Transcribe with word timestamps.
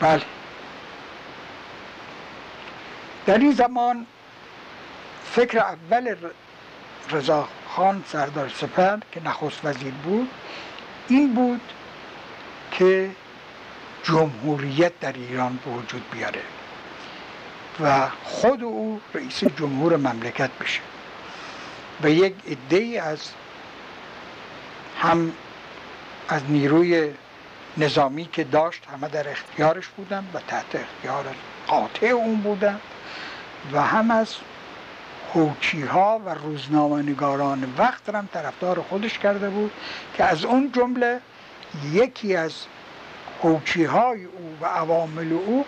بله 0.00 0.22
در 3.26 3.38
این 3.38 3.52
زمان 3.52 4.06
فکر 5.24 5.58
اول 5.58 6.16
رضا 7.10 7.48
خان 7.68 8.04
سردار 8.08 8.48
سپر 8.48 8.96
که 9.12 9.24
نخست 9.24 9.64
وزیر 9.64 9.94
بود 9.94 10.30
این 11.08 11.34
بود 11.34 11.60
که 12.72 13.10
جمهوریت 14.02 15.00
در 15.00 15.12
ایران 15.12 15.58
به 15.64 15.70
وجود 15.70 16.10
بیاره 16.12 16.42
و 17.80 18.08
خود 18.24 18.62
او 18.64 19.00
رئیس 19.14 19.44
جمهور 19.44 19.96
مملکت 19.96 20.50
بشه 20.60 20.80
و 22.02 22.10
یک 22.10 22.34
عده 22.48 23.02
از 23.02 23.30
هم 24.98 25.32
از 26.28 26.42
نیروی 26.48 27.12
نظامی 27.76 28.28
که 28.32 28.44
داشت 28.44 28.82
همه 28.92 29.08
در 29.08 29.30
اختیارش 29.30 29.88
بودن 29.88 30.24
و 30.34 30.38
تحت 30.48 30.74
اختیار 30.74 31.24
قاطع 31.66 32.06
اون 32.06 32.36
بودن 32.36 32.80
و 33.72 33.82
هم 33.82 34.10
از 34.10 34.34
حوچی 35.34 35.82
ها 35.82 36.20
و 36.26 36.34
روزنامه 36.34 37.02
نگاران 37.02 37.74
وقت 37.78 38.08
هم 38.08 38.28
طرفدار 38.32 38.82
خودش 38.82 39.18
کرده 39.18 39.50
بود 39.50 39.72
که 40.14 40.24
از 40.24 40.44
اون 40.44 40.72
جمله 40.72 41.20
یکی 41.92 42.36
از 42.36 42.52
حوچی 43.42 43.84
های 43.84 44.24
او 44.24 44.56
و 44.60 44.66
عوامل 44.66 45.32
او 45.32 45.64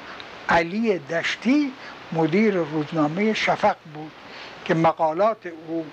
علی 0.48 0.98
دشتی 0.98 1.73
مدیر 2.12 2.55
روزنامه 2.55 3.34
شفق 3.34 3.77
بود 3.95 4.12
که 4.65 4.75
مقالات 4.75 5.47
او 5.69 5.87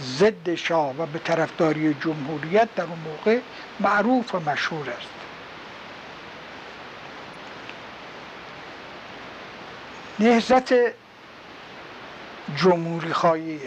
ضد 0.00 0.54
شاه 0.54 1.02
و 1.02 1.06
به 1.06 1.18
طرفداری 1.18 1.94
جمهوریت 1.94 2.74
در 2.74 2.84
اون 2.84 2.98
موقع 2.98 3.38
معروف 3.80 4.34
و 4.34 4.40
مشهور 4.50 4.90
است. 4.90 5.15
نهزت 10.18 10.74
جمهوری 12.56 13.12
خواهی 13.12 13.60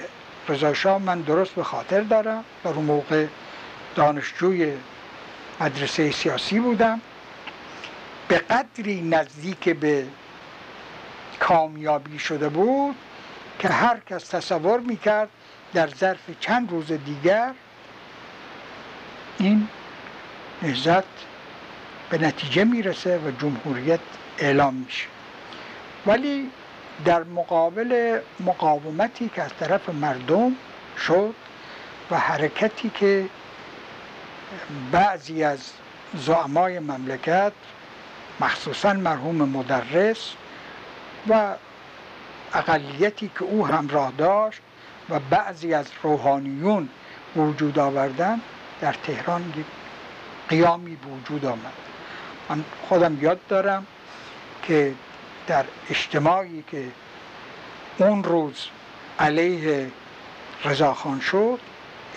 رضا 0.47 0.99
من 0.99 1.21
درست 1.21 1.51
به 1.55 1.63
خاطر 1.63 2.01
دارم 2.01 2.43
در 2.63 2.69
اون 2.69 2.85
موقع 2.85 3.25
دانشجوی 3.95 4.73
مدرسه 5.59 6.11
سیاسی 6.11 6.59
بودم. 6.59 7.01
به 8.27 8.37
قدری 8.37 9.01
نزدیک 9.01 9.69
به 9.69 10.05
کامیابی 11.39 12.19
شده 12.19 12.49
بود 12.49 12.95
که 13.59 13.67
هر 13.67 13.99
کس 13.99 14.23
تصور 14.23 14.79
می‌کرد 14.79 15.29
در 15.73 15.87
ظرف 15.87 16.19
چند 16.39 16.71
روز 16.71 16.91
دیگر 16.91 17.51
این 19.37 19.67
نهزت 20.61 21.03
به 22.09 22.17
نتیجه 22.17 22.63
می‌رسه 22.63 23.17
و 23.17 23.31
جمهوریت 23.31 23.99
اعلام 24.37 24.73
میشه. 24.73 25.18
ولی 26.09 26.51
در 27.05 27.23
مقابل 27.23 28.19
مقاومتی 28.39 29.29
که 29.35 29.43
از 29.43 29.51
طرف 29.59 29.89
مردم 29.89 30.55
شد 30.97 31.33
و 32.11 32.17
حرکتی 32.19 32.89
که 32.89 33.25
بعضی 34.91 35.43
از 35.43 35.71
زعمای 36.13 36.79
مملکت 36.79 37.51
مخصوصا 38.39 38.93
مرحوم 38.93 39.35
مدرس 39.35 40.33
و 41.29 41.55
اقلیتی 42.53 43.31
که 43.39 43.43
او 43.43 43.67
همراه 43.67 44.11
داشت 44.17 44.61
و 45.09 45.19
بعضی 45.19 45.73
از 45.73 45.87
روحانیون 46.03 46.89
وجود 47.35 47.79
آوردن 47.79 48.39
در 48.81 48.93
تهران 48.93 49.53
قیامی 50.49 50.95
وجود 50.95 51.45
آمد. 51.45 51.73
من 52.49 52.63
خودم 52.87 53.17
یاد 53.21 53.39
دارم 53.47 53.85
که 54.63 54.93
در 55.49 55.65
اجتماعی 55.89 56.63
که 56.71 56.85
اون 57.97 58.23
روز 58.23 58.65
علیه 59.19 59.91
رضاخان 60.65 61.19
شد 61.19 61.59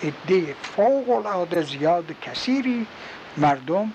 عده 0.03 0.55
فوق 0.75 1.09
العاده 1.09 1.61
زیاد 1.61 2.15
کثیری 2.21 2.87
مردم 3.37 3.93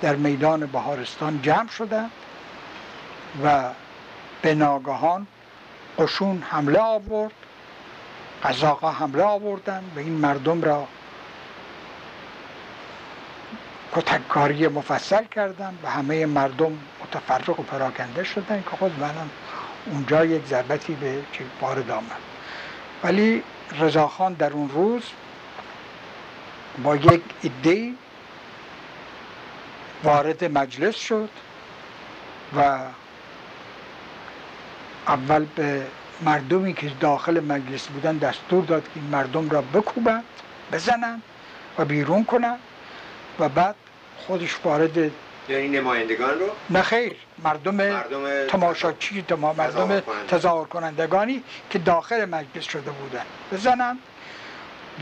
در 0.00 0.16
میدان 0.16 0.66
بهارستان 0.66 1.42
جمع 1.42 1.68
شدند 1.68 2.10
و 3.44 3.70
به 4.42 4.54
ناگهان 4.54 5.26
قشون 5.98 6.42
حمله 6.50 6.78
آورد 6.78 7.32
قزاقا 8.44 8.90
حمله 8.90 9.22
آوردن 9.22 9.84
و 9.96 9.98
این 9.98 10.12
مردم 10.12 10.62
را 10.62 10.86
کتککاری 13.92 14.68
مفصل 14.68 15.24
کردن 15.24 15.78
و 15.82 15.90
همه 15.90 16.26
مردم 16.26 16.78
متفرق 17.06 17.60
و 17.60 17.62
پراکنده 17.62 18.24
شدن 18.24 18.62
که 18.70 18.76
خود 18.76 19.00
منم 19.00 19.30
اونجا 19.86 20.24
یک 20.24 20.46
ضربتی 20.46 20.94
به 20.94 21.22
وارد 21.60 21.90
آمد. 21.90 22.20
ولی 23.04 23.42
رضاخان 23.78 24.32
در 24.32 24.52
اون 24.52 24.68
روز 24.68 25.02
با 26.84 26.96
یک 26.96 27.22
ایده 27.42 27.92
وارد 30.04 30.58
مجلس 30.58 30.96
شد 30.96 31.28
و 32.56 32.78
اول 35.08 35.46
به 35.56 35.86
مردمی 36.22 36.74
که 36.74 36.90
داخل 37.00 37.40
مجلس 37.40 37.86
بودن 37.86 38.16
دستور 38.18 38.64
داد 38.64 38.82
که 38.82 38.90
این 38.94 39.04
مردم 39.04 39.50
را 39.50 39.62
بکوبند 39.62 40.24
بزنند 40.72 41.22
و 41.78 41.84
بیرون 41.84 42.24
کنند 42.24 42.58
و 43.38 43.48
بعد 43.48 43.74
خودش 44.26 44.56
وارد 44.64 45.10
یعنی 45.48 45.68
نمایندگان 45.68 46.38
رو؟ 46.38 46.46
نه 46.70 46.82
خیر 46.82 47.16
مردم, 47.44 47.74
مردم 47.74 48.46
تماشاچی 48.46 49.22
تما 49.22 49.52
مردم 49.52 50.02
تظاهر 50.28 50.64
کنندگانی 50.64 51.42
که 51.70 51.78
داخل 51.78 52.24
مجلس 52.24 52.64
شده 52.64 52.90
بودن. 52.90 53.24
بزنن 53.52 53.98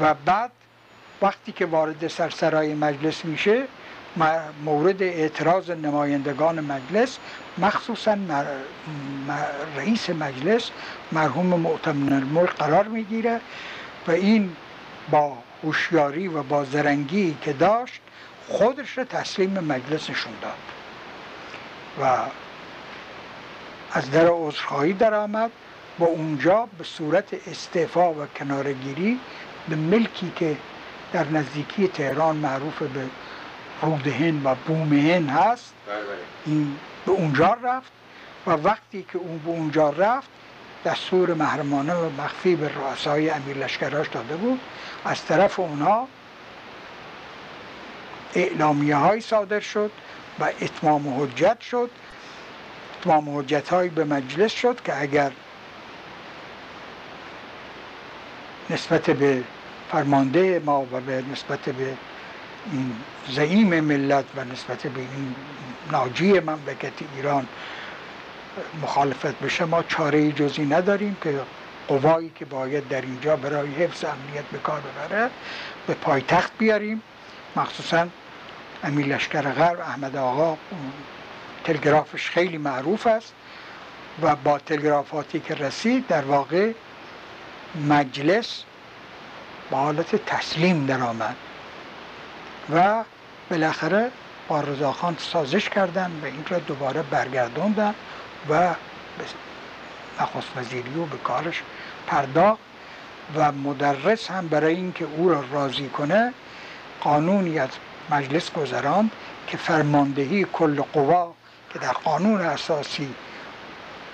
و 0.00 0.14
بعد 0.14 0.50
وقتی 1.22 1.52
که 1.52 1.66
وارد 1.66 2.08
سرسرای 2.08 2.74
مجلس 2.74 3.24
میشه 3.24 3.62
مورد 4.64 5.02
اعتراض 5.02 5.70
نمایندگان 5.70 6.60
مجلس 6.60 7.18
مخصوصا 7.58 8.16
رئیس 9.76 10.10
مجلس 10.10 10.70
مرحوم 11.12 11.46
معتمن 11.46 12.12
الملک 12.12 12.50
قرار 12.50 12.84
می‌گیره. 12.84 13.40
و 14.06 14.10
این 14.10 14.56
با 15.10 15.32
هوشیاری 15.64 16.28
و 16.28 16.42
با 16.42 16.64
زرنگی 16.64 17.36
که 17.42 17.52
داشت 17.52 18.00
خودش 18.48 18.98
رو 18.98 19.04
تسلیم 19.04 19.50
مجلس 19.50 20.10
نشون 20.10 20.32
داد. 20.42 20.52
و 22.00 22.18
از 23.92 24.10
در 24.10 24.26
عذرخواهی 24.26 24.92
در 24.92 25.14
آمد 25.14 25.50
و 25.98 26.04
اونجا 26.04 26.68
به 26.78 26.84
صورت 26.84 27.48
استعفا 27.48 28.12
و 28.12 28.26
کنارگیری 28.26 29.20
به 29.68 29.76
ملکی 29.76 30.32
که 30.36 30.56
در 31.12 31.28
نزدیکی 31.28 31.88
تهران 31.88 32.36
معروف 32.36 32.82
به 32.82 33.06
رودهن 33.82 34.40
و 34.44 34.54
بومهن 34.54 35.28
هست 35.28 35.72
بله، 35.86 35.96
بله. 35.96 36.06
این 36.46 36.76
به 37.06 37.12
اونجا 37.12 37.56
رفت 37.62 37.92
و 38.46 38.50
وقتی 38.50 39.06
که 39.12 39.18
اون 39.18 39.38
به 39.38 39.48
اونجا 39.48 39.90
رفت 39.90 40.28
دستور 40.84 41.34
محرمانه 41.34 41.94
و 41.94 42.10
مخفی 42.22 42.56
به 42.56 42.68
رؤسای 42.68 43.30
امیر 43.30 43.56
لشکراش 43.56 44.08
داده 44.08 44.36
بود. 44.36 44.60
از 45.04 45.24
طرف 45.24 45.60
اونها 45.60 46.08
اعلامیه 48.34 48.96
های 48.96 49.20
صادر 49.20 49.60
شد 49.60 49.90
و 50.40 50.44
اتمام 50.60 51.22
حجت 51.22 51.60
شد. 51.60 51.90
اتمام 53.00 53.38
حجت 53.38 53.68
های 53.68 53.88
به 53.88 54.04
مجلس 54.04 54.52
شد 54.52 54.80
که 54.84 55.00
اگر 55.00 55.32
نسبت 58.70 59.10
به 59.10 59.42
فرمانده 59.92 60.62
ما 60.64 60.86
و 60.92 61.00
به 61.00 61.24
نسبت 61.32 61.60
به 61.60 61.94
این 62.72 62.96
زعیم 63.28 63.80
ملت 63.80 64.24
و 64.36 64.44
نسبت 64.44 64.82
به 64.82 65.00
این 65.00 65.34
ناجی 65.92 66.40
مملکت 66.40 66.92
ایران 67.16 67.46
مخالفت 68.82 69.40
بشه 69.40 69.64
ما 69.64 69.82
چاره 69.82 70.32
جزی 70.32 70.64
نداریم 70.64 71.16
که 71.22 71.40
قوایی 71.88 72.32
که 72.34 72.44
باید 72.44 72.88
در 72.88 73.00
اینجا 73.00 73.36
برای 73.36 73.68
حفظ 73.68 74.04
امنیت 74.04 74.44
به 74.52 74.58
کار 74.58 74.80
ببره 74.80 75.30
به 75.86 75.94
پایتخت 75.94 76.52
بیاریم. 76.58 77.02
مخصوصا 77.56 78.06
امیر 78.84 79.06
لشکر 79.06 79.42
غرب 79.42 79.80
احمد 79.80 80.16
آقا 80.16 80.56
تلگرافش 81.64 82.30
خیلی 82.30 82.58
معروف 82.58 83.06
است 83.06 83.32
و 84.22 84.36
با 84.36 84.58
تلگرافاتی 84.58 85.40
که 85.40 85.54
رسید 85.54 86.06
در 86.06 86.22
واقع 86.22 86.72
مجلس 87.88 88.62
با 89.70 89.78
حالت 89.78 90.16
تسلیم 90.26 90.86
درآمد 90.86 91.36
و 92.74 93.04
بالاخره 93.50 94.10
با 94.48 94.60
رضاخان 94.60 95.16
سازش 95.18 95.68
کردن 95.68 96.20
و 96.22 96.24
این 96.24 96.44
را 96.48 96.58
دوباره 96.58 97.02
برگردوندن 97.02 97.94
و 98.50 98.74
نخست 100.20 100.56
وزیری 100.56 100.94
و 100.94 101.04
به 101.04 101.16
کارش 101.16 101.62
پرداخت 102.06 102.60
و 103.36 103.52
مدرس 103.52 104.30
هم 104.30 104.48
برای 104.48 104.74
اینکه 104.74 105.04
او 105.04 105.28
را 105.28 105.44
راضی 105.52 105.88
کنه 105.88 106.34
قانونی 107.00 107.58
از 107.58 107.70
مجلس 108.10 108.52
گذراند 108.52 109.10
که 109.46 109.56
فرماندهی 109.56 110.46
کل 110.52 110.82
قوا 110.92 111.34
که 111.72 111.78
در 111.78 111.92
قانون 111.92 112.40
اساسی 112.40 113.14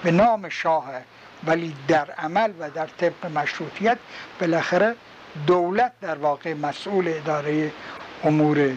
به 0.03 0.11
نام 0.11 0.49
شاه 0.49 0.91
ولی 1.47 1.77
در 1.89 2.11
عمل 2.11 2.53
و 2.61 2.71
در 2.71 2.87
طبق 2.87 3.27
مشروطیت 3.35 3.99
بالاخره 4.41 4.95
دولت 5.47 5.93
در 6.01 6.15
واقع 6.15 6.55
مسئول 6.55 7.09
اداره 7.09 7.73
امور 8.25 8.77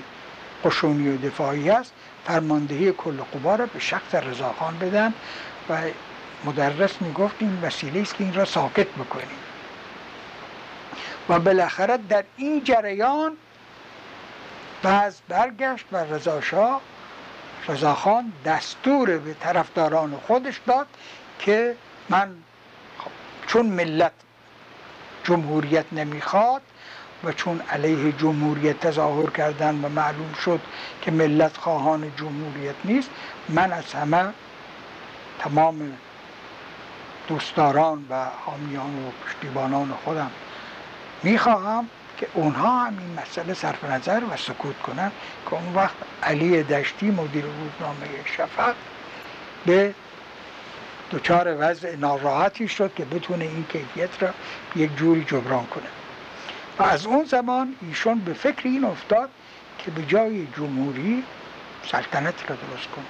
قشونی 0.66 1.10
و 1.10 1.18
دفاعی 1.18 1.70
است. 1.70 1.94
فرماندهی 2.26 2.92
کل 2.92 3.18
قوا 3.32 3.56
را 3.56 3.66
به 3.66 3.80
شخص 3.80 4.16
رضاخان 4.16 4.78
بدن 4.80 5.14
و 5.70 5.78
مدرس 6.46 7.02
می‌گفت 7.02 7.36
این 7.40 7.60
وسیله 7.62 8.02
است 8.02 8.16
که 8.16 8.24
این 8.24 8.34
را 8.34 8.46
ساکت 8.46 8.88
بکنیم. 8.88 9.38
و 11.30 11.40
بالاخره 11.40 11.98
در 12.10 12.24
این 12.38 12.64
جریان 12.64 13.38
بعض 14.84 15.16
برگشت 15.30 15.86
و 15.92 15.98
رضاشاه 15.98 16.82
رضاخان 17.68 18.34
دستور 18.46 19.18
به 19.18 19.34
طرفداران 19.34 20.18
خودش 20.28 20.62
داد 20.68 20.88
که 21.40 21.76
من 22.10 22.36
چون 23.48 23.66
ملت 23.66 24.12
جمهوریت 25.24 25.86
نمی‌خواد 25.92 26.62
و 27.24 27.32
چون 27.32 27.62
علیه 27.62 28.12
جمهوریت 28.12 28.80
تظاهر 28.80 29.30
کردن 29.30 29.86
و 29.86 29.90
معلوم 29.90 30.34
شد 30.46 30.60
که 31.02 31.12
ملت 31.12 31.58
خواهان 31.58 32.12
جمهوریت 32.18 32.76
نیست 32.84 33.10
من 33.50 33.74
از 33.74 33.94
همه 33.94 34.34
تمام 35.40 35.98
دوستداران 37.28 38.06
و 38.10 38.26
حامیان 38.46 39.08
و 39.08 39.12
پشتیبانان 39.26 39.94
خودم 40.06 40.32
می‌خواهم 41.24 41.90
که 42.24 42.30
اونها 42.34 42.80
هم 42.80 42.98
این 43.00 43.20
مسئله 43.20 43.54
صرف 43.54 43.84
نظر 43.84 44.22
و 44.32 44.38
سکوت 44.38 44.82
کنن 44.82 45.12
که 45.46 45.54
اون 45.54 45.76
وقت 45.76 45.96
علی 46.24 46.64
دشتی 46.64 47.06
مدیر 47.06 47.46
روزنامه 47.46 48.08
شفق 48.38 48.76
به 49.66 49.94
دچار 51.12 51.56
وضع 51.60 51.96
ناراحتی 51.96 52.68
شد 52.68 52.92
که 52.96 53.06
بتونه 53.06 53.46
این 53.46 53.66
کیفیت 53.70 54.24
را 54.24 54.30
یک 54.76 54.96
جوری 54.96 55.24
جبران 55.24 55.66
کنه. 55.66 55.84
و 56.80 56.84
از 56.84 57.06
اون 57.06 57.26
زمان 57.26 57.76
ایشون 57.82 58.20
به 58.20 58.34
فکر 58.34 58.62
این 58.64 58.84
افتاد 58.84 59.30
که 59.80 59.92
به 59.92 60.04
جای 60.06 60.48
جمهوری 60.58 61.24
سلطنت 61.92 62.50
را 62.50 62.56
درست 62.56 62.88
کنه. 62.96 63.06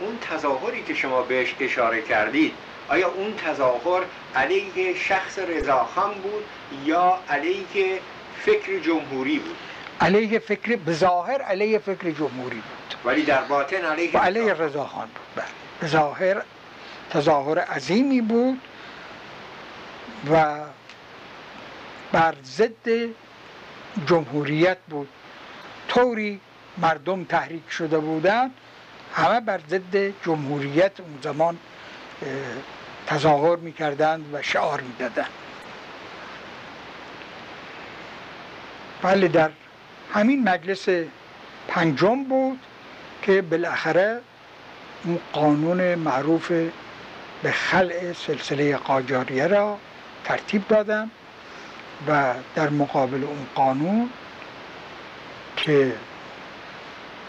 اون 0.00 0.18
تظاهری 0.30 0.82
که 0.82 0.94
شما 0.94 1.22
بهش 1.22 1.54
اشاره 1.60 2.02
کردید 2.02 2.52
آیا 2.88 3.08
اون 3.08 3.34
تظاهر 3.36 4.02
علیه 4.34 4.94
شخص 4.94 5.38
رضاخان 5.38 6.14
بود 6.14 6.44
یا 6.84 7.18
علیه 7.28 8.00
فکر 8.44 8.78
جمهوری 8.78 9.38
بود. 9.38 9.56
علیه 10.00 10.38
فکر 10.38 10.76
بظاهر 10.76 11.42
علیه 11.42 11.78
فکر 11.78 12.10
جمهوری 12.10 12.56
بود. 12.56 12.94
ولی 13.04 13.22
در 13.22 13.42
باطن 13.42 13.76
علیه 13.76 14.18
علیه 14.18 14.52
رضاخان 14.54 15.06
بود. 15.06 15.26
بله. 15.36 15.88
بظاهر 15.88 16.42
تظاهر 17.10 17.58
عظیمی 17.58 18.20
بود 18.20 18.60
و 20.32 20.60
بر 22.12 22.34
ضد 22.44 22.88
جمهوریت 24.06 24.78
بود. 24.88 25.08
طوری 25.88 26.40
مردم 26.78 27.24
تحریک 27.24 27.70
شده 27.70 27.98
بودند 27.98 28.50
همه 29.14 29.40
بر 29.40 29.60
ضد 29.70 29.96
جمهوریت 30.24 31.00
اون 31.00 31.18
زمان 31.22 31.58
تظاهر 33.06 33.56
می‌کردند 33.56 34.34
و 34.34 34.42
شعار 34.42 34.80
می‌دادند. 34.80 35.28
بله 39.02 39.28
در 39.28 39.50
همین 40.12 40.48
مجلس 40.48 40.88
پنجم 41.68 42.24
بود 42.24 42.58
که 43.22 43.42
بالاخره 43.42 44.20
اون 45.04 45.18
قانون 45.32 45.94
معروف 45.94 46.52
به 47.42 47.52
خلع 47.52 48.12
سلسله 48.12 48.76
قاجاریه 48.76 49.46
را 49.46 49.78
ترتیب 50.24 50.68
دادم 50.68 51.10
و 52.08 52.34
در 52.54 52.68
مقابل 52.70 53.24
اون 53.24 53.46
قانون 53.54 54.10
که 55.56 55.92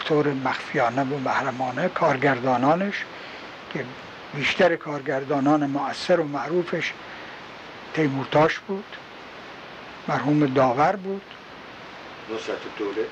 طور 0.06 0.34
مخفیانه 0.34 1.02
و 1.02 1.20
محرمانه 1.20 1.88
کارگردانانش 1.88 3.06
که 3.74 3.86
بیشتر 4.36 4.76
کارگردانان 4.76 5.66
مؤثر 5.66 6.20
و 6.20 6.24
معروفش 6.24 6.94
تیمورتاش 7.94 8.60
بود 8.60 8.86
مرحوم 10.08 10.46
داور 10.46 10.96
بود. 10.96 11.22
نصرت 12.36 12.78
دوله 12.78 13.06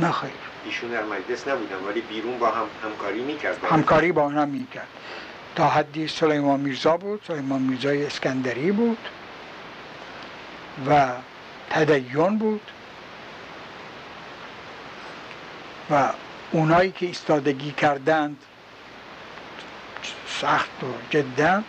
نه 0.00 0.12
خیر. 0.12 0.30
ایشون 0.64 0.90
در 0.90 1.04
مجلس 1.04 1.48
نبودن 1.48 1.76
ولی 1.88 2.00
بیرون 2.00 2.38
با 2.38 2.50
هم 2.50 2.66
همکاری 2.82 3.22
می‌کرد. 3.22 3.64
همکاری 3.64 4.12
با 4.12 4.28
هم 4.28 4.48
می‌کرد. 4.48 4.88
تا 5.56 5.68
حدی 5.68 6.08
سلیمان 6.08 6.60
میرزا 6.60 6.96
بود 6.96 7.22
سلیمان 7.26 7.62
میرزای 7.62 8.06
اسکندری 8.06 8.72
بود 8.72 8.98
و 10.88 11.12
تدیون 11.70 12.38
بود 12.38 12.70
و 15.90 16.08
اونایی 16.52 16.92
که 16.92 17.06
ایستادگی 17.06 17.72
کردند 17.72 18.36
سخت 20.28 20.84
و 20.84 20.86
جدا 21.10 21.62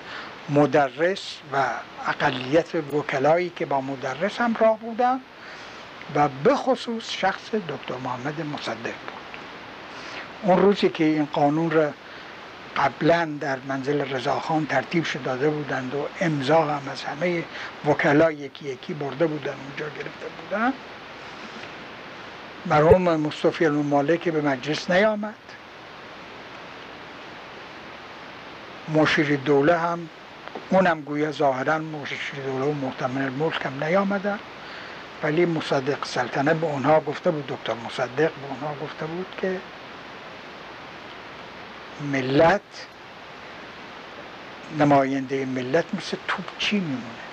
مدرس 0.50 1.38
و 1.54 1.66
اقلیت 2.08 2.76
وکلایی 2.76 3.50
که 3.56 3.66
با 3.66 3.82
مدرس 3.82 4.42
هم 4.42 4.56
راه 4.60 4.80
بودن 4.80 5.20
و 6.16 6.28
به 6.44 6.56
خصوص 6.56 7.12
شخص 7.12 7.56
دکتر 7.56 7.96
محمد 8.04 8.42
مصدق 8.42 8.76
بود. 8.84 9.26
اون 10.42 10.62
روزی 10.62 10.90
که 10.90 11.04
این 11.04 11.28
قانون 11.34 11.72
را 11.72 11.94
قبلا 12.78 13.38
در 13.40 13.58
منزل 13.68 14.02
رضاخان 14.02 14.66
ترتیب 14.66 15.04
شده 15.04 15.24
داده 15.24 15.50
بودند 15.50 15.96
و 15.96 16.08
امضا 16.22 16.64
هم 16.64 16.90
از 16.92 17.04
همه 17.04 17.44
وکلا 17.86 18.32
یکی 18.32 18.66
یکی 18.66 18.94
برده 18.94 19.28
بودن 19.28 19.54
اونجا 19.54 19.86
گرفته 19.96 20.26
بودن 20.42 20.74
مرحوم 22.66 23.16
مصطفی 23.16 23.66
المالک 23.66 24.30
به 24.30 24.42
مجلس 24.42 24.92
نیامد 24.92 25.36
مشیر 28.94 29.36
دوله 29.36 29.78
هم 29.78 30.10
اونم 30.70 31.02
گویا 31.02 31.32
ظاهرا 31.32 31.78
مشیر 31.78 32.44
دوله 32.46 32.66
و 32.66 32.74
محتمل 32.74 33.22
الملک 33.22 33.66
هم 33.66 33.84
نیامدن 33.84 34.40
ولی 35.26 35.46
مصدق 35.46 36.06
سلطنه 36.06 36.54
به 36.54 36.68
اونها 36.68 37.00
گفته 37.00 37.32
بود 37.32 37.48
دکتر 37.48 37.74
مصدق 37.86 38.32
به 38.32 38.48
اونها 38.50 38.76
گفته 38.84 39.06
بود 39.06 39.26
که 39.42 39.60
ملت 42.12 42.62
نماینده 44.80 45.46
ملت 45.46 45.86
مثل 45.94 46.18
توپچی 46.28 46.80
میمونه. 46.80 47.26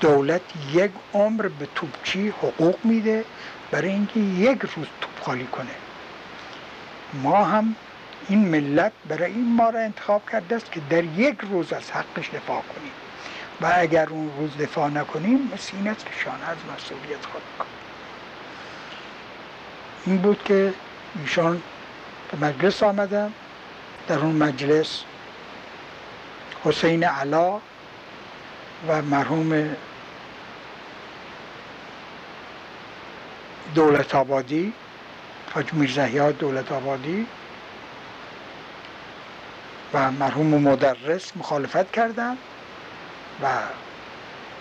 دولت 0.00 0.40
یک 0.72 0.90
عمر 1.14 1.48
به 1.48 1.68
توپچی 1.74 2.28
حقوق 2.28 2.84
میده 2.84 3.24
برای 3.70 3.90
اینکه 3.90 4.20
یک 4.20 4.60
روز 4.60 4.86
توپ 5.00 5.22
خالی 5.22 5.46
کنه. 5.46 5.76
ما 7.22 7.44
هم 7.44 7.74
این 8.28 8.48
ملت 8.48 8.92
برای 9.08 9.32
این 9.32 9.56
ما 9.56 9.70
را 9.70 9.80
انتخاب 9.80 10.22
کرده 10.32 10.56
است 10.56 10.72
که 10.72 10.80
در 10.90 11.04
یک 11.04 11.38
روز 11.40 11.72
از 11.72 11.90
حقش 11.90 12.30
دفاع 12.30 12.62
کنیم. 12.62 13.07
و 13.60 13.72
اگر 13.76 14.08
اون 14.08 14.30
روز 14.38 14.56
دفاع 14.56 14.90
نکنیم 14.90 15.50
مثل 15.54 15.88
است 15.88 16.06
که 16.06 16.12
شانه 16.24 16.48
از 16.48 16.56
مسئولیت 16.76 17.26
خود 17.26 17.42
کنیم 17.58 17.70
این 20.06 20.16
بود 20.16 20.42
که 20.44 20.74
ایشان 21.20 21.62
به 22.30 22.46
مجلس 22.46 22.82
آمدم 22.82 23.32
در 24.08 24.18
اون 24.18 24.36
مجلس 24.36 25.04
حسین 26.64 27.04
علا 27.04 27.60
و 28.88 29.02
مرحوم 29.02 29.76
دولت 33.74 34.14
آبادی 34.14 34.72
حاج 35.54 35.72
میرزهیا 35.72 36.32
دولت 36.32 36.72
آبادی 36.72 37.26
و 39.94 40.10
مرحوم 40.10 40.46
مدرس 40.46 41.36
مخالفت 41.36 41.92
کردن. 41.92 42.36
و 43.42 43.46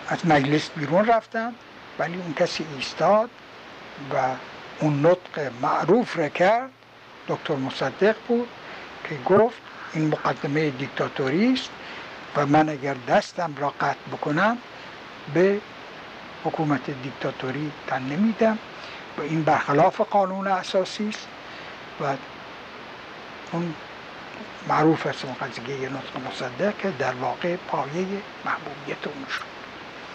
از 0.08 0.26
مجلس 0.26 0.70
بیرون 0.70 1.06
رفتن 1.06 1.54
ولی 2.00 2.18
اون 2.18 2.34
کسی 2.34 2.66
ایستاد 2.76 3.30
و 4.14 4.16
اون 4.80 5.06
نطق 5.06 5.52
معروف 5.62 6.18
را 6.18 6.30
کرد 6.30 6.70
دکتر 7.28 7.56
مصدق 7.56 8.16
بود 8.28 8.48
که 9.10 9.18
گفت 9.26 9.58
این 9.94 10.08
مقدمه 10.08 10.70
دیکتاتوری 10.70 11.54
است 11.54 11.70
و 12.36 12.46
من 12.46 12.70
اگر 12.70 12.96
دستم 13.08 13.54
را 13.58 13.70
قطع 13.70 14.08
بکنم 14.12 14.58
به 15.34 15.62
حکومت 16.44 16.90
دیکتاتوری 17.04 17.72
تن 17.88 18.02
نمیدم 18.02 18.58
و 19.18 19.22
این 19.22 19.44
برخلاف 19.44 20.02
قانون 20.02 20.48
اساسی 20.48 21.10
است 21.10 21.28
و 22.02 22.16
اون 23.52 23.74
معروف 24.70 25.08
است 25.08 25.26
اون 25.26 25.34
قضیه 25.34 25.90
نطق 25.90 26.28
مصدق 26.32 26.78
که 26.78 26.92
در 27.00 27.14
واقع 27.14 27.56
پایه 27.56 28.06
محبوبیت 28.46 29.08
اون 29.08 29.26
شد. 29.30 29.58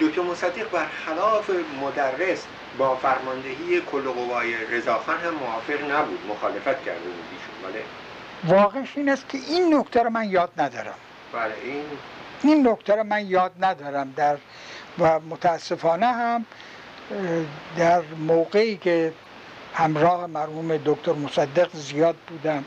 دکتر 0.01 0.23
مصدق 0.23 0.71
برخلاف 0.71 1.51
مدرس 1.83 2.45
با 2.79 2.97
فرماندهی 2.97 3.81
کل 3.93 4.03
قوای 4.03 4.55
رضاخان 4.65 5.17
هم 5.19 5.35
موافق 5.35 5.91
نبود 5.93 6.19
مخالفت 6.31 6.85
کرده 6.85 7.01
بود 7.01 7.25
ایشون 7.33 7.73
بله؟ 7.73 7.83
واقعش 8.57 8.89
این 8.97 9.09
است 9.09 9.29
که 9.29 9.39
این 9.49 9.75
نکته 9.75 10.03
رو 10.03 10.11
من 10.11 10.31
یاد 10.31 10.51
ندارم. 10.59 10.95
بله 11.33 11.55
این؟ 11.65 11.85
این 12.43 12.69
نکته 12.69 12.95
رو 12.95 13.05
من 13.05 13.27
یاد 13.27 13.53
ندارم. 13.61 14.13
در 14.17 14.37
و 14.99 15.21
متاسفانه 15.21 16.07
هم 16.07 16.47
در 17.77 18.03
موقعی 18.19 18.77
که 18.77 19.13
همراه 19.75 20.27
مرحوم 20.27 20.77
دکتر 20.77 21.13
مصدق 21.13 21.69
زیاد 21.77 22.17
بودم 22.17 22.65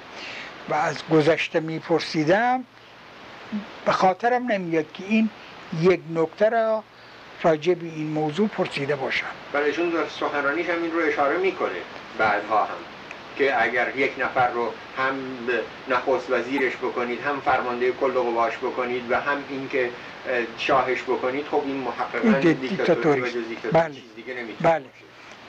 و 0.70 0.74
از 0.74 0.98
گذشته 1.12 1.60
میپرسیدم 1.60 2.64
به 3.86 3.92
خاطرم 3.92 4.52
نمیاد 4.52 4.86
که 4.94 5.04
این 5.08 5.30
یک 5.82 6.00
نکته 6.16 6.50
را 6.50 6.84
راجع 7.44 7.74
به 7.74 7.86
این 7.86 8.08
موضوع 8.08 8.48
پرسیده 8.48 8.96
باشم. 8.96 9.26
چون 9.76 9.90
در 9.90 10.08
سخنرانیش 10.20 10.70
هم 10.70 10.84
این 10.84 10.92
رو 10.92 11.00
اشاره 11.08 11.38
می‌کنه 11.38 11.70
بعدها 12.18 12.64
هم 12.64 12.78
که 13.38 13.64
اگر 13.64 13.96
یک 13.96 14.12
نفر 14.20 14.50
رو 14.50 14.72
هم 14.98 15.16
نخست 15.90 16.30
وزیرش 16.30 16.76
بکنید 16.76 17.22
هم 17.22 17.40
فرمانده 17.40 17.92
کل 17.92 18.12
قواش 18.12 18.58
بکنید 18.58 19.12
و 19.12 19.20
هم 19.20 19.38
اینکه 19.50 19.90
شاهش 20.58 21.04
بکنید 21.04 21.46
خب 21.46 21.62
این 21.66 21.76
محققا 21.76 22.40
دیکتاتوری 22.54 23.22
و 23.22 23.26
بله. 23.72 23.94
چیز 23.94 24.04
دیگه 24.16 24.34
نمی‌تونه 24.34 24.70
بله. 24.70 24.86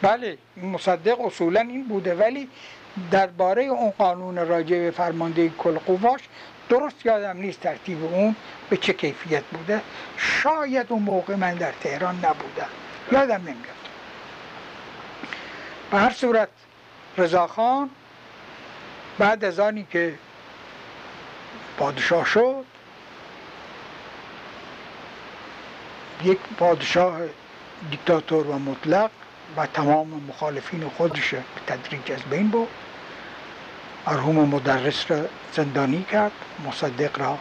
بله. 0.02 0.38
این 0.56 0.70
مصدق 0.70 1.20
اصولا 1.20 1.60
این 1.60 1.84
بوده 1.84 2.14
ولی 2.14 2.48
درباره 3.10 3.62
اون 3.62 3.90
قانون 3.90 4.48
راجع 4.48 4.78
به 4.78 4.90
فرمانده 4.90 5.48
کل 5.48 5.78
قواش 5.78 6.20
درست 6.68 7.06
یادم 7.06 7.36
نیست 7.36 7.60
ترتیب 7.60 8.04
اون 8.04 8.36
به 8.70 8.76
چه 8.76 8.92
کیفیت 8.92 9.44
بوده. 9.44 9.82
شاید 10.16 10.86
اون 10.88 11.02
موقع 11.02 11.34
من 11.34 11.54
در 11.54 11.72
تهران 11.72 12.16
نبودم. 12.16 12.68
یادم 13.12 13.40
نمیاد. 13.42 13.76
به 15.90 15.98
هر 15.98 16.10
صورت 16.10 16.48
رضاخان 17.18 17.90
بعد 19.18 19.44
از 19.44 19.60
آنی 19.60 19.86
که 19.90 20.14
پادشاه 21.78 22.24
شد 22.24 22.64
یک 26.24 26.38
پادشاه 26.58 27.20
دیکتاتور 27.90 28.46
و 28.46 28.58
مطلق 28.58 29.10
و 29.56 29.66
تمام 29.66 30.24
مخالفین 30.28 30.88
خودش 30.88 31.34
به 31.34 31.42
تدریج 31.66 32.12
از 32.12 32.22
بین 32.22 32.48
بود 32.48 32.68
مرحوم 34.06 34.48
مدرس 34.48 35.10
را 35.10 35.24
زندانی 35.52 36.02
کرد 36.02 36.32
مصدق 36.64 37.18
را 37.18 37.38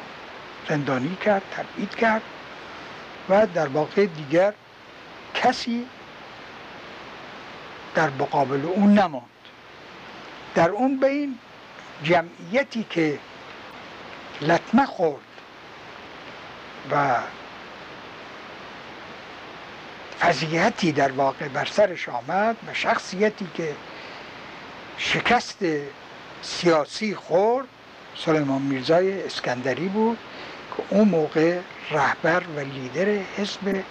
زندانی 0.69 1.15
کرد 1.15 1.41
تبعید 1.51 1.95
کرد 1.95 2.21
و 3.29 3.47
در 3.47 3.67
واقع 3.67 4.05
دیگر 4.05 4.53
کسی 5.33 5.87
در 7.95 8.09
مقابل 8.09 8.65
اون 8.65 8.93
نماند. 8.93 9.25
در 10.55 10.69
اون 10.69 10.99
بین 10.99 11.39
جمعیتی 12.03 12.85
که 12.89 13.19
لطمه 14.41 14.85
خورد 14.85 15.21
و 16.91 17.17
فضیحتی 20.19 20.91
در 20.91 21.11
واقع 21.11 21.47
بر 21.47 21.65
سرش 21.65 22.09
آمد 22.09 22.55
و 22.67 22.73
شخصیتی 22.73 23.47
که 23.53 23.75
شکست 24.97 25.57
سیاسی 26.41 27.15
خورد 27.15 27.67
سلیمان 28.17 28.61
میرزای 28.61 29.23
اسکندری 29.23 29.87
بود 29.87 30.17
که 30.77 30.83
اون 30.89 31.07
موقع 31.07 31.59
رهبر 31.91 32.43
و 32.55 32.59
لیدر 32.59 33.21
حزب 33.37 33.83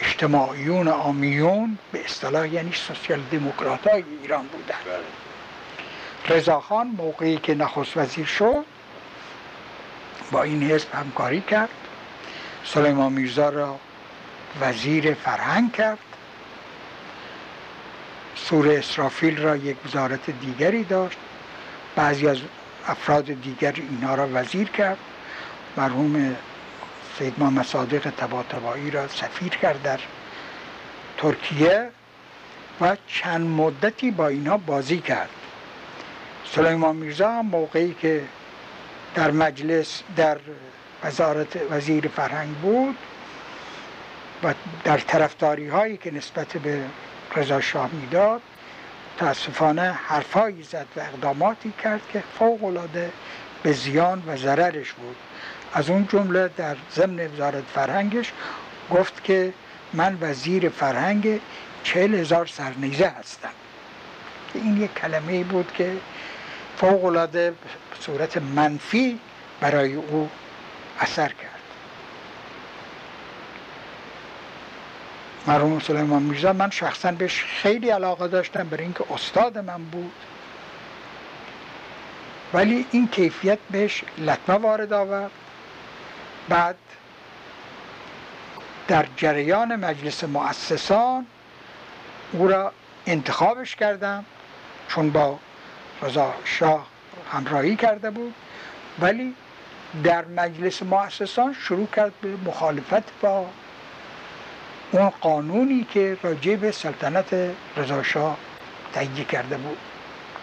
اجتماعیون 0.00 0.88
آمیون 0.88 1.78
به 1.92 2.04
اصطلاح 2.04 2.48
یعنی 2.48 2.72
سوسیال 2.72 3.20
دموکرات 3.32 3.88
های 3.88 4.04
ایران 4.22 4.46
بودن 4.46 4.74
بله. 4.84 6.36
رضاخان 6.36 6.86
موقعی 6.86 7.36
که 7.36 7.54
نخست 7.54 7.96
وزیر 7.96 8.26
شد 8.26 8.64
با 10.32 10.42
این 10.42 10.62
حزب 10.70 10.94
همکاری 10.94 11.40
کرد 11.40 11.68
سلیمان 12.64 13.12
میرزا 13.12 13.48
را 13.48 13.78
وزیر 14.60 15.14
فرهنگ 15.14 15.72
کرد. 15.72 15.98
سور 18.36 18.68
اسرافیل 18.68 19.42
را 19.42 19.56
یک 19.56 19.76
وزارت 19.86 20.30
دیگری 20.30 20.84
داشت. 20.84 21.18
بعضی 21.96 22.28
از 22.28 22.38
افراد 22.86 23.24
دیگر 23.24 23.74
اینها 23.76 24.14
را 24.14 24.28
وزیر 24.34 24.68
کرد. 24.68 24.98
مرحوم 25.76 26.36
سید 27.18 27.34
محمد 27.38 27.64
صادق 27.64 28.10
تباتبایی 28.10 28.90
را 28.90 29.08
سفیر 29.08 29.48
کرد 29.48 29.82
در 29.82 30.00
ترکیه 31.18 31.90
و 32.80 32.96
چند 33.06 33.46
مدتی 33.46 34.10
با 34.10 34.28
اینها 34.28 34.56
بازی 34.56 34.98
کرد. 34.98 35.30
سلیمان 36.54 36.96
میرزا 36.96 37.32
هم 37.32 37.46
موقعی 37.46 37.94
که 38.00 38.22
در 39.14 39.30
مجلس 39.30 40.02
در 40.16 40.38
وزارت 41.04 41.58
وزیر 41.70 42.08
فرهنگ 42.08 42.54
بود 42.54 42.96
و 44.42 44.54
در 44.84 44.98
طرفداری 44.98 45.68
هایی 45.68 45.96
که 45.96 46.10
نسبت 46.10 46.56
به 46.56 46.82
رضا 47.36 47.60
شاه 47.60 47.90
می‌داد 47.92 48.42
تاسفانه 49.18 49.92
حرفایی 49.92 50.62
زد 50.62 50.86
و 50.96 51.00
اقداماتی 51.00 51.72
کرد 51.82 52.00
که 52.12 52.22
فوق 52.38 52.64
العاده 52.64 53.12
به 53.62 53.72
زیان 53.72 54.22
و 54.26 54.36
ضررش 54.36 54.92
بود. 54.92 55.16
از 55.72 55.90
اون 55.90 56.06
جمله 56.06 56.50
در 56.56 56.76
ضمن 56.94 57.26
وزارت 57.26 57.64
فرهنگش 57.74 58.32
گفت 58.90 59.24
که 59.24 59.52
من 59.92 60.18
وزیر 60.20 60.68
فرهنگ 60.68 61.40
چهل 61.82 62.14
هزار 62.14 62.46
سرنیزه 62.46 63.08
هستم. 63.08 63.48
این 64.54 64.82
یک 64.82 64.94
کلمه 64.94 65.44
بود 65.44 65.72
که 65.72 65.96
فوق 66.76 67.04
العاده 67.04 67.54
صورت 68.00 68.36
منفی 68.36 69.18
برای 69.60 69.94
او 69.94 70.30
اثر 71.00 71.28
کرد. 71.28 71.55
مرحوم 75.46 75.80
سلیمان 75.80 76.22
میرزا 76.22 76.52
من 76.52 76.70
شخصا 76.70 77.12
بهش 77.12 77.44
خیلی 77.44 77.90
علاقه 77.90 78.28
داشتم 78.28 78.68
برای 78.68 78.84
اینکه 78.84 79.04
استاد 79.10 79.58
من 79.58 79.82
بود. 79.82 80.12
ولی 82.54 82.86
این 82.90 83.08
کیفیت 83.08 83.58
بهش 83.70 84.04
لطمه 84.18 84.56
وارد 84.56 84.92
آورد. 84.92 85.30
بعد 86.48 86.76
در 88.88 89.06
جریان 89.16 89.76
مجلس 89.76 90.24
مؤسسان 90.24 91.26
او 92.32 92.48
را 92.48 92.72
انتخابش 93.06 93.76
کردم 93.76 94.24
چون 94.88 95.10
با 95.10 95.38
رضا 96.02 96.34
شاه 96.44 96.86
همراهی 97.32 97.76
کرده 97.76 98.10
بود. 98.10 98.34
ولی 99.00 99.34
در 100.04 100.24
مجلس 100.24 100.82
مؤسسان 100.82 101.56
شروع 101.60 101.86
کرد 101.86 102.12
به 102.20 102.36
مخالفت 102.36 103.20
با 103.20 103.46
اون 104.92 105.08
قانونی 105.20 105.86
که 105.90 106.16
راجع 106.22 106.56
به 106.56 106.72
سلطنت 106.72 107.34
رضاشاه 107.76 108.36
تهیه 108.92 109.24
کرده 109.24 109.56
بود 109.56 109.78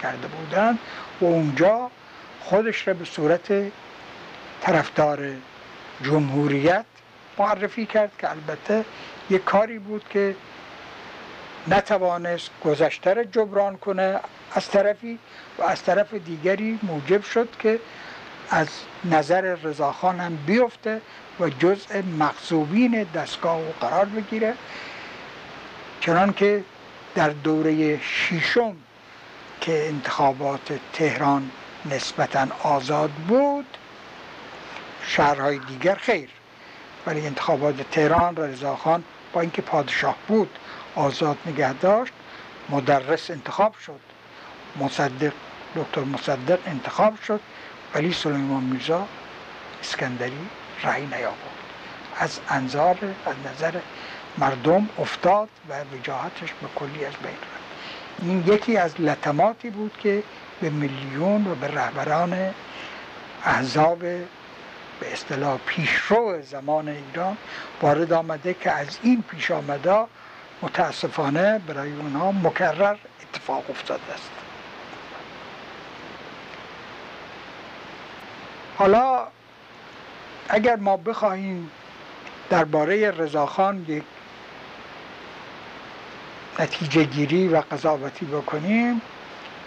کرده 0.02 0.26
بودند 0.28 0.78
و 1.20 1.24
اونجا 1.24 1.90
خودش 2.40 2.88
را 2.88 2.94
به 2.94 3.04
صورت 3.04 3.52
طرفدار 4.60 5.30
جمهوریت 6.02 6.84
معرفی 7.38 7.86
کرد 7.86 8.12
که 8.18 8.30
البته 8.30 8.84
یک 9.30 9.44
کاری 9.44 9.78
بود 9.78 10.04
که 10.10 10.36
نتوانست 11.68 12.50
گذشته 12.64 13.24
جبران 13.32 13.76
کنه 13.76 14.20
از 14.54 14.68
طرفی 14.70 15.18
و 15.58 15.62
از 15.62 15.82
طرف 15.82 16.14
دیگری 16.14 16.78
موجب 16.82 17.22
شد 17.22 17.48
که 17.58 17.80
از 18.50 18.68
نظر 19.04 19.40
رضاخان 19.40 20.20
هم 20.20 20.36
بیفته 20.36 21.00
و 21.40 21.48
جزء 21.48 22.02
مغصوبین 22.18 23.02
دستگاه 23.02 23.58
و 23.58 23.72
قرار 23.80 24.04
بگیره. 24.04 24.54
چنان 26.00 26.32
که 26.32 26.64
در 27.14 27.28
دوره 27.28 28.00
شیشم 28.00 28.76
که 29.60 29.88
انتخابات 29.88 30.80
تهران 30.92 31.50
نسبتا 31.90 32.46
آزاد 32.62 33.10
بود 33.10 33.66
شهرهای 35.06 35.58
دیگر 35.58 35.94
خیر 35.94 36.28
ولی 37.06 37.26
انتخابات 37.26 37.90
تهران 37.90 38.36
را 38.36 38.46
رضاخان 38.46 39.04
با 39.32 39.40
اینکه 39.40 39.62
پادشاه 39.62 40.16
بود 40.28 40.58
آزاد 40.94 41.38
نگه 41.46 41.72
داشت 41.72 42.12
مدرس 42.70 43.30
انتخاب 43.30 43.74
شد 43.86 44.00
مصدق 44.80 45.32
دکتر 45.76 46.00
مصدق 46.00 46.58
انتخاب 46.66 47.20
شد 47.26 47.40
ولی 47.94 48.12
سلیمان 48.12 48.62
میرزا 48.62 49.08
اسکندری 49.82 50.48
رأی 50.82 51.06
نیاورد. 51.06 51.38
از 52.16 52.40
انظار 52.48 52.98
از 53.26 53.34
نظر 53.52 53.80
مردم 54.38 54.88
افتاد 54.98 55.48
و 55.68 55.96
وجاهتش 55.96 56.52
به 56.62 56.68
کلی 56.76 57.04
از 57.04 57.12
بین 57.12 57.32
رفت. 57.32 57.64
این 58.22 58.44
یکی 58.46 58.76
از 58.76 59.00
لطماتی 59.00 59.70
بود 59.70 59.96
که 60.02 60.22
به 60.60 60.70
میلیون 60.70 61.46
و 61.46 61.54
به 61.54 61.68
رهبران 61.68 62.54
احزاب 63.44 63.98
به 65.00 65.12
اصطلاح 65.12 65.58
پیشرو 65.66 66.42
زمان 66.42 66.88
ایران 66.88 67.36
وارد 67.82 68.12
آمده 68.12 68.54
که 68.54 68.70
از 68.70 68.98
این 69.02 69.22
پیش 69.22 69.50
آمده 69.50 70.04
متاسفانه 70.62 71.58
برای 71.58 71.92
اونها 71.92 72.32
مکرر 72.32 72.96
اتفاق 73.22 73.70
افتاده 73.70 74.12
است. 74.14 74.43
حالا 78.76 79.26
اگر 80.48 80.76
ما 80.76 80.96
بخواهیم 80.96 81.70
درباره 82.50 83.10
رضاخان 83.10 83.84
یک 83.88 84.02
نتیجه 86.58 87.04
گیری 87.04 87.48
و 87.48 87.62
قضاوتی 87.70 88.26
بکنیم 88.26 89.00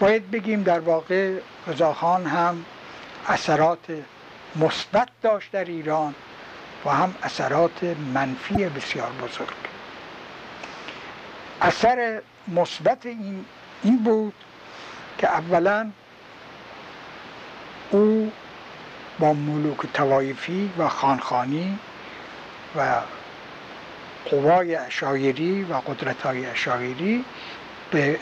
باید 0.00 0.30
بگیم 0.30 0.62
در 0.62 0.80
واقع 0.80 1.38
رضاخان 1.66 2.26
هم 2.26 2.64
اثرات 3.28 4.02
مثبت 4.56 5.08
داشت 5.22 5.52
در 5.52 5.64
ایران 5.64 6.14
و 6.84 6.90
هم 6.90 7.14
اثرات 7.22 7.82
منفی 8.14 8.54
بسیار 8.54 9.10
بزرگ. 9.22 9.56
اثر 11.60 12.22
مثبت 12.48 13.06
این 13.06 13.44
این 13.82 13.98
بود 13.98 14.34
که 15.18 15.28
اولا 15.28 15.90
او 17.90 18.32
با 19.18 19.32
ملوک 19.32 19.78
توایفی 19.94 20.70
و 20.78 20.88
خانخانی 20.88 21.78
و 22.76 23.00
قوای 24.30 24.74
اشایری 24.74 25.62
و 25.62 25.74
قدرت 25.74 26.22
های 26.22 26.46
اشایری 26.46 27.24
به 27.90 28.18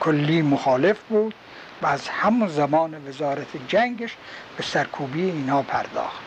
کلی 0.00 0.42
مخالف 0.42 0.98
بود 1.08 1.34
و 1.82 1.86
از 1.86 2.08
همون 2.08 2.48
زمان 2.48 3.08
وزارت 3.08 3.68
جنگش 3.68 4.16
به 4.56 4.62
سرکوبی 4.62 5.22
اینا 5.22 5.62
پرداخت. 5.62 6.20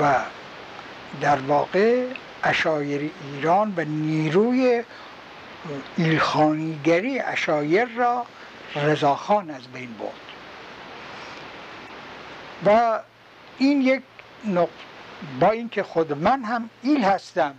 و 0.00 0.14
در 1.20 1.36
واقع 1.36 2.04
اشایر 2.44 3.10
ایران 3.32 3.74
و 3.76 3.84
نیروی 3.84 4.84
ایلخانیگری 5.96 7.20
اشایر 7.20 7.84
را 7.84 8.26
رضاخان 8.76 9.50
از 9.50 9.62
بین 9.62 9.94
برد. 9.98 10.27
و 12.66 13.00
این 13.58 13.82
یک 13.82 14.02
نقطه 14.44 14.72
با 15.40 15.50
اینکه 15.50 15.82
خود 15.82 16.12
من 16.12 16.44
هم 16.44 16.70
ایل 16.82 17.04
هستم 17.04 17.54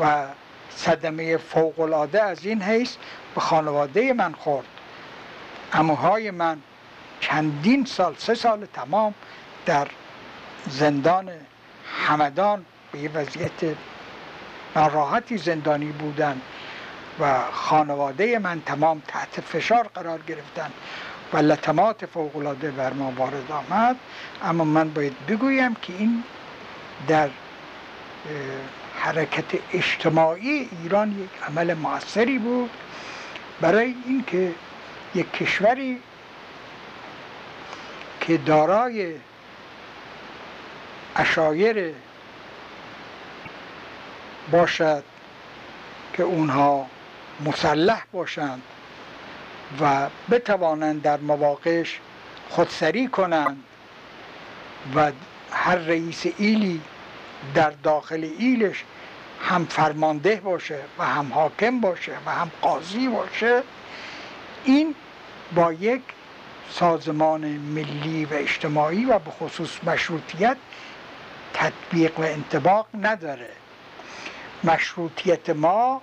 و 0.00 0.26
صدمه 0.70 1.36
فوقلاده 1.36 2.22
از 2.22 2.46
این 2.46 2.62
حیث 2.62 2.96
به 3.34 3.40
خانواده 3.40 4.12
من 4.12 4.32
خورد. 4.32 4.66
اموهای 5.72 6.30
من 6.30 6.58
چندین 7.20 7.84
سال 7.84 8.14
سه 8.18 8.34
سال 8.34 8.66
تمام 8.66 9.14
در 9.66 9.88
زندان 10.68 11.30
همدان 12.06 12.64
به 12.92 12.98
یه 12.98 13.10
وضعیت 13.10 13.76
ناراحتی 14.76 15.38
زندانی 15.38 15.92
بودن 15.92 16.40
و 17.20 17.40
خانواده 17.52 18.38
من 18.38 18.60
تمام 18.60 19.02
تحت 19.08 19.40
فشار 19.40 19.88
قرار 19.94 20.20
گرفتن. 20.20 20.70
و 21.34 21.36
لطمات 21.36 22.06
فوقلاده 22.06 22.70
بر 22.70 22.92
ما 22.92 23.12
وارد 23.16 23.52
آمد. 23.52 23.96
اما 24.42 24.64
من 24.64 24.90
باید 24.90 25.26
بگویم 25.26 25.74
که 25.74 25.92
این 25.92 26.22
در 27.08 27.28
حرکت 28.98 29.44
اجتماعی 29.72 30.68
ایران 30.82 31.12
یک 31.12 31.30
عمل 31.48 31.74
موثری 31.74 32.38
بود. 32.38 32.70
برای 33.60 33.94
اینکه 34.06 34.54
یک 35.14 35.32
کشوری 35.32 36.00
که 38.20 38.36
دارای 38.36 39.14
اشایر 41.16 41.94
باشد 44.50 45.04
که 46.12 46.22
اونها 46.22 46.86
مسلح 47.46 48.02
باشند. 48.12 48.62
و 49.80 50.08
بتوانند 50.30 51.02
در 51.02 51.16
مواقعش 51.16 52.00
خودسری 52.50 53.08
کنند 53.08 53.64
و 54.94 55.12
هر 55.50 55.76
رئیس 55.76 56.26
ایلی 56.38 56.80
در 57.54 57.70
داخل 57.70 58.28
ایلش 58.38 58.84
هم 59.40 59.64
فرمانده 59.64 60.36
باشه 60.36 60.78
و 60.98 61.04
هم 61.04 61.32
حاکم 61.32 61.80
باشه 61.80 62.12
و 62.26 62.30
هم 62.30 62.50
قاضی 62.62 63.08
باشه 63.08 63.62
این 64.64 64.94
با 65.54 65.72
یک 65.72 66.02
سازمان 66.70 67.40
ملی 67.46 68.24
و 68.24 68.34
اجتماعی 68.34 69.04
و 69.04 69.18
به 69.18 69.30
خصوص 69.30 69.70
مشروطیت 69.86 70.56
تطبیق 71.54 72.20
و 72.20 72.22
انتباق 72.22 72.86
نداره. 73.00 73.50
مشروطیت 74.64 75.50
ما 75.50 76.00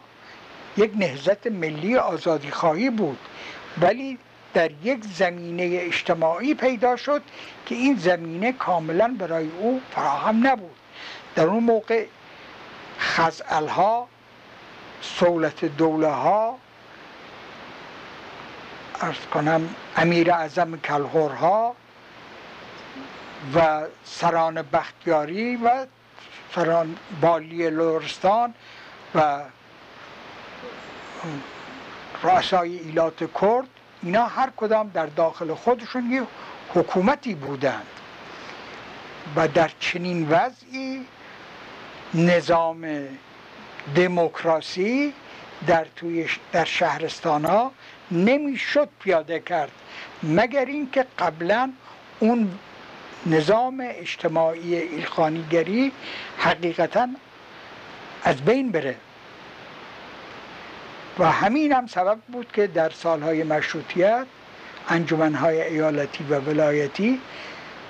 یک 0.77 0.91
نهزت 0.95 1.47
ملی 1.47 1.97
آزادی 1.97 2.51
خواهی 2.51 2.89
بود. 2.89 3.17
ولی 3.81 4.17
در 4.53 4.71
یک 4.83 5.03
زمینه 5.03 5.79
اجتماعی 5.81 6.53
پیدا 6.53 6.95
شد 6.95 7.21
که 7.65 7.75
این 7.75 7.97
زمینه 7.97 8.51
کاملا 8.51 9.15
برای 9.19 9.49
او 9.59 9.81
فراهم 9.91 10.47
نبود. 10.47 10.75
در 11.35 11.45
اون 11.45 11.63
موقع 11.63 12.05
خزعل 12.99 13.67
ها 13.67 14.07
سولت 15.01 15.65
دوله 15.65 16.07
ها 16.07 16.57
ارز 19.01 19.25
کنم 19.33 19.75
امیر 19.97 20.31
اعظم 20.31 20.79
ها 21.41 21.75
و 23.55 23.81
سران 24.03 24.61
بختیاری 24.61 25.55
و 25.55 25.85
سران 26.55 26.97
بالی 27.21 27.69
لورستان 27.69 28.53
و 29.15 29.41
رؤسای 32.23 32.77
ایلات 32.77 33.41
کرد 33.41 33.67
اینا 34.03 34.25
هر 34.25 34.49
کدام 34.57 34.91
در 34.93 35.05
داخل 35.05 35.53
خودشون 35.53 36.11
یه 36.11 36.23
حکومتی 36.73 37.35
بودند 37.35 37.87
و 39.35 39.47
در 39.47 39.71
چنین 39.79 40.29
وضعی 40.29 41.05
نظام 42.13 43.07
دموکراسی 43.95 45.13
در 45.67 45.85
توی 45.95 46.27
در 46.51 46.65
شهرستان 46.65 47.45
ها 47.45 47.71
نمی‌شد 48.11 48.89
پیاده 48.99 49.39
کرد. 49.39 49.71
مگر 50.23 50.65
اینکه 50.65 51.05
قبلا 51.19 51.71
اون 52.19 52.59
نظام 53.25 53.83
اجتماعی 53.85 54.75
ایلخانیگری 54.75 55.91
حقیقتا 56.37 57.07
از 58.23 58.41
بین 58.41 58.71
بره. 58.71 58.95
و 61.21 61.25
همین 61.25 61.71
هم 61.71 61.87
سبب 61.87 62.17
بود 62.27 62.51
که 62.53 62.67
در 62.67 62.89
سالهای 62.89 63.43
مشروطیت 63.43 64.25
انجمنهای 64.89 65.61
ایالتی 65.61 66.23
و 66.23 66.39
ولایتی 66.39 67.21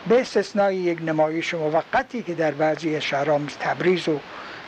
به 0.07 0.21
استثنای 0.21 0.75
یک 0.75 1.01
نمایش 1.01 1.53
موقتی 1.53 2.23
که 2.23 2.35
در 2.35 2.51
بعضی 2.51 3.01
شهرها 3.01 3.39
تبریز 3.59 4.09
و 4.09 4.19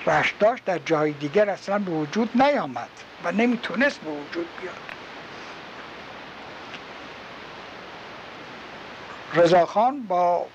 رشت 0.08 0.40
داشت 0.40 0.66
در 0.66 0.78
جای 0.78 1.12
دیگر 1.12 1.50
اصلا 1.50 1.80
به 1.80 1.92
وجود 1.92 2.30
نیامد 2.42 2.90
و 3.24 3.32
نمی‌تونست 3.32 4.00
به 4.00 4.10
وجود 4.10 4.48
بیاد. 4.62 4.76
رضاخان 9.34 10.04
با 10.04 10.46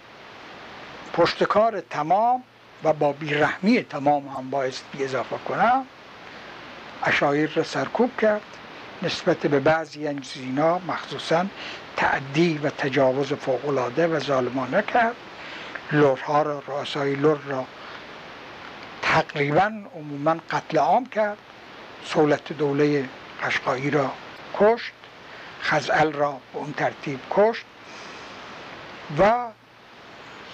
پشتکار 1.12 1.80
تمام 1.80 2.42
و 2.84 2.92
با 2.92 3.12
بیرحمی 3.12 3.82
تمام 3.82 4.28
هم 4.28 4.50
باعث 4.50 4.80
اضافه 5.00 5.36
کنم. 5.48 5.86
اشایر 7.04 7.50
را 7.54 7.62
سرکوب 7.62 8.16
کرد. 8.16 8.42
نسبت 9.02 9.36
به 9.36 9.60
بعضی 9.60 10.06
از 10.06 10.14
اینا 10.34 10.78
مخصوصا 10.78 11.46
تعدی 11.96 12.58
و 12.58 12.70
تجاوز 12.70 13.32
فوقالعاده 13.32 14.06
و 14.06 14.20
ظالمانه 14.20 14.82
کرد. 14.82 15.16
لورها 15.92 16.42
را 16.42 16.62
رؤسای 16.66 17.14
لور 17.14 17.38
را 17.46 17.64
تقریبا 19.02 19.72
عموما 19.96 20.36
قتل 20.50 20.78
عام 20.78 21.06
کرد. 21.06 21.38
سولت 22.04 22.52
دوله 22.52 23.08
قشقایی 23.42 23.90
را 23.90 24.12
کشت. 24.58 24.92
خزعل 25.62 26.12
را 26.12 26.32
به 26.52 26.58
اون 26.58 26.72
ترتیب 26.72 27.20
کشت. 27.30 27.64
و 29.18 29.46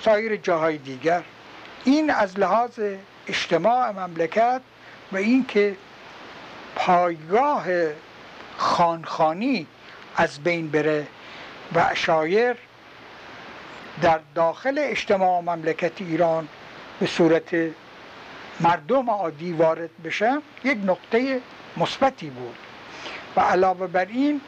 سایر 0.05 0.37
جاهای 0.37 0.79
دیگر. 0.79 1.23
این 1.85 2.11
از 2.11 2.39
لحاظ 2.39 2.81
اجتماع 3.27 3.91
مملکت 3.91 4.61
و 5.13 5.17
اینکه 5.17 5.77
پایگاه 6.77 7.65
خانخانی 8.57 9.67
از 10.17 10.39
بین 10.39 10.71
بره 10.71 11.07
و 11.75 11.95
شایر 11.95 12.57
در 14.03 14.21
داخل 14.35 14.79
اجتماع 14.79 15.41
مملکت 15.41 16.01
ایران 16.01 16.49
به 17.01 17.07
صورت 17.07 17.57
مردم 18.61 19.11
عادی 19.11 19.53
وارد 19.53 20.03
بشه 20.05 20.39
یک 20.65 20.79
نقطه 20.85 21.41
مثبتی 21.77 22.31
بود. 22.31 22.57
و 23.37 23.41
علاوه 23.41 23.87
بر 23.87 24.05
این 24.05 24.41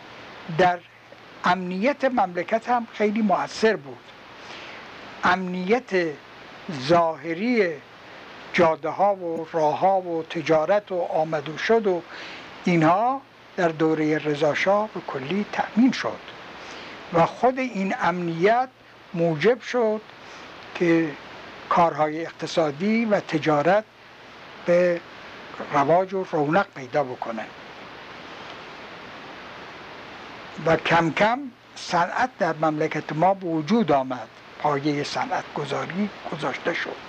در 0.59 0.79
امنیت 1.45 2.05
مملکت 2.05 2.69
هم 2.69 2.87
خیلی 2.93 3.23
موثر 3.23 3.77
بود. 3.77 3.99
امنیت 5.25 5.91
ظاهری 6.83 7.73
جاده 8.57 8.89
ها 8.89 9.15
و 9.15 9.47
راه 9.53 9.79
ها 9.79 10.01
و 10.01 10.23
تجارت 10.23 10.93
و 10.93 11.01
آمد 11.01 11.49
و 11.49 11.59
شد 11.59 11.87
و 11.87 12.03
اینها 12.65 13.21
در 13.57 13.69
دوره 13.69 14.19
رضاشاه 14.19 14.89
به 14.95 15.01
کلی 15.07 15.47
تأمین 15.53 15.93
شد 15.93 16.21
و 17.13 17.27
خود 17.27 17.59
این 17.59 17.95
امنیت 18.01 18.69
موجب 19.15 19.61
شد 19.61 20.01
که 20.75 21.11
کارهای 21.69 22.23
اقتصادی 22.23 23.05
و 23.05 23.21
تجارت 23.21 23.85
به 24.67 25.01
رواج 25.73 26.15
و 26.15 26.25
رونق 26.33 26.67
پیدا 26.77 27.05
بکنه 27.05 27.45
و 30.67 30.77
کم 30.77 31.11
کم 31.11 31.39
صنعت 31.75 32.31
در 32.39 32.53
مملکت 32.53 33.13
ما 33.13 33.35
به 33.35 33.47
وجود 33.47 33.93
آمد 33.93 34.29
پایه 34.59 35.05
صنعت 35.05 35.45
گذاری 35.55 36.11
گذاشته 36.33 36.75
شد. 36.75 37.06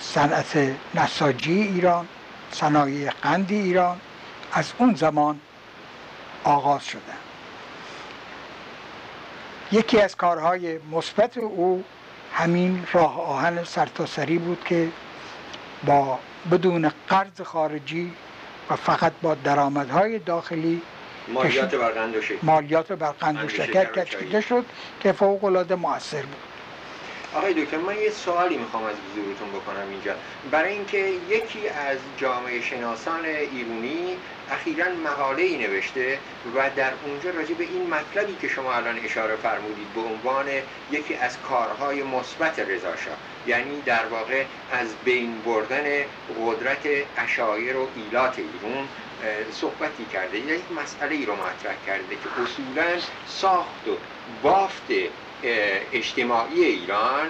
صنعت 0.00 0.76
نساجی 0.94 1.62
ایران 1.62 2.08
صنایع 2.50 3.10
قندی 3.10 3.56
ایران 3.56 4.00
از 4.52 4.72
اون 4.78 4.94
زمان 4.94 5.40
آغاز 6.44 6.84
شده. 6.84 7.02
یکی 9.72 10.00
از 10.00 10.16
کارهای 10.16 10.78
مثبت 10.78 11.38
او 11.38 11.84
همین 12.34 12.86
راه 12.92 13.20
آهن 13.20 13.64
سرتاسری 13.64 14.38
بود 14.38 14.64
که 14.64 14.88
با 15.86 16.18
بدون 16.50 16.92
قرض 17.08 17.40
خارجی 17.40 18.12
و 18.70 18.76
فقط 18.76 19.12
با 19.22 19.34
درآمدهای 19.34 20.18
داخلی 20.18 20.82
مالیات 21.28 21.74
بر 21.74 21.90
قند 21.90 22.16
و 22.16 22.22
شکر 22.22 22.38
مالیات 22.42 22.92
بر 22.92 23.10
قند 23.10 23.44
و 23.44 23.48
شکر 23.48 23.84
کشیده 23.84 24.40
شد 24.40 24.64
که 25.00 25.12
فوق 25.12 25.44
العاده 25.44 25.74
موثر 25.74 26.22
بود. 26.22 26.57
آقای 27.34 27.54
دکتر 27.64 27.76
من 27.76 27.98
یه 27.98 28.10
سوالی 28.10 28.56
می‌خوام 28.56 28.84
از 28.84 28.94
حضورتون 29.12 29.50
بکنم 29.50 29.90
اینجا. 29.90 30.14
برای 30.50 30.72
اینکه 30.72 30.98
یکی 31.28 31.68
از 31.68 31.98
جامعه 32.16 32.60
شناسان 32.60 33.24
ایرونی 33.24 34.16
اخیرا 34.50 34.86
مقاله 34.94 35.42
ای 35.42 35.56
نوشته 35.56 36.18
و 36.56 36.70
در 36.76 36.92
اونجا 37.04 37.30
راجع 37.30 37.54
به 37.54 37.64
این 37.64 37.86
مطلبی 37.86 38.36
که 38.40 38.48
شما 38.48 38.74
الان 38.74 38.98
اشاره 39.04 39.36
فرمودید 39.36 39.94
به 39.94 40.00
عنوان 40.00 40.46
یکی 40.90 41.14
از 41.14 41.40
کارهای 41.40 42.02
مثبت 42.02 42.58
رضاشاه 42.58 43.16
یعنی 43.46 43.80
در 43.80 44.06
واقع 44.06 44.44
از 44.70 44.94
بین 45.04 45.40
بردن 45.40 45.84
قدرت 46.46 46.86
اشایر 47.16 47.76
و 47.76 47.88
ایلات 47.96 48.38
ایرون 48.38 48.88
صحبتی 49.52 50.04
کرده 50.04 50.38
یک 50.38 50.62
مسئله 50.76 51.14
ای 51.14 51.26
رو 51.26 51.32
مطرح 51.32 51.74
کرده 51.86 52.14
که 52.14 52.42
اصولا 52.42 53.00
ساخت 53.26 53.88
و 53.88 53.96
بافت 54.42 54.90
اجتماعی 55.42 56.64
ایران 56.64 57.28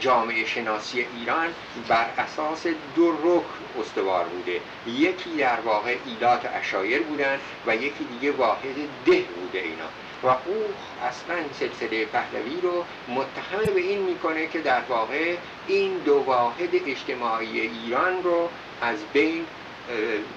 جامعه 0.00 0.44
شناسی 0.44 1.00
ایران 1.00 1.54
بر 1.88 2.10
اساس 2.18 2.66
دو 2.94 3.12
رکن 3.12 3.80
استوار 3.80 4.24
بوده. 4.24 4.60
یکی 4.86 5.36
در 5.36 5.60
واقع 5.60 5.96
ایلات 6.04 6.46
اشایر 6.54 7.02
بودن 7.02 7.40
و 7.66 7.76
یکی 7.76 8.04
دیگه 8.04 8.32
واحد 8.32 8.74
ده 9.04 9.20
بوده 9.20 9.58
اینا. 9.58 9.88
و 10.22 10.26
او 10.26 10.74
اصلا 11.02 11.36
سلسله 11.52 12.04
پهلوی 12.04 12.60
رو 12.60 12.84
متهم 13.08 13.74
به 13.74 13.80
این 13.80 14.02
می‌کنه 14.02 14.46
که 14.46 14.58
در 14.58 14.80
واقع 14.88 15.36
این 15.66 15.98
دو 15.98 16.14
واحد 16.14 16.70
اجتماعی 16.86 17.60
ایران 17.60 18.22
رو 18.22 18.50
از 18.80 18.98
بین 19.12 19.46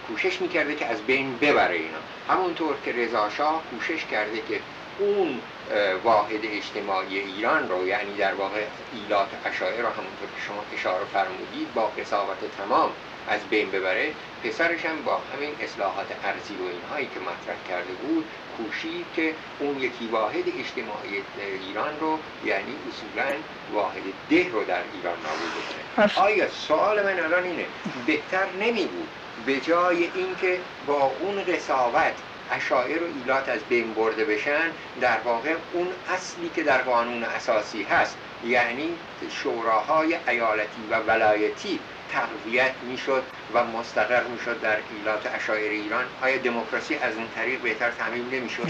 کوشش 0.08 0.42
می‌کرده 0.42 0.76
که 0.76 0.86
از 0.86 1.02
بین 1.02 1.38
ببره 1.38 1.76
اینا. 1.76 1.98
همونطور 2.30 2.76
که 2.86 2.92
رضا 2.92 3.30
کوشش 3.70 4.06
کرده 4.06 4.42
که 4.50 4.60
اون 5.00 5.42
واحد 6.04 6.42
اجتماعی 6.44 7.20
ایران 7.20 7.70
رو 7.70 7.88
یعنی 7.88 8.16
در 8.18 8.34
واقع 8.34 8.64
ایلات 8.94 9.28
اشاعر 9.46 9.82
رو 9.82 9.88
همونطور 9.88 10.28
که 10.36 10.42
شما 10.48 10.64
اشاره 10.74 11.06
فرمودید 11.14 11.74
با 11.74 11.88
قصاوت 11.88 12.38
تمام 12.58 12.90
از 13.28 13.42
بین 13.50 13.72
ببره 13.72 14.14
پسرش 14.44 14.86
هم 14.86 15.02
با 15.06 15.22
همین 15.34 15.56
اصلاحات 15.62 16.08
ارزی 16.24 16.54
و 16.54 16.68
اینهایی 16.68 17.06
که 17.06 17.20
مطرح 17.20 17.56
کرده 17.70 17.94
بود 17.94 18.26
کوشید 18.58 19.06
که 19.16 19.34
اون 19.60 19.80
یکی 19.80 20.08
واحد 20.08 20.44
اجتماعی 20.48 21.24
ایران 21.68 22.00
رو 22.00 22.20
یعنی 22.46 22.76
اصولا 22.90 23.36
واحد 23.74 24.04
ده 24.30 24.50
رو 24.52 24.64
در 24.64 24.82
ایران 24.94 25.18
نابود 25.24 25.54
کنه 25.96 26.24
آیا 26.26 26.50
سوال 26.50 27.04
من 27.04 27.20
الان 27.20 27.44
اینه؟ 27.44 27.66
بهتر 28.06 28.46
نمی 28.60 28.86
بود 28.86 29.08
به 29.46 29.60
جای 29.60 30.10
اینکه 30.16 30.60
با 30.88 31.12
اون 31.20 31.44
قصاوت 31.44 32.14
اشاعر 32.56 33.04
و 33.04 33.06
ایلات 33.06 33.50
از 33.50 33.60
بین 33.70 33.94
برده 33.94 34.26
بشن 34.26 34.72
در 35.02 35.18
واقع 35.26 35.56
اون 35.74 35.88
اصلی 36.14 36.50
که 36.56 36.64
در 36.64 36.82
قانون 36.82 37.24
اساسی 37.24 37.84
هست. 37.84 38.18
یعنی 38.48 38.90
شوراهای 39.30 40.18
ایالتی 40.28 40.82
و 40.92 41.00
ولایتی 41.00 41.80
تقویت 42.12 42.72
می‌شد 42.90 43.24
و 43.54 43.64
مستقر 43.64 44.24
می‌شد 44.24 44.62
در 44.62 44.78
ایلات 44.98 45.36
اشاعر 45.36 45.72
ایران. 45.72 46.06
آیا 46.22 46.38
دموکراسی 46.38 46.96
از 46.96 47.18
این 47.18 47.28
طریق 47.36 47.62
بهتر 47.62 47.92
تعمیم 47.92 48.30
نمی‌شد؟ 48.32 48.68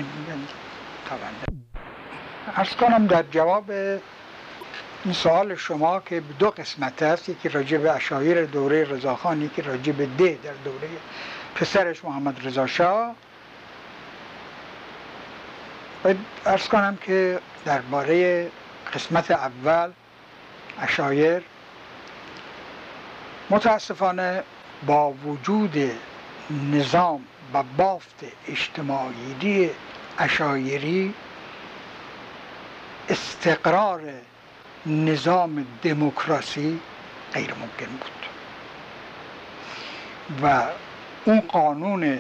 ارز 2.56 2.76
کنم 2.76 3.08
در 3.08 3.24
جواب 3.32 3.72
این 5.06 5.14
سوال 5.14 5.56
شما 5.56 6.00
که 6.00 6.24
دو 6.40 6.50
قسمت 6.50 7.04
است 7.04 7.30
یکی 7.30 7.50
راجع 7.50 7.78
به 7.78 7.92
اشایر 7.92 8.46
دوره 8.46 8.84
رضاخان 8.84 9.42
یکی 9.42 9.62
راجع 9.62 9.92
به 9.92 10.06
ده 10.06 10.40
در 10.44 10.54
دوره 10.64 10.90
پسرش 11.56 12.06
محمد 12.06 12.48
رضا 12.48 12.68
شاه. 12.68 13.16
باید 16.04 16.18
ارز 16.46 16.68
کنم 16.68 16.98
که 17.02 17.40
درباره 17.66 18.48
قسمت 18.94 19.32
اول 19.32 19.92
اشایر 20.80 21.44
متاسفانه 23.50 24.44
با 24.86 25.12
وجود 25.12 25.92
نظام 26.74 27.24
و 27.54 27.64
بافت 27.78 28.24
اجتماعی 28.48 29.70
اشایری 30.20 31.14
استقرار 33.10 34.02
نظام 34.86 35.66
دموکراسی 35.84 36.80
غیر 37.34 37.54
ممکن 37.54 37.92
بود 37.92 38.26
و 40.44 40.64
اون 41.26 41.42
قانون 41.42 42.20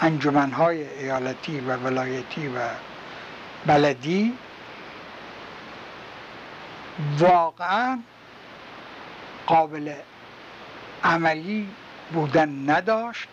انجمنهای 0.00 0.98
ایالتی 0.98 1.60
و 1.60 1.76
ولایتی 1.76 2.48
و 2.48 2.58
بلدی؟ 3.66 4.32
واقعا 7.18 7.98
قابل 9.46 9.92
عملی 11.04 11.68
بودن 12.12 12.70
نداشت 12.70 13.28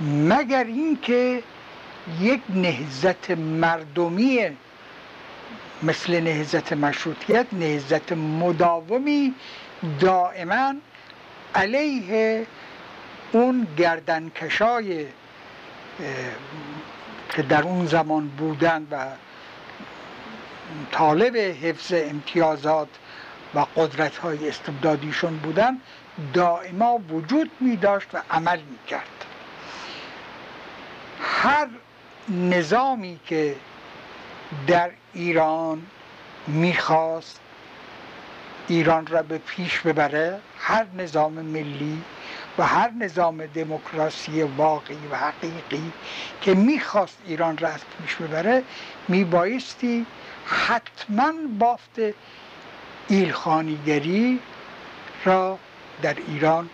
مگر 0.00 0.64
اینکه 0.64 1.42
یک 2.20 2.40
نهزت 2.48 3.30
مردمی 3.30 4.56
مثل 5.82 6.20
نهزت 6.20 6.72
مشروطیت 6.72 7.46
نهزت 7.52 8.12
مداومی 8.12 9.34
دائما 10.00 10.74
علیه 11.54 12.46
اون 13.32 13.66
گردنکشای 13.78 15.06
که 17.30 17.42
در 17.42 17.62
اون 17.62 17.86
زمان 17.86 18.28
بودن 18.28 18.86
و 18.90 19.06
طالب 20.92 21.36
حفظ 21.36 21.92
امتیازات 21.96 22.88
و 23.54 23.66
قدرت 23.76 24.16
های 24.16 24.48
استبدادیشون 24.48 25.36
بودن 25.36 25.80
دائما 26.32 26.98
وجود 26.98 27.50
می 27.60 27.76
داشت 27.76 28.08
و 28.12 28.22
عمل 28.30 28.60
می 28.60 28.78
کرد 28.86 29.24
هر 31.22 31.68
نظامی 32.28 33.20
که 33.26 33.56
در 34.66 34.90
ایران 35.12 35.86
می‌خواست 36.46 37.40
ایران 38.68 39.06
را 39.06 39.22
به 39.22 39.38
پیش 39.38 39.80
ببره 39.80 40.40
هر 40.58 40.86
نظام 40.96 41.32
ملی 41.32 42.02
و 42.60 42.62
هر 42.62 42.90
نظام 42.90 43.46
دموکراسی 43.46 44.42
واقعی 44.42 45.06
و 45.10 45.16
حقیقی 45.16 45.92
که 46.40 46.54
می‌خواست 46.54 47.18
ایران 47.26 47.58
را 47.58 47.68
از 47.68 47.80
پیش 48.02 48.16
ببره 48.16 48.62
میبایستی 49.08 50.06
حتما 50.46 51.32
بافت 51.58 52.00
ایلخانیگری 53.08 54.40
را 55.24 55.58
در 56.02 56.16
ایران 56.28 56.70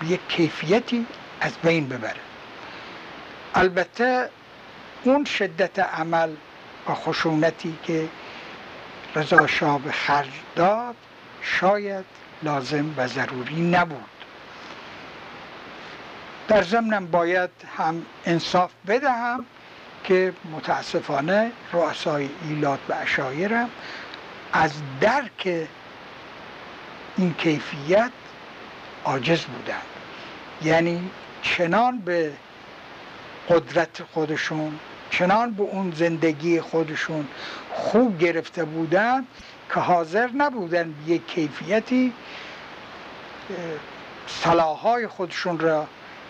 به 0.00 0.06
یک 0.06 0.20
کیفیتی 0.28 1.06
از 1.40 1.52
بین 1.62 1.88
ببره. 1.88 2.20
البته 3.54 4.30
اون 5.04 5.24
شدت 5.24 5.78
عمل 5.78 6.30
و 6.88 6.94
خشونتی 6.94 7.78
که 7.82 8.08
رضا 9.14 9.46
شاه 9.46 9.78
به 9.80 9.92
خرج 9.92 10.32
داد 10.56 10.96
شاید 11.42 12.04
لازم 12.42 12.94
و 12.96 13.06
ضروری 13.08 13.60
نبود. 13.60 14.13
در 16.48 16.62
ضمنم 16.62 17.06
باید 17.06 17.50
هم 17.76 18.06
انصاف 18.26 18.70
بدهم 18.88 19.44
که 20.04 20.32
متاسفانه 20.52 21.52
رؤسای 21.72 22.28
ایلات 22.42 22.80
و 22.88 22.94
اشایرم 23.02 23.70
از 24.52 24.72
درک 25.00 25.68
این 27.16 27.34
کیفیت 27.34 28.10
عاجز 29.04 29.44
بودن 29.44 29.82
یعنی 30.62 31.10
چنان 31.42 31.98
به 31.98 32.32
قدرت 33.48 34.02
خودشون 34.02 34.78
چنان 35.10 35.50
به 35.50 35.62
اون 35.62 35.92
زندگی 35.96 36.60
خودشون 36.60 37.28
خوب 37.72 38.18
گرفته 38.18 38.64
بودن 38.64 39.26
که 39.74 39.80
حاضر 39.80 40.28
نبودن 40.34 40.94
یک 41.06 41.26
کیفیتی 41.26 42.12
صلاحهای 44.26 45.06
خودشون 45.06 45.58
را 45.58 45.86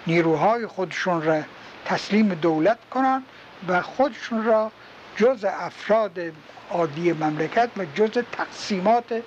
نیروهای 0.06 0.66
خودشون 0.66 1.22
را 1.22 1.42
تسلیم 1.84 2.34
دولت 2.34 2.78
کنن 2.90 3.22
و 3.68 3.82
خودشون 3.82 4.44
را 4.44 4.72
جز 5.16 5.44
افراد 5.44 6.18
عادی 6.70 7.12
مملکت 7.12 7.68
و 7.76 7.84
جز 7.94 8.10
تقسیمات 8.32 9.22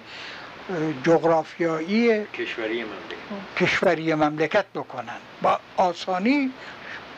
جغرافیایی 1.04 2.26
کشوری 2.26 2.84
مملکت. 2.84 3.58
کشوری 3.58 4.14
مملکت 4.14 4.66
بکنن. 4.76 5.18
با 5.42 5.60
آسانی 5.78 6.52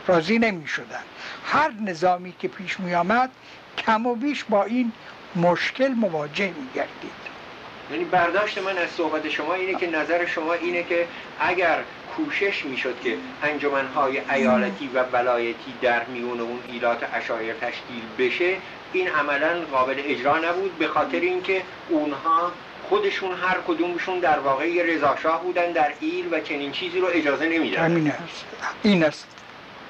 راضی 0.08 0.40
نمی 0.40 0.68
شدن 0.68 1.04
هر 1.46 1.72
نظامی 1.72 2.34
که 2.40 2.48
پیش 2.48 2.80
می 2.80 2.96
آمد 2.96 3.30
کم 3.78 4.06
و 4.06 4.16
بیش 4.16 4.44
با 4.44 4.64
این 4.64 4.92
مشکل 5.36 5.88
مواجه 5.88 6.48
می 6.48 6.70
گردید 6.76 7.30
یعنی 7.92 8.04
برداشت 8.04 8.58
من 8.58 8.78
از 8.78 8.90
صحبت 8.90 9.30
شما 9.30 9.54
اینه 9.54 9.80
که 9.80 9.88
نظر 9.88 10.26
شما 10.26 10.54
اینه 10.54 10.84
که 10.84 11.08
اگر 11.40 11.84
کوشش 12.26 12.66
می‌شد 12.66 12.96
که 13.04 13.18
انجمنهای 13.44 14.22
ایالتی 14.32 14.88
و 14.88 15.04
ولایتی 15.04 15.74
در 15.82 16.06
میون 16.06 16.40
اون 16.40 16.60
ایلات 16.68 17.04
اشایر 17.14 17.54
تشکیل 17.54 18.04
بشه 18.18 18.56
این 18.94 19.08
عملا 19.08 19.62
قابل 19.72 19.96
اجرا 20.06 20.38
نبود 20.38 20.78
به 20.78 20.88
خاطر 20.88 21.20
اینکه 21.20 21.62
اونها 21.90 22.52
خودشون 22.90 23.32
هر 23.32 23.58
کدومشون 23.68 24.20
در 24.20 24.40
واقع 24.40 24.84
رضاشاه 24.86 25.44
بودن 25.44 25.72
در 25.72 25.94
ایل 26.00 26.34
و 26.34 26.40
چنین 26.40 26.72
چیزی 26.72 27.00
رو 27.00 27.08
اجازه 27.12 27.46
نمیدن 27.46 27.86
همین 27.86 28.12
است. 28.12 28.46
این 28.84 29.04
است. 29.04 29.28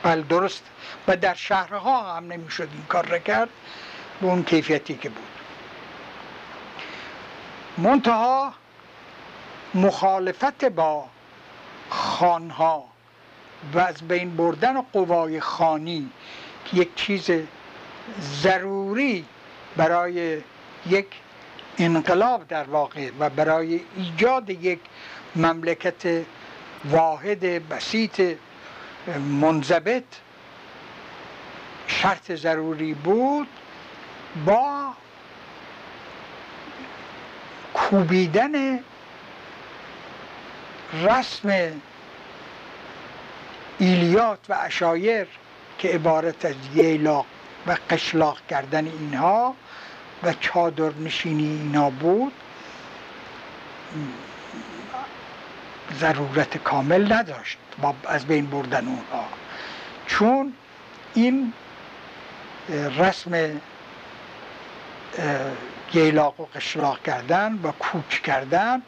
بله 0.03 0.21
درست. 0.21 0.63
و 1.07 1.17
در 1.17 1.33
شهرها 1.33 2.15
هم 2.15 2.31
نمی‌شد 2.31 2.67
این 2.73 2.85
کار 2.89 3.05
را 3.05 3.17
کرد 3.17 3.49
به 4.21 4.27
اون 4.27 4.43
کیفیتی 4.43 4.97
که 4.97 5.09
بود. 5.09 5.27
منتها 7.77 8.53
مخالفت 9.75 10.65
با 10.65 11.05
خانها 11.89 12.83
و 13.73 13.79
از 13.79 14.07
بین 14.07 14.35
بردن 14.35 14.81
قوای 14.81 15.39
خانی 15.39 16.09
یک 16.73 16.95
چیز 16.95 17.31
ضروری 18.21 19.25
برای 19.77 20.41
یک 20.89 21.07
انقلاب 21.77 22.47
در 22.47 22.63
واقع 22.63 23.09
و 23.19 23.29
برای 23.29 23.79
ایجاد 23.95 24.49
یک 24.49 24.79
مملکت 25.35 26.25
واحد 26.85 27.69
بسیط 27.69 28.37
منضبط 29.41 30.03
شرط 31.87 32.31
ضروری 32.31 32.93
بود 32.93 33.47
با 34.45 34.93
کوبیدن 37.73 38.79
رسم 40.93 41.71
ایلیات 43.77 44.39
و 44.49 44.57
اشایر 44.59 45.27
که 45.77 45.87
عبارت 45.87 46.45
از 46.45 46.55
ییلاق 46.73 47.25
و 47.67 47.77
قشلاق 47.89 48.37
کردن 48.49 48.85
اینها 48.85 49.55
و 50.23 50.33
چادر 50.33 50.91
نشینی 50.93 51.47
اینا 51.47 51.89
بود 51.89 52.33
ضرورت 55.99 56.57
کامل 56.57 57.13
نداشت 57.13 57.57
با 57.81 57.95
از 58.07 58.25
بین 58.25 58.45
بردن 58.45 58.87
اونها. 58.87 59.25
چون 60.07 60.53
این 61.13 61.53
رسم 62.97 63.61
گیلاق 65.91 66.39
و 66.39 66.45
قشلاق 66.45 67.03
کردن 67.03 67.59
و 67.63 67.71
کوچ 67.71 68.21
کردن 68.21 68.81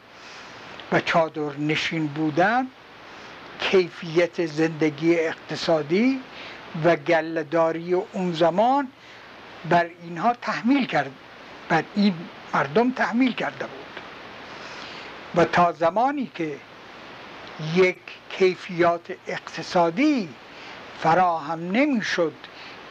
و 0.92 1.00
چادر 1.00 1.56
نشین 1.58 2.06
بودن 2.06 2.66
کیفیت 3.60 4.46
زندگی 4.46 5.18
اقتصادی 5.18 6.20
و 6.84 6.96
گلداری 6.96 7.94
اون 7.94 8.32
زمان 8.32 8.88
بر 9.70 9.86
اینها 10.02 10.34
تحمیل 10.42 10.86
کرد. 10.86 11.10
بر 11.68 11.84
این 11.94 12.14
مردم 12.54 12.90
تحمیل 12.90 13.32
کرده 13.32 13.66
بود. 13.66 14.00
و 15.34 15.44
تا 15.44 15.72
زمانی 15.72 16.30
که 16.34 16.56
یک 17.74 17.96
کیفیات 18.30 19.12
اقتصادی 19.26 20.28
فراهم 20.98 21.70
نمی‌شد 21.70 22.34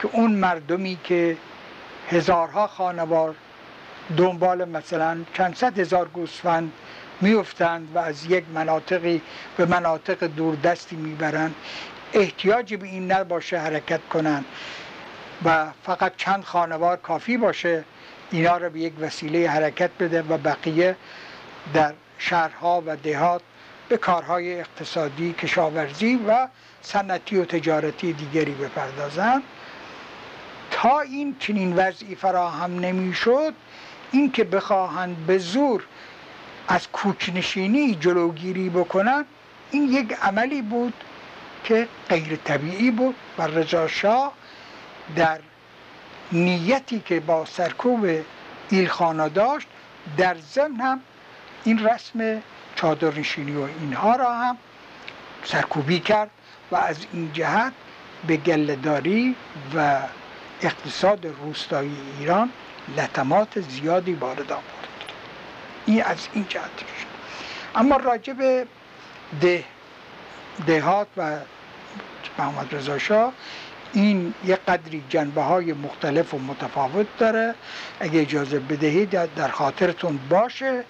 که 0.02 0.10
اون 0.12 0.32
مردمی 0.32 0.98
که 1.04 1.38
هزارها 2.10 2.68
خانوار 2.68 3.36
دنبال 4.18 4.70
مثلا 4.70 5.18
چند 5.34 5.56
صد 5.56 5.80
هزار 5.80 6.08
گوسفند 6.08 6.72
میفتند 7.22 7.96
و 7.96 7.98
از 7.98 8.26
یک 8.26 8.44
مناطقی 8.54 9.22
به 9.58 9.66
مناطق 9.66 10.24
دوردستی 10.24 10.96
می‌برند. 10.96 11.56
احتیاجی 12.14 12.78
به 12.78 12.88
این 12.88 13.12
نباشه 13.12 13.60
حرکت 13.60 14.00
کنند 14.10 14.46
و 15.46 15.68
فقط 15.84 16.14
چند 16.18 16.44
خانوار 16.44 16.98
کافی 16.98 17.38
باشه 17.38 17.84
اینا 18.32 18.58
رو 18.58 18.70
به 18.70 18.80
یک 18.80 18.94
وسیله 19.00 19.50
حرکت 19.50 19.90
بده 20.00 20.22
و 20.22 20.38
بقیه 20.38 20.96
در 21.74 21.94
شهرها 22.18 22.84
و 22.86 22.96
دهات 22.96 23.42
به 23.90 23.98
کارهای 23.98 24.60
اقتصادی 24.60 25.34
کشاورزی 25.34 26.20
و 26.28 26.48
صنعتی 26.82 27.38
و 27.38 27.46
تجارتی 27.46 28.14
دیگری 28.14 28.52
بپردازند. 28.52 29.44
تا 30.72 31.00
این 31.00 31.36
چنین 31.40 31.76
وضعی 31.76 32.16
فراهم 32.16 32.80
نمی‌شد 32.80 33.54
اینکه 34.12 34.44
بخواهند 34.44 35.26
به 35.28 35.38
زور 35.38 35.84
از 36.68 36.88
کوچنشینی 36.92 37.96
جلوگیری 37.96 38.70
بکنن 38.70 39.26
این 39.72 39.94
یک 39.94 40.14
عملی 40.22 40.62
بود 40.62 40.94
که 41.64 41.88
غیر 42.10 42.36
طبیعی 42.36 42.92
بود 42.92 43.16
و 43.38 43.48
رضا 43.48 43.88
شاه 43.88 44.34
در 45.16 45.40
نیتی 46.32 47.00
که 47.00 47.20
با 47.20 47.46
سرکوب 47.46 48.08
ایلخانا 48.70 49.28
داشت 49.28 49.68
در 50.18 50.36
ضمن 50.54 50.80
هم 50.80 51.02
این 51.64 51.88
رسم 51.88 52.42
چادرنشینی 52.76 53.56
و 53.56 53.68
اینها 53.80 54.16
را 54.16 54.34
هم 54.34 54.58
سرکوبی 55.44 56.00
کرد 56.00 56.30
و 56.72 56.76
از 56.76 56.98
این 57.14 57.34
جهت 57.34 57.74
به 58.28 58.38
گلهداری 58.38 59.36
و 59.76 60.00
اقتصاد 60.62 61.26
روستایی 61.26 61.98
ایران 62.20 62.50
لطمات 62.98 63.62
زیادی 63.62 64.14
وارد 64.14 64.52
آورد. 64.52 64.91
این 65.86 66.04
از 66.04 66.28
این 66.34 66.46
جهت 66.50 66.78
شد. 66.78 67.08
اما 67.76 67.98
راجع 67.98 68.34
به 68.34 68.66
ده 69.42 69.64
دهات 70.68 71.08
و 71.18 71.38
محمد 72.38 72.76
رضا 72.76 72.98
شاه 72.98 73.34
این 73.94 74.34
یک 74.46 74.60
قدری 74.68 75.04
جنبه 75.10 75.42
های 75.42 75.74
مختلف 75.74 76.34
و 76.34 76.40
متفاوت 76.40 77.08
داره. 77.18 77.56
اگه 78.00 78.22
اجازه 78.22 78.60
بدهید 78.60 79.10
در 79.36 79.48
خاطرتون 79.48 80.20
باشه. 80.30 80.84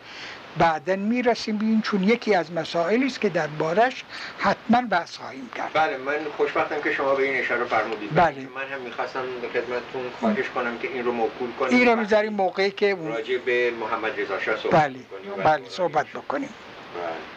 بعدا 0.58 0.96
می‌رسیم 0.96 1.58
به 1.58 1.66
این 1.66 1.82
چون 1.82 2.04
یکی 2.04 2.36
از 2.36 2.54
مسائلی 2.54 3.06
است 3.06 3.22
که 3.22 3.30
در 3.30 3.48
بارش 3.48 4.04
حتما 4.38 4.82
بحث 4.82 5.18
خواهیم 5.18 5.50
کرد. 5.56 5.72
بله 5.74 5.98
من 5.98 6.18
خوشبختم 6.38 6.82
که 6.82 6.94
شما 6.94 7.16
به 7.16 7.24
این 7.24 7.42
اشاره 7.42 7.66
فرمودید. 7.66 8.16
بله. 8.16 8.48
من 8.56 8.68
هم 8.74 8.82
می‌خواستم 8.82 9.24
به 9.42 9.48
خدمتتون 9.48 10.12
خواهش 10.20 10.46
کنم 10.56 10.78
که 10.78 10.88
این 10.88 11.06
رو 11.06 11.12
موکول 11.12 11.52
کنیم. 11.60 11.78
این 11.78 11.88
رو 11.88 11.96
می‌ذاریم 11.96 12.34
موقعی 12.34 12.72
که 12.72 12.98
راجع 13.06 13.38
به 13.38 13.72
محمد 13.72 14.20
رضا 14.20 14.40
شاه 14.40 14.58
صحبت 14.58 14.82
بله. 14.82 15.00
کنیم. 15.00 15.44
بله 15.44 15.70
صحبت 15.70 16.08
بکنیم. 16.08 16.50
بله. 16.96 17.32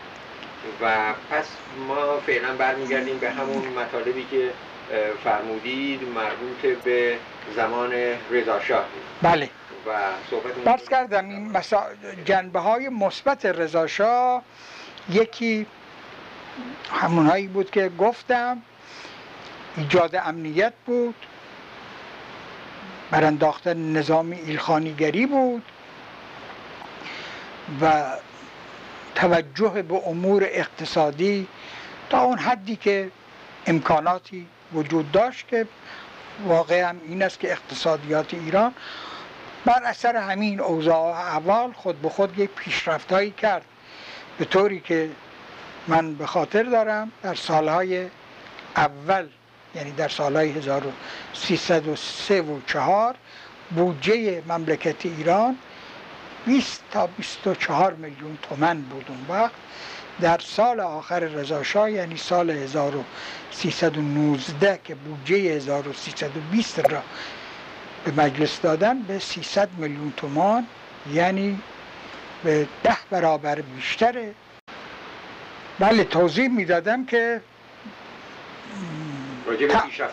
و 0.80 1.12
پس 1.30 1.46
ما 1.88 2.20
فعلا 2.26 2.54
برمیگردیم 2.54 3.18
به 3.18 3.30
همون 3.30 3.68
مطالبی 3.68 4.26
که 4.30 4.50
فرمودید 5.24 6.00
مربوط 6.02 6.82
به 6.84 7.16
زمان 7.56 7.92
رضا 8.30 8.60
شاه. 8.60 8.84
بله. 9.22 9.50
و 9.86 9.90
صحبت 10.30 10.54
برس 10.54 10.88
کردم. 10.88 11.28
این 11.28 11.50
مسا... 11.50 11.82
جنبه 12.24 12.60
های 12.60 12.88
مثبت 12.88 13.46
رضا 13.46 14.42
یکی 15.10 15.66
همونهایی 16.92 17.46
بود 17.46 17.70
که 17.70 17.88
گفتم. 17.98 18.62
ایجاد 19.76 20.16
امنیت 20.16 20.72
بود. 20.86 21.14
برانداختن 23.10 23.92
نظام 23.92 24.30
ایلخانیگری 24.30 25.26
بود. 25.26 25.62
و 27.80 28.04
توجه 29.14 29.82
به 29.82 30.02
امور 30.06 30.44
اقتصادی 30.44 31.46
تا 32.10 32.20
اون 32.20 32.38
حدی 32.38 32.76
که 32.76 33.10
امکاناتی 33.66 34.46
وجود 34.72 35.12
داشت 35.12 35.48
که 35.48 35.66
واقعا 36.46 36.96
این 37.08 37.22
است 37.22 37.40
که 37.40 37.52
اقتصادیات 37.52 38.34
ایران 38.34 38.74
بر 39.64 39.82
اثر 39.84 40.16
همین 40.16 40.60
اوضاع 40.60 40.96
و 40.96 41.04
احوال 41.04 41.72
خود 41.72 42.02
به 42.02 42.08
خود 42.08 42.38
یک 42.38 42.50
پیشرفتهایی 42.50 43.30
کرد. 43.30 43.64
به 44.38 44.44
طوری 44.44 44.80
که 44.80 45.10
من 45.88 46.14
به 46.14 46.26
خاطر 46.26 46.62
دارم 46.62 47.12
در 47.22 47.34
سالهای 47.34 48.06
اول 48.76 49.26
یعنی 49.74 49.92
در 49.92 50.08
سالهای 50.08 50.50
1303 50.50 52.42
و 52.42 52.60
4 52.66 53.14
بودجه 53.70 54.42
مملکت 54.48 55.06
ایران 55.06 55.58
20 56.46 56.82
تا 56.90 57.06
24 57.06 57.94
میلیون 57.94 58.38
تومن 58.48 58.80
بود 58.80 59.06
اون 59.08 59.38
وقت. 59.38 59.52
در 60.20 60.38
سال 60.38 60.80
آخر 60.80 61.20
رضاشاه 61.20 61.90
یعنی 61.90 62.16
سال 62.16 62.50
1319 62.50 64.80
که 64.84 64.94
بودجه 64.94 65.36
1320 65.36 66.78
را 66.78 67.02
به 68.04 68.12
مجلس 68.22 68.60
دادن 68.60 69.02
به 69.02 69.18
300 69.18 69.68
میلیون 69.76 70.12
تومان 70.16 70.66
یعنی 71.12 71.62
به 72.44 72.68
ده 72.82 72.96
برابر 73.10 73.60
بیشتره. 73.60 74.34
بله 75.78 76.04
توضیح 76.04 76.48
می‌دادم 76.48 77.04
که 77.04 77.40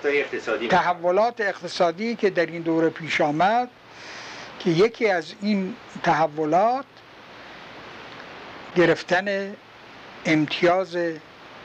اقتصادی 0.06 0.68
تحولات 0.68 1.42
اقتصادی 1.42 2.16
که 2.16 2.30
در 2.30 2.46
این 2.46 2.62
دوره 2.62 2.90
پیش 2.90 3.22
آمد 3.22 3.70
که 4.60 4.70
یکی 4.70 5.10
از 5.10 5.34
این 5.42 5.76
تحولات 6.04 6.86
گرفتن 8.76 9.56
امتیاز 10.26 10.98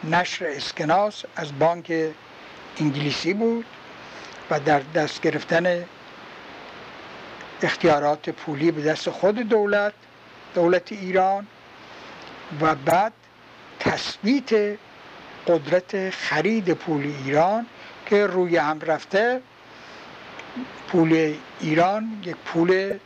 نشر 0.05 0.47
اسکناس 0.47 1.25
از 1.37 1.59
بانک 1.59 1.93
انگلیسی 2.81 3.35
بود 3.35 3.65
و 4.51 4.61
در 4.61 4.81
دست 4.95 5.21
گرفتن 5.23 5.85
اختیارات 7.63 8.31
پولی 8.31 8.71
به 8.71 8.83
دست 8.83 9.11
خود 9.11 9.39
دولت 9.39 9.93
دولت 10.55 10.93
ایران 10.93 11.47
و 12.61 12.75
بعد 12.75 13.13
تثبیت 13.81 14.79
قدرت 15.47 16.11
خرید 16.11 16.73
پول 16.73 17.13
ایران 17.25 17.67
که 18.07 18.27
روی 18.27 18.57
هم 18.57 18.81
رفته. 18.81 19.41
پول 20.89 21.35
ایران 21.61 22.23
یک 22.25 22.37
پول 22.37 22.99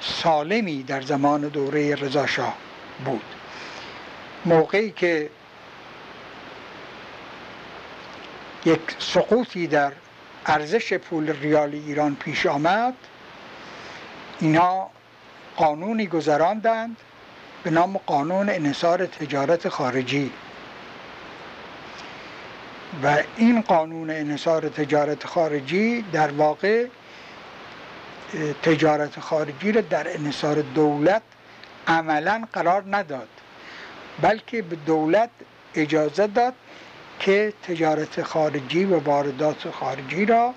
سالمی 0.00 0.82
در 0.82 1.00
زمان 1.00 1.40
دوره 1.40 1.94
رضاشاه 1.94 2.56
بود. 3.04 3.24
موقعی 4.44 4.90
که 4.90 5.30
یک 8.64 8.80
سقوطی 8.98 9.66
در 9.66 9.92
ارزش 10.46 10.92
پول 10.92 11.32
ریال 11.40 11.74
ایران 11.74 12.14
پیش 12.14 12.46
آمد 12.46 12.94
اینها 14.42 14.90
قانونی 15.56 16.06
گذراندند 16.06 16.96
به 17.64 17.70
نام 17.70 18.00
قانون 18.06 18.48
انصار 18.48 19.06
تجارت 19.06 19.68
خارجی. 19.68 20.32
و 23.04 23.18
این 23.36 23.60
قانون 23.60 24.10
انصار 24.10 24.68
تجارت 24.68 25.26
خارجی 25.26 26.02
در 26.02 26.30
واقع 26.30 26.86
تجارت 28.62 29.20
خارجی 29.20 29.72
را 29.72 29.80
در 29.80 30.14
انصار 30.16 30.54
دولت 30.54 31.22
عملا 31.86 32.48
قرار 32.52 32.84
نداد 32.90 33.28
بلکه 34.22 34.62
به 34.62 34.76
دولت 34.76 35.30
اجازه 35.74 36.26
داد 36.26 36.54
که 37.18 37.52
تجارت 37.62 38.22
خارجی 38.22 38.84
و 38.84 38.98
واردات 38.98 39.70
خارجی 39.70 40.26
را 40.26 40.54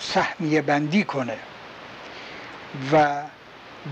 سهمیه 0.00 0.62
بندی 0.62 1.04
کنه. 1.04 1.38
و 2.92 3.22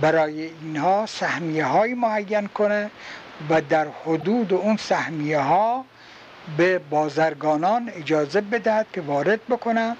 برای 0.01 0.43
اینها 0.43 1.07
سهمیه 1.07 1.65
های 1.65 1.95
معین 1.95 2.47
کنه 2.47 2.91
و 3.51 3.61
در 3.61 3.87
حدود 4.05 4.53
اون 4.53 4.77
سهمیه 4.77 5.39
ها 5.39 5.85
به 6.57 6.79
بازرگانان 6.79 7.91
اجازه 7.95 8.41
بدهد 8.41 8.87
که 8.93 9.01
وارد 9.01 9.47
بکنند 9.47 9.97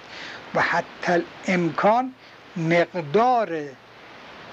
و 0.55 0.61
حتی 0.61 1.25
امکان 1.47 2.15
مقدار 2.57 3.63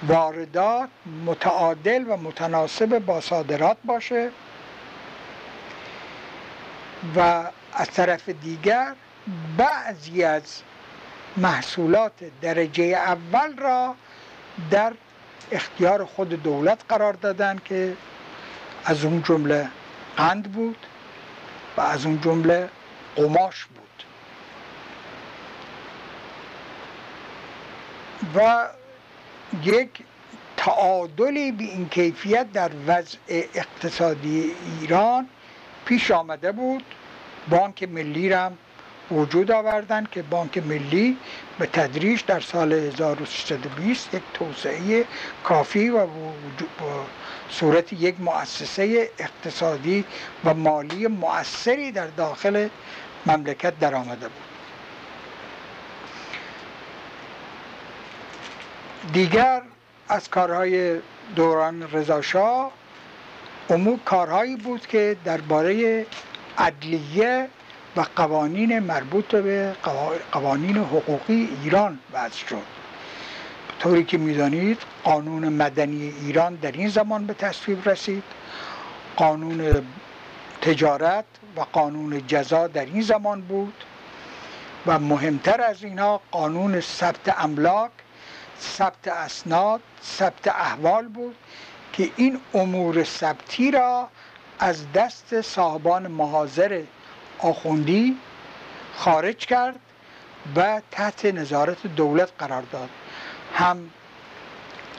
واردات 0.07 0.89
متعادل 1.25 2.05
و 2.07 2.17
متناسب 2.17 2.99
با 2.99 3.21
صادرات 3.21 3.77
باشه 3.85 4.29
و 7.15 7.43
از 7.73 7.89
طرف 7.89 8.29
دیگر 8.29 8.93
بعضی 9.57 10.23
از 10.23 10.61
محصولات 11.37 12.11
درجه 12.41 12.83
اول 12.83 13.57
را 13.57 13.95
در 14.71 14.93
اختیار 15.51 16.05
خود 16.05 16.43
دولت 16.43 16.79
قرار 16.89 17.13
دادن 17.13 17.59
که 17.65 17.97
از 18.85 19.05
اون 19.05 19.23
جمله 19.23 19.69
قند 20.17 20.51
بود 20.51 20.77
و 21.77 21.81
از 21.81 22.05
اون 22.05 22.21
جمله 22.21 22.69
قماش 23.15 23.65
بود. 23.65 24.03
و 28.35 28.67
یک 29.63 29.89
تعادلی 30.57 31.51
به 31.51 31.63
این 31.63 31.89
کیفیت 31.89 32.51
در 32.51 32.71
وضع 32.87 33.17
اقتصادی 33.27 34.51
ایران 34.79 35.27
پیش 35.85 36.11
آمده 36.11 36.51
بود. 36.51 36.83
بانک 37.49 37.83
ملی 37.83 38.29
را 38.29 38.51
وجود 39.11 39.51
آوردن 39.51 40.07
که 40.11 40.21
بانک 40.21 40.57
ملی 40.57 41.17
به 41.59 41.65
تدریج 41.65 42.21
در 42.27 42.39
سال 42.39 42.73
1320 42.73 44.13
یک 44.13 44.21
توسعه 44.33 45.05
کافی 45.43 45.89
و 45.89 46.07
صورت 47.49 47.93
یک 47.93 48.15
مؤسسه 48.19 49.09
اقتصادی 49.19 50.05
و 50.45 50.53
مالی 50.53 51.07
مؤثری 51.07 51.91
در 51.91 52.07
داخل 52.07 52.67
مملکت 53.25 53.79
در 53.79 53.95
آمده 53.95 54.27
بود. 54.27 54.51
دیگر 59.13 59.61
از 60.09 60.29
کارهای 60.29 60.99
دوران 61.35 61.91
رضاشاه 61.91 62.71
عموم 63.69 63.99
کارهایی 64.05 64.55
بود 64.55 64.87
که 64.87 65.17
درباره 65.25 66.05
عدلیه 66.57 67.47
و 67.95 68.05
قوانین 68.15 68.79
مربوط 68.79 69.35
به 69.35 69.75
قوانین 70.31 70.77
حقوقی 70.77 71.49
ایران 71.63 71.99
وضع 72.13 72.35
شد. 72.47 72.63
طوری 73.79 74.03
که 74.03 74.17
می‌دانید 74.17 74.77
قانون 75.03 75.49
مدنی 75.49 76.13
ایران 76.21 76.55
در 76.55 76.71
این 76.71 76.89
زمان 76.89 77.25
به 77.25 77.33
تصویب 77.33 77.89
رسید. 77.89 78.23
قانون 79.15 79.85
تجارت 80.61 81.25
و 81.57 81.61
قانون 81.61 82.27
جزا 82.27 82.67
در 82.67 82.85
این 82.85 83.01
زمان 83.01 83.41
بود. 83.41 83.73
و 84.87 84.99
مهمتر 84.99 85.61
از 85.61 85.83
اینها 85.83 86.21
قانون 86.31 86.81
ثبت 86.81 87.39
املاک 87.43 87.91
ثبت 88.61 89.07
اسناد 89.07 89.81
ثبت 90.03 90.47
احوال 90.47 91.07
بود 91.07 91.35
که 91.93 92.09
این 92.15 92.39
امور 92.53 93.03
ثبتی 93.03 93.71
را 93.71 94.07
از 94.59 94.91
دست 94.91 95.41
صاحبان 95.41 96.07
محاضر 96.07 96.81
آخوندی 97.41 98.17
خارج 98.95 99.37
کرد 99.37 99.79
و 100.55 100.81
تحت 100.91 101.25
نظارت 101.25 101.87
دولت 101.87 102.31
قرار 102.39 102.63
داد. 102.71 102.89
هم 103.53 103.89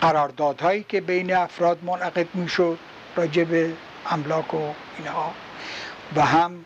قراردادهایی 0.01 0.85
که 0.89 1.01
بین 1.01 1.35
افراد 1.35 1.85
منعقد 1.85 2.35
می‌شد 2.35 2.79
راجع 3.17 3.45
به 3.45 3.73
املاک 4.11 4.55
و 4.55 4.59
اینها 4.99 5.35
و 6.17 6.23
هم 6.23 6.65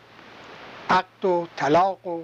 عقد 0.91 1.25
و 1.25 1.47
طلاق 1.57 2.07
و 2.07 2.23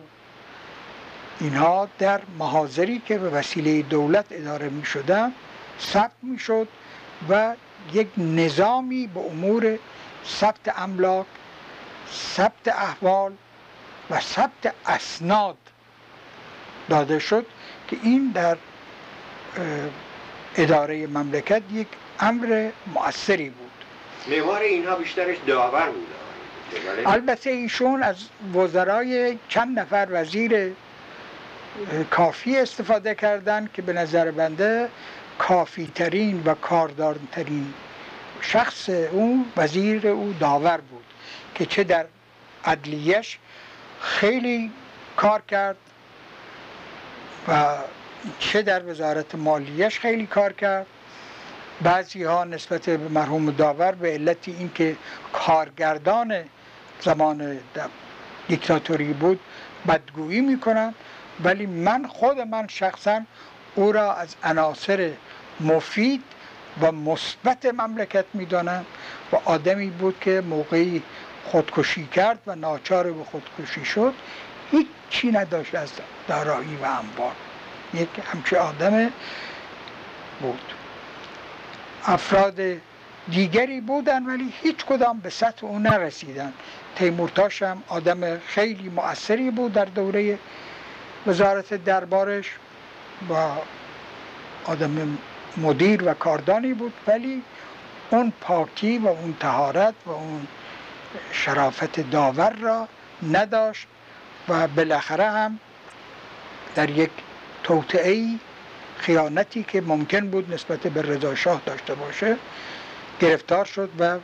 اینها 1.40 1.88
در 1.98 2.20
محاضری 2.38 3.02
که 3.06 3.18
به 3.18 3.28
وسیله 3.30 3.82
دولت 3.82 4.26
اداره 4.30 4.68
می 4.68 4.84
شدن 4.84 5.32
ثبت 5.80 6.12
می 6.22 6.38
شد 6.38 6.68
و 7.28 7.54
یک 7.92 8.08
نظامی 8.16 9.06
به 9.06 9.20
امور 9.20 9.78
ثبت 10.26 10.78
املاک 10.78 11.26
ثبت 12.12 12.68
احوال 12.68 13.32
و 14.10 14.20
ثبت 14.20 14.74
اسناد 14.86 15.56
داده 16.88 17.18
شد 17.18 17.46
که 17.88 17.96
این 18.02 18.30
در 18.34 18.56
اداره 20.56 21.06
مملکت 21.06 21.62
یک 21.72 21.86
امر 22.20 22.70
مؤثری 22.94 23.50
بود. 23.50 23.70
معمار 24.28 24.60
اینها 24.60 24.96
بیشترش 24.96 25.36
داور 25.46 25.90
بود. 25.90 26.06
البته 27.06 27.50
ایشون 27.50 28.02
از 28.02 28.16
وزرای 28.54 29.38
چند 29.48 29.78
نفر 29.78 30.08
وزیر 30.10 30.72
کافی 32.10 32.58
استفاده 32.58 33.14
کردند 33.14 33.72
که 33.72 33.82
به 33.82 33.92
نظر 33.92 34.30
بنده 34.30 34.88
کافی 35.38 35.92
ترین 35.94 36.42
و 36.44 36.54
کاردارترین 36.54 37.74
شخص 38.40 38.88
او 38.88 39.46
وزیر 39.56 40.08
او 40.08 40.34
داور 40.40 40.76
بود. 40.76 41.04
که 41.54 41.66
چه 41.66 41.84
در 41.84 42.06
عدلیش 42.64 43.38
خیلی 44.00 44.70
کار 45.16 45.42
کرد 45.48 45.76
و 47.48 47.76
چه 48.38 48.62
در 48.62 48.90
وزارت 48.90 49.34
مالیش 49.34 49.98
خیلی 49.98 50.26
کار 50.26 50.52
کرد. 50.52 50.86
بعضی 51.82 52.22
ها 52.22 52.44
نسبت 52.44 52.90
به 52.90 53.08
مرحوم 53.08 53.50
داور 53.50 53.92
به 53.92 54.12
علت 54.12 54.48
اینکه 54.48 54.96
کارگردان 55.32 56.44
زمان 57.00 57.58
دیکتاتوری 58.48 59.12
بود 59.12 59.40
بدگویی 59.88 60.40
می‌کنن 60.40 60.94
ولی 61.44 61.66
من 61.66 62.06
خود 62.06 62.38
من 62.38 62.68
شخصا 62.68 63.20
او 63.74 63.92
را 63.92 64.14
از 64.14 64.34
عناصر 64.42 65.12
مفید 65.60 66.22
و 66.80 66.92
مثبت 66.92 67.66
مملکت 67.66 68.24
می‌دانم 68.34 68.84
و 69.32 69.36
آدمی 69.44 69.90
بود 69.90 70.20
که 70.20 70.40
موقعی 70.40 71.02
خودکشی 71.44 72.06
کرد 72.06 72.38
و 72.46 72.54
ناچار 72.54 73.12
به 73.12 73.24
خودکشی 73.24 73.84
شد. 73.84 74.14
هیچی 74.70 75.30
نداشت 75.32 75.74
از 75.74 75.92
دارایی 76.28 76.76
و 76.76 76.84
انبار. 76.84 77.32
یک 77.94 78.08
همچه 78.32 78.58
آدم 78.58 79.10
بود. 80.40 80.72
افراد 82.04 82.60
دیگری 83.30 83.80
بودن 83.80 84.26
ولی 84.26 84.52
هیچ 84.62 84.84
کدام 84.84 85.18
به 85.18 85.30
سطح 85.30 85.66
او 85.66 85.78
نرسیدن. 85.78 86.52
تیمورتاش 86.96 87.62
هم 87.62 87.82
آدم 87.88 88.38
خیلی 88.38 88.88
مؤثری 88.88 89.50
بود 89.50 89.72
در 89.72 89.84
دوره 89.84 90.38
وزارت 91.26 91.74
دربارش 91.84 92.50
و 93.30 93.34
آدم 94.64 95.18
مدیر 95.56 96.08
و 96.08 96.14
کاردانی 96.14 96.74
بود 96.74 96.92
ولی 97.06 97.42
اون 98.10 98.32
پاکی 98.40 98.98
و 98.98 99.06
اون 99.06 99.36
تهارت 99.40 99.94
و 100.06 100.10
اون 100.10 100.46
شرافت 101.32 102.00
داور 102.00 102.52
را 102.52 102.88
نداشت 103.32 103.86
و 104.48 104.68
بالاخره 104.68 105.30
هم 105.30 105.58
در 106.74 106.90
یک 106.90 107.10
توطعه 107.62 108.28
خیانتی 108.98 109.62
که 109.62 109.80
ممکن 109.80 110.30
بود 110.30 110.54
نسبت 110.54 110.80
به 110.80 111.02
رضا 111.02 111.34
شاه 111.34 111.62
داشته 111.66 111.94
باشه 111.94 112.36
گرفتار 113.20 113.64
شد 113.64 113.90
و 113.98 114.18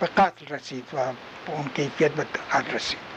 به 0.00 0.06
قتل 0.06 0.46
رسید 0.54 0.84
و 0.92 0.96
به 1.46 1.52
اون 1.52 1.70
کیفیت 1.74 2.10
به 2.10 2.26
قتل 2.52 2.72
رسید. 2.72 3.09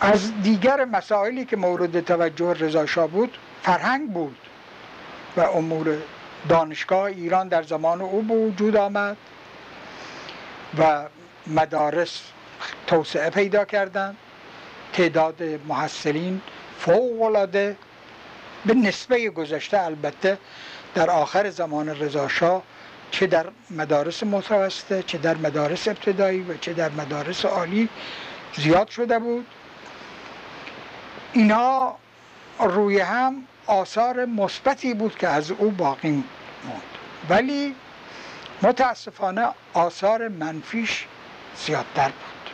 از 0.00 0.42
دیگر 0.42 0.84
مسائلی 0.84 1.44
که 1.44 1.56
مورد 1.56 2.00
توجه 2.00 2.52
رضا 2.52 3.06
بود 3.06 3.38
فرهنگ 3.62 4.12
بود 4.12 4.36
و 5.36 5.40
امور 5.40 5.96
دانشگاه 6.48 7.02
ایران 7.02 7.48
در 7.48 7.62
زمان 7.62 8.00
او 8.00 8.22
به 8.22 8.34
وجود 8.34 8.76
آمد 8.76 9.16
و 10.78 11.04
مدارس 11.46 12.22
توسعه 12.86 13.30
پیدا 13.30 13.64
کردند. 13.64 14.16
تعداد 14.92 15.42
محصلین 15.68 16.40
فوق 16.78 17.22
العاده 17.22 17.76
به 18.66 18.74
نسبه 18.74 19.30
گذشته 19.30 19.80
البته 19.80 20.38
در 20.94 21.10
آخر 21.10 21.50
زمان 21.50 21.88
رضاشاه 21.88 22.62
چه 23.10 23.26
در 23.26 23.46
مدارس 23.70 24.22
متوسطه 24.22 25.02
چه 25.02 25.18
در 25.18 25.36
مدارس 25.36 25.88
ابتدایی 25.88 26.40
و 26.40 26.56
چه 26.56 26.72
در 26.72 26.88
مدارس 26.88 27.44
عالی 27.44 27.88
زیاد 28.56 28.88
شده 28.88 29.18
بود. 29.18 29.46
اینها 31.32 31.96
روی 32.60 33.00
هم 33.00 33.44
آثار 33.66 34.24
مثبتی 34.24 34.94
بود 34.94 35.16
که 35.18 35.28
از 35.28 35.50
او 35.50 35.70
باقی 35.70 36.10
موند. 36.10 36.82
ولی 37.28 37.74
متاسفانه 38.62 39.48
آثار 39.74 40.28
منفیش 40.28 41.06
زیادتر 41.56 42.08
بود. 42.08 42.52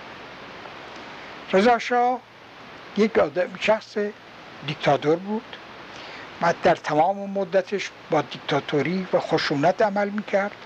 رضا 1.52 1.78
شاه 1.78 2.20
یک 2.96 3.18
آدم 3.18 3.48
شخص 3.60 3.96
دیکتاتور 4.66 5.16
بود. 5.16 5.56
و 6.42 6.54
در 6.62 6.74
تمام 6.74 7.30
مدتش 7.30 7.90
با 8.10 8.22
دیکتاتوری 8.22 9.06
و 9.12 9.18
خشونت 9.18 9.82
عمل 9.82 10.08
می‌کرد. 10.08 10.56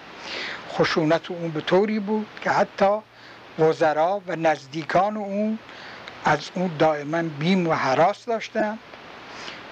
خشونت 0.71 1.31
اون 1.31 1.51
به 1.51 1.61
طوری 1.61 1.99
بود 1.99 2.27
که 2.43 2.51
حتی 2.51 2.99
وزرا 3.59 4.23
و 4.27 4.37
نزدیکان 4.37 5.17
اون 5.17 5.59
از 6.25 6.51
اون 6.55 6.71
دائما 6.79 7.23
بیم 7.23 7.69
و 7.69 7.73
حراس 7.73 8.25
داشتند 8.25 8.79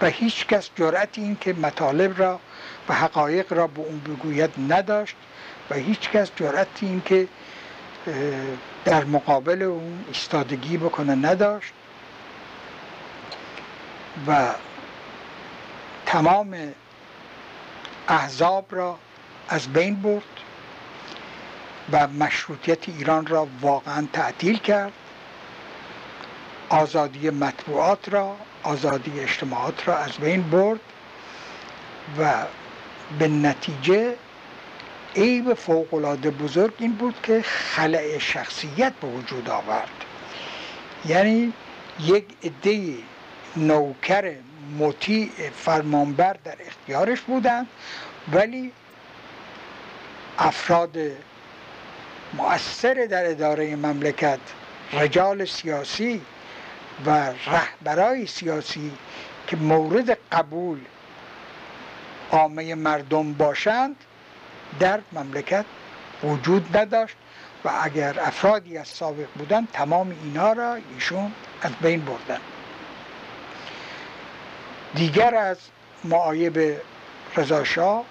و 0.02 0.06
هیچ 0.06 0.46
کس 0.46 0.70
جرأت 0.76 1.18
این 1.18 1.36
که 1.40 1.52
مطالب 1.52 2.18
را 2.18 2.40
و 2.88 2.94
حقایق 2.94 3.52
را 3.52 3.66
به 3.66 3.80
اون 3.80 3.98
بگوید 3.98 4.50
نداشت 4.68 5.16
و 5.70 5.74
هیچ 5.74 6.10
کس 6.10 6.30
جرأت 6.36 6.68
این 6.80 7.02
که 7.04 7.28
در 8.84 9.04
مقابل 9.04 9.62
اون 9.62 10.04
ایستادگی 10.08 10.76
بکنه 10.76 11.14
نداشت. 11.14 11.72
و 14.26 14.54
تمام 16.06 16.56
احزاب 18.08 18.66
را 18.70 18.98
از 19.48 19.68
بین 19.68 19.94
برد 19.94 20.22
و 21.92 22.08
مشروطیت 22.08 22.88
ایران 22.88 23.26
را 23.26 23.48
واقعا 23.60 24.06
تعطیل 24.12 24.58
کرد. 24.58 24.92
آزادی 26.68 27.30
مطبوعات 27.30 28.08
را 28.08 28.36
آزادی 28.62 29.20
اجتماعات 29.20 29.88
را 29.88 29.98
از 29.98 30.12
بین 30.12 30.50
برد 30.50 30.80
و 32.18 32.32
به 33.18 33.28
نتیجه 33.28 34.14
عیب 35.16 35.54
فوقالعاده 35.54 36.30
بزرگ 36.30 36.72
این 36.78 36.92
بود 36.92 37.14
که 37.22 37.42
خلع 37.42 38.18
شخصیت 38.18 38.92
به 38.92 39.08
وجود 39.08 39.50
آورد. 39.50 40.04
یعنی 41.06 41.52
یک 42.00 42.24
عده 42.44 42.94
نوکر 43.56 44.34
مطیع 44.78 45.30
فرمانبر 45.56 46.36
در 46.44 46.56
اختیارش 46.66 47.20
بودند 47.20 47.66
ولی 48.32 48.72
افراد 50.38 50.96
مؤثر 52.34 52.94
در 53.10 53.30
اداره 53.30 53.76
مملکت 53.76 54.38
رجال 54.92 55.44
سیاسی 55.44 56.20
و 57.04 57.10
رهبرای 57.46 58.26
سیاسی 58.26 58.92
که 59.46 59.56
مورد 59.56 60.18
قبول 60.32 60.80
عامه 62.30 62.74
مردم 62.74 63.32
باشند 63.32 63.96
در 64.80 65.00
مملکت 65.12 65.64
وجود 66.24 66.76
نداشت 66.76 67.16
و 67.64 67.70
اگر 67.82 68.20
افرادی 68.20 68.78
از 68.78 68.88
سابق 68.88 69.26
بودند 69.34 69.68
تمام 69.72 70.16
اینها 70.22 70.52
را 70.52 70.74
ایشون 70.74 71.32
از 71.62 71.72
بین 71.80 72.00
بردن. 72.04 72.40
دیگر 74.94 75.34
از 75.34 75.58
معایب 76.04 76.80
رضاشاه 77.36 78.04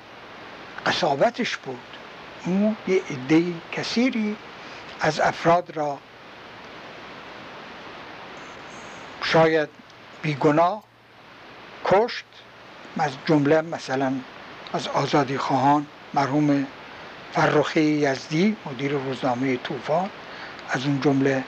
قصاوتش 0.85 1.57
بود. 1.57 1.79
او 2.45 2.75
یه 2.87 3.01
عده 3.09 3.43
کثیری 3.71 4.35
از 5.01 5.19
افراد 5.19 5.77
را 5.77 5.97
شاید 9.25 9.69
بیگناه 10.21 10.83
کشت 11.85 12.25
از 12.99 13.11
جمله 13.25 13.61
مثلا 13.61 14.13
از 14.73 14.87
آزادی 14.87 15.37
خواهان 15.37 15.87
مرحوم 16.13 16.67
فرخی 17.33 17.81
یزدی 17.81 18.57
مدیر 18.65 18.91
روزنامه 18.91 19.57
طوفان 19.57 20.09
از 20.69 20.85
اون 20.85 21.01
جمله 21.01 21.43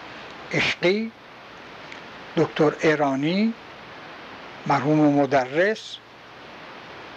عشقی 0.53 1.11
دکتر 2.38 2.73
ایرانی 2.82 3.53
مرحوم 4.67 4.99
مدرس 4.99 5.97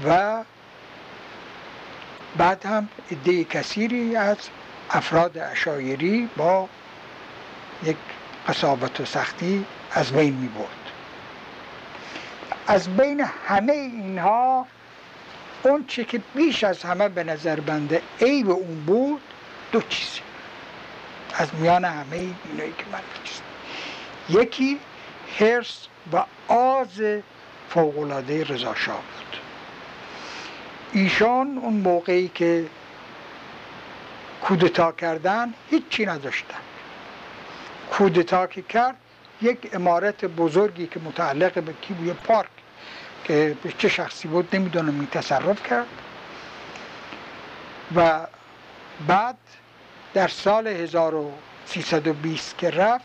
و 0.05 0.45
بعد 2.37 2.67
هم 2.67 2.89
عده 3.11 3.45
کثیری 3.45 4.17
از 4.17 4.37
افراد 4.91 5.39
اشایری 5.39 6.31
با 6.37 6.69
یک 7.83 7.97
قصابت 8.49 9.01
و 9.01 9.05
سختی 9.05 9.67
از 9.93 10.13
بین 10.13 10.35
می 10.35 10.49
برد. 10.49 10.67
از 12.67 12.97
بین 12.97 13.21
همه 13.49 13.73
اینها 13.73 14.67
اون 15.63 15.87
چی 15.87 16.05
که 16.05 16.21
بیش 16.35 16.65
از 16.65 16.83
همه 16.83 17.09
به 17.09 17.25
نظر 17.25 17.61
بنده 17.61 18.03
عیب 18.21 18.51
اون 18.51 18.85
بود 18.87 19.21
دو 19.73 19.81
چیزه 19.89 20.21
از 21.35 21.55
میان 21.55 21.85
همه 21.85 22.17
اینایی 22.45 22.73
که 22.79 22.85
من 22.93 23.01
یکی 24.41 24.81
هرس 25.39 25.87
و 26.13 26.25
آز 26.49 27.03
فوقلاده 27.69 28.45
رضا 28.45 28.75
شاه 28.75 28.97
بود. 28.97 29.37
ایشان 30.93 31.59
اون 31.59 31.75
موقعی 31.75 32.29
که 32.29 32.67
کودتا 34.43 34.93
کردن 34.93 35.55
هیچی 35.71 36.07
نداشتن. 36.07 36.59
کودتا 37.91 38.47
که 38.47 38.63
کرد 38.63 38.97
یک 39.43 39.71
امارت 39.73 40.25
بزرگی 40.25 40.87
که 40.87 41.01
متعلق 41.01 41.63
به 41.63 41.73
کی 41.73 41.95
بود 41.95 42.17
پارک 42.17 42.49
که 43.25 43.57
به 43.63 43.73
چه 43.79 43.89
شخصی 43.89 44.29
بود 44.29 44.57
نمی‌دونم 44.57 44.89
این 44.95 45.07
تصرف 45.07 45.63
کرد. 45.63 45.87
و 47.97 48.27
بعد 49.07 49.37
در 50.15 50.29
سال 50.29 50.67
1320 50.67 52.59
که 52.59 52.71
رفت 52.71 53.05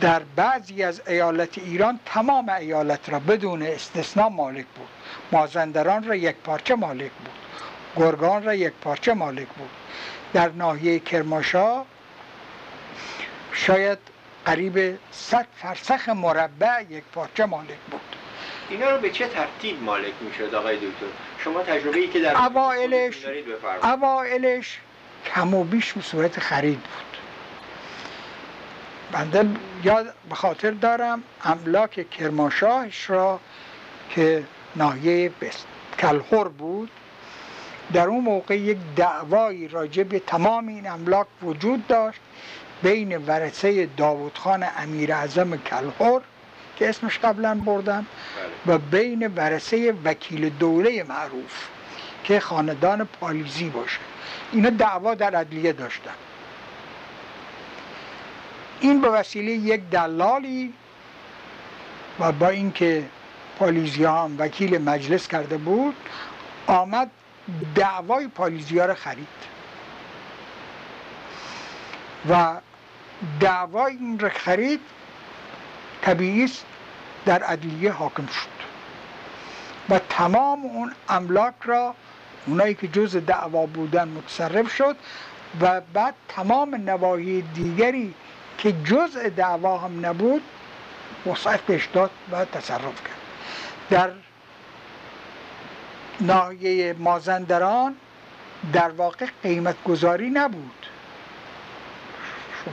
در 0.00 0.22
بعضی 0.36 0.82
از 0.82 1.02
ایالت 1.08 1.58
ایران 1.58 2.00
تمام 2.04 2.48
ایالت 2.48 3.08
را 3.08 3.18
بدون 3.18 3.62
استثنا 3.62 4.28
مالک 4.28 4.66
بود. 4.66 4.88
مازندران 5.32 6.04
را 6.04 6.14
یک 6.14 6.36
پارچه 6.36 6.74
مالک 6.74 7.10
بود. 7.10 7.30
گرگان 7.96 8.42
را 8.42 8.54
یک 8.54 8.72
پارچه 8.72 9.14
مالک 9.14 9.48
بود. 9.48 9.70
در 10.32 10.48
ناحیه 10.48 10.98
کرماشا 10.98 11.84
شاید 13.52 13.98
قریب 14.48 14.98
100 15.10 15.46
فرسخ 15.56 16.08
مربع 16.08 16.82
یک 16.90 17.04
پارچه 17.14 17.46
مالک 17.46 17.78
بود. 17.90 18.00
اینا 18.68 18.90
رو 18.90 18.98
به 18.98 19.10
چه 19.10 19.28
ترتیب 19.28 19.82
مالک 19.82 20.12
می‌شد 20.20 20.54
آقای 20.54 20.76
دکتر؟ 20.76 21.06
شما 21.38 21.62
تجربه 21.62 21.98
ای 21.98 22.08
که 22.08 22.20
در 22.20 22.36
اوائلش 22.36 23.26
اوائلش 23.82 24.78
کم 25.34 25.54
و 25.54 25.64
بیش 25.64 25.92
به 25.92 26.00
صورت 26.00 26.40
خرید 26.40 26.80
بود. 26.80 27.18
بنده 29.12 29.50
یاد 29.84 30.14
به 30.28 30.34
خاطر 30.34 30.70
دارم 30.70 31.22
املاک 31.44 32.10
کرماشاهش 32.10 33.10
را 33.10 33.40
که 34.10 34.44
ناحیه 34.76 35.32
کلخور 35.98 36.48
بود 36.48 36.90
در 37.92 38.06
اون 38.06 38.24
موقع 38.24 38.56
یک 38.56 38.78
دعوایی 38.96 39.68
راجع 39.68 40.02
به 40.02 40.18
تمام 40.18 40.68
این 40.68 40.90
املاک 40.90 41.26
وجود 41.42 41.86
داشت 41.86 42.20
بین 42.82 43.16
ورثه 43.16 43.86
داوود 43.86 44.38
خان 44.38 44.66
امیر 44.78 45.12
اعظم 45.12 45.56
کلخور 45.56 46.22
که 46.76 46.88
اسمش 46.88 47.18
قبلا 47.18 47.54
بردم 47.54 48.06
بله. 48.66 48.74
و 48.74 48.78
بین 48.78 49.34
ورثه 49.36 49.94
وکیل 50.04 50.48
دوله 50.48 51.04
معروف 51.08 51.68
که 52.24 52.40
خاندان 52.40 53.04
پالیزی 53.04 53.68
باشه. 53.68 53.98
اینا 54.52 54.70
دعوا 54.70 55.14
در 55.14 55.34
عدلیه 55.34 55.72
داشتن. 55.72 56.14
این 58.80 59.00
به 59.00 59.08
وسیله 59.08 59.52
یک 59.52 59.80
دلالی 59.90 60.72
و 62.20 62.32
با 62.32 62.48
اینکه 62.48 63.04
پالیزیا 63.58 64.12
هم 64.12 64.34
وکیل 64.38 64.78
مجلس 64.78 65.28
کرده 65.28 65.56
بود 65.56 65.96
آمد 66.66 67.10
دعوای 67.74 68.28
پالیزیا 68.28 68.86
را 68.86 68.94
خرید. 68.94 69.28
و 72.30 72.56
دعوای 73.40 73.92
این 73.92 74.18
را 74.18 74.28
خرید 74.28 74.80
طبیعی 76.02 76.50
در 77.26 77.42
عدلیه 77.42 77.92
حاکم 77.92 78.26
شد. 78.26 78.48
و 79.90 79.98
تمام 79.98 80.64
اون 80.64 80.92
املاک 81.08 81.54
را 81.64 81.94
اونایی 82.46 82.74
که 82.74 82.88
جز 82.88 83.16
دعوا 83.16 83.66
بودن 83.66 84.08
متصرف 84.08 84.74
شد 84.74 84.96
و 85.60 85.80
بعد 85.80 86.14
تمام 86.28 86.74
نواحی 86.74 87.42
دیگری 87.42 88.14
که 88.58 88.72
جزء 88.72 89.28
دعوا 89.28 89.78
هم 89.78 90.06
نبود 90.06 90.42
وسعت 91.26 91.60
بهش 91.60 91.88
داد 91.92 92.10
و 92.32 92.44
تصرف 92.44 92.82
کرد. 92.82 93.18
در 93.90 94.10
ناحیه 96.20 96.94
مازندران 96.98 97.94
در 98.72 98.90
واقع 98.90 99.26
قیمت 99.42 99.76
گذاری 99.84 100.30
نبود. 100.30 100.86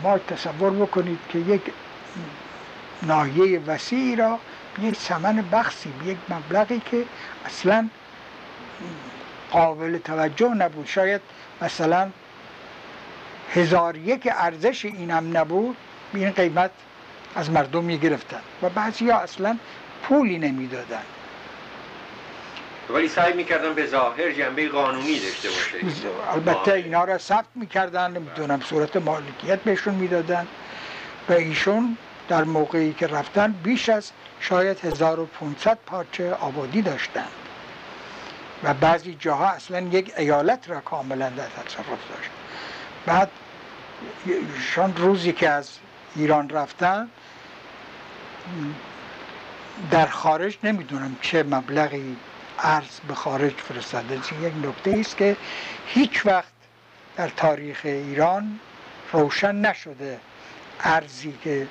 شما 0.02 0.18
تصور 0.18 0.72
بکنید 0.72 1.20
که 1.30 1.40
یک 1.40 1.62
ناحیه 3.04 3.60
وسیعی 3.60 4.16
را 4.16 4.40
یک 4.82 4.96
ثمن 4.96 5.44
بخشی 5.52 5.94
یک 6.06 6.18
مبلغی 6.30 6.82
که 6.92 7.06
اصلا 7.46 7.90
قابل 9.52 9.98
توجه 9.98 10.50
نبود. 10.50 10.86
شاید 10.88 11.22
مثلا 11.62 12.10
هزار 13.54 13.98
یک 13.98 14.30
ارزش 14.32 14.86
اینم 14.86 15.38
نبود 15.38 15.78
این 16.14 16.32
قیمت 16.32 16.72
از 17.36 17.52
مردم 17.52 17.84
می‌گرفتن 17.84 18.42
و 18.62 18.70
بعضی 18.70 19.10
ها 19.10 19.20
اصلا 19.20 19.58
پولی 20.04 20.38
نمی‌دادن. 20.38 21.04
ولی 22.90 23.08
سعی 23.08 23.34
می‌کردن 23.34 23.74
به 23.74 23.86
ظاهر 23.86 24.32
جنبه 24.32 24.70
قانونی 24.70 25.20
داشته 25.20 25.50
باشه. 25.50 26.08
البته 26.34 26.74
اینا 26.74 27.04
را 27.04 27.18
ثبت 27.18 27.46
می‌کردن 27.56 28.12
نمی‌دونم 28.12 28.62
صورت 28.62 28.96
مالکیت 28.96 29.60
بهشون 29.60 29.96
می‌دادن. 29.96 30.48
و 31.30 31.34
ایشون 31.34 31.98
در 32.28 32.44
موقعی 32.44 32.94
که 32.94 33.08
رفتن 33.08 33.52
بیش 33.52 33.90
از 33.90 34.12
شاید 34.40 34.80
1500 34.86 35.78
پارچه 35.86 36.34
آبادی 36.34 36.82
داشتن. 36.82 37.28
و 38.64 38.74
بعضی 38.74 39.16
جاها 39.20 39.48
اصلا 39.48 39.80
یک 39.80 40.14
ایالت 40.18 40.70
را 40.70 40.80
کاملا 40.80 41.30
در 41.30 41.48
تصرف 41.48 41.88
داشت. 41.88 42.30
بعد 43.06 43.30
شان 44.74 44.96
روزی 44.98 45.34
که 45.34 45.50
از 45.50 45.70
ایران 46.16 46.50
رفتن 46.50 47.10
در 49.92 50.06
خارج 50.08 50.58
نمی‌دونم 50.64 51.16
چه 51.22 51.44
مبلغی 51.44 52.18
ارز 52.60 53.00
به 53.08 53.14
خارج 53.14 53.54
فرستاده. 53.54 54.16
یک 54.16 54.54
نکته 54.64 55.00
است 55.00 55.18
که 55.18 55.38
هیچ 55.88 56.26
وقت 56.26 56.52
در 57.18 57.30
تاریخ 57.30 57.82
ایران 57.84 58.60
روشن 59.12 59.56
نشده 59.56 60.20
ارزی 60.80 61.34
که 61.44 61.68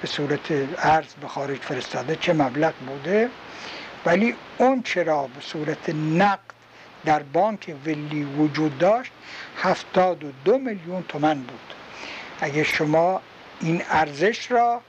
به 0.00 0.08
صورت 0.08 0.52
ارز 0.78 1.14
به 1.20 1.28
خارج 1.28 1.58
فرستاده 1.58 2.16
چه 2.16 2.32
مبلغ 2.32 2.74
بوده. 2.74 3.30
ولی 4.06 4.34
اون 4.58 4.82
چرا 4.82 5.26
به 5.26 5.40
صورت 5.40 5.90
نقد 5.90 6.52
در 7.04 7.22
بانک 7.22 7.74
ولی 7.86 8.24
وجود 8.24 8.78
داشت 8.78 9.12
هفتاد 9.62 10.24
و 10.24 10.32
دو 10.44 10.58
میلیون 10.58 11.04
تومن 11.08 11.38
بود. 11.38 11.74
اگه 12.40 12.64
شما 12.64 13.20
این 13.60 13.82
ارزش 13.90 14.50
را 14.50 14.80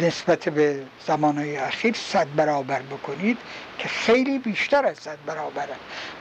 نسبت 0.00 0.48
به 0.48 0.82
زمانهای 1.06 1.56
اخیر 1.56 1.94
صد 1.94 2.26
برابر 2.36 2.82
بکنید 2.82 3.38
که 3.78 3.88
خیلی 3.88 4.38
بیشتر 4.38 4.86
از 4.86 4.98
صد 4.98 5.18
برابره. 5.26 5.74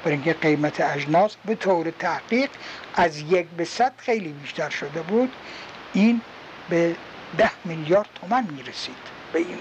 برای 0.03 0.15
اینکه 0.15 0.33
قیمت 0.33 0.81
اجناس 0.81 1.35
به 1.45 1.55
طور 1.55 1.91
تحقیق 1.99 2.49
از 2.95 3.19
یک 3.19 3.47
به 3.47 3.65
صد 3.65 3.93
خیلی 3.97 4.29
بیشتر 4.29 4.69
شده 4.69 5.01
بود. 5.01 5.31
این 5.93 6.21
به 6.69 6.95
ده 7.37 7.51
میلیارد 7.65 8.09
تومن 8.21 8.47
می‌رسید 8.49 8.95
به 9.33 9.39
این 9.39 9.57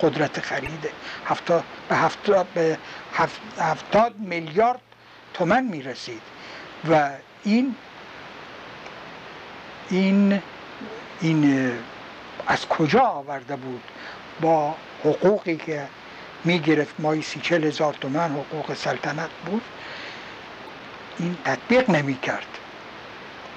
قدرت 0.00 0.40
خرید 0.40 0.90
هفتاد 1.26 1.64
به 1.88 1.96
هفتاد, 1.96 2.46
به 2.54 2.78
هفتاد 3.58 4.18
میلیارد 4.18 4.80
تومن 5.34 5.64
می‌رسید. 5.64 6.22
و 6.90 7.10
این 7.44 7.74
این 9.90 10.42
این 11.20 11.72
از 12.46 12.66
کجا 12.68 13.00
آورده 13.00 13.56
بود؟ 13.56 13.82
با 14.40 14.74
حقوقی 15.04 15.56
که 15.56 15.86
می‌گرفت 16.44 16.94
مایی 16.98 17.22
سی 17.22 17.40
چل 17.40 17.64
هزار 17.64 17.94
تومن 18.00 18.30
حقوق 18.30 18.74
سلطنت 18.74 19.30
بود. 19.46 19.62
این 21.18 21.36
تطبیق 21.44 21.90
نمی 21.90 22.14
کرد 22.14 22.46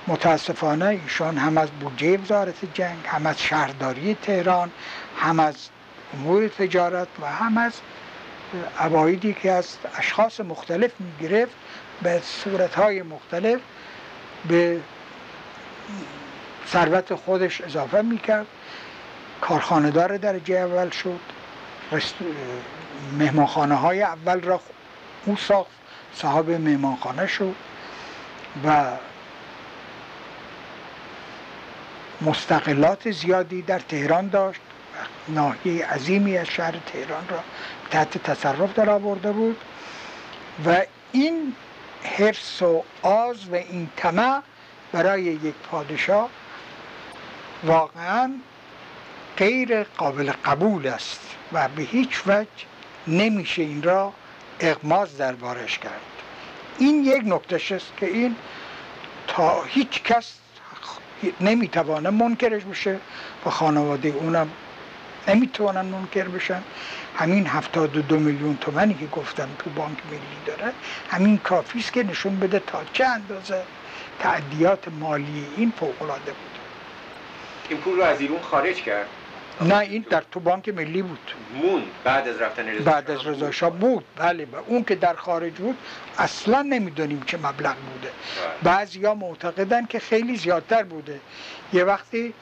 متاسفانه 0.08 0.86
ایشان 0.86 1.38
هم 1.38 1.58
از 1.58 1.70
بودجه 1.72 2.18
وزارت 2.18 2.74
جنگ 2.74 2.98
هم 3.06 3.26
از 3.26 3.42
شهرداری 3.42 4.18
تهران 4.22 4.72
هم 5.18 5.40
از 5.40 5.56
امور 6.14 6.48
تجارت 6.48 7.08
و 7.22 7.26
هم 7.26 7.58
از 7.58 7.74
عوایدی 8.80 9.34
که 9.34 9.52
از 9.52 9.78
اشخاص 9.98 10.40
مختلف 10.40 10.92
می‌گرفت 11.00 11.56
به 12.02 12.22
صورتهای 12.24 13.02
مختلف 13.02 13.60
به 14.48 14.80
ثروت 16.72 17.16
خودش 17.16 17.62
اضافه 17.62 18.02
می‌کرد. 18.02 18.46
کارخانهدار 19.42 20.18
درجه 20.18 20.56
اول 20.56 20.90
شد. 20.90 21.20
مهمانخانه 23.18 23.76
های 23.76 24.02
اول 24.02 24.42
را 24.42 24.62
او 25.26 25.38
ساخت. 25.38 25.72
صاحب 26.14 26.50
مهمانخانه 26.50 27.28
شد. 27.28 27.56
و 28.66 28.86
مستقلات 32.22 33.12
زیادی 33.12 33.62
در 33.62 33.80
تهران 33.80 34.28
داشت. 34.28 34.62
ناحیه 35.28 35.88
عظیمی 35.88 36.38
از 36.38 36.48
شهر 36.48 36.76
تهران 36.94 37.28
را 37.30 37.40
تحت 37.92 38.18
تصرف 38.18 38.74
در 38.74 38.90
آورده 38.90 39.32
بود. 39.32 39.58
و 40.66 40.82
این 41.12 41.56
حرس 42.04 42.62
و 42.62 42.84
آز 43.02 43.50
و 43.50 43.56
این 43.56 43.90
طمع 43.98 44.42
برای 44.92 45.22
یک 45.22 45.54
پادشاه 45.72 46.30
واقعا 47.64 48.32
غیر 49.38 49.84
قابل 49.84 50.32
قبول 50.46 50.88
است 50.88 51.36
و 51.54 51.68
به 51.68 51.82
هیچ 51.82 52.22
وجه 52.28 52.48
نمیشه 53.08 53.62
این 53.62 53.84
را 53.84 54.14
اغماز 54.60 55.18
دربارش 55.18 55.80
کرد. 55.80 56.02
این 56.78 57.04
یک 57.04 57.22
نکتش 57.26 57.72
است 57.72 57.92
که 57.98 58.06
این 58.06 58.36
تا 59.28 59.64
هیچ 59.64 60.04
کس 60.04 60.34
نمی‌توانه 61.42 62.10
منکرش 62.10 62.64
بشه 62.64 63.00
و 63.46 63.50
خانواده 63.50 64.10
اونم 64.10 64.50
نمی‌توانن 65.28 65.86
منکر 65.86 66.28
بشن. 66.28 66.64
همین 67.16 67.48
هفتاد 67.48 67.98
و 67.98 68.02
دو 68.02 68.20
میلیون 68.20 68.58
تومنی 68.58 68.94
که 68.94 69.06
گفتم 69.06 69.50
تو 69.60 69.70
بانک 69.70 69.98
ملی 70.12 70.20
داره 70.46 70.74
همین 71.10 71.38
کافی 71.38 71.80
است 71.80 71.94
که 71.94 72.04
نشون 72.04 72.40
بده 72.40 72.60
تا 72.60 72.84
چه 72.94 73.06
اندازه 73.06 73.64
تعدیات 74.20 74.88
مالی 75.00 75.46
این 75.58 75.74
فوق 75.80 76.02
العاده 76.02 76.32
بود. 76.32 76.59
این 77.70 77.78
پول 77.78 77.96
رو 77.98 78.04
از 78.04 78.22
ایران 78.22 78.42
خارج 78.42 78.76
کرد؟ 78.76 79.08
نه 79.62 79.78
این 79.78 80.06
در 80.10 80.24
تو 80.32 80.40
بانک 80.40 80.70
ملی 80.70 81.02
بود. 81.02 81.32
مون 81.62 81.84
بعد 82.04 82.28
از 82.28 82.42
رفتن 82.42 82.68
رضا 82.68 82.92
بعد 82.92 83.12
از 83.12 83.28
رضا 83.28 83.52
شاه 83.52 83.70
بود. 83.70 84.06
بله 84.16 84.46
و 84.46 84.56
اون 84.68 84.84
که 84.84 84.96
در 84.96 85.14
خارج 85.14 85.54
بود 85.54 85.78
اصلا 86.18 86.62
نمی‌دونیم 86.62 87.24
چه 87.26 87.38
مبلغ 87.38 87.76
بوده. 87.76 88.08
بله. 88.08 88.12
بعضیا 88.64 89.16
معتقدن 89.16 89.86
که 89.86 90.00
خیلی 90.00 90.38
زیادتر 90.38 90.84
بوده. 90.84 91.20
یه 91.74 91.84
وقتی 91.84 92.34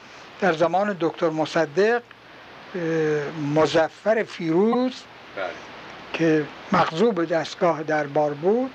در 0.42 0.54
زمان 0.54 0.98
دکتر 1.00 1.30
مصدق 1.30 2.02
اه، 2.76 2.82
مظفر 3.56 4.24
فیروز 4.24 5.04
بله. 5.36 5.46
که 6.14 6.46
مغضوب 6.72 7.26
دستگاه 7.26 7.84
دربار 7.84 8.34
بود 8.34 8.72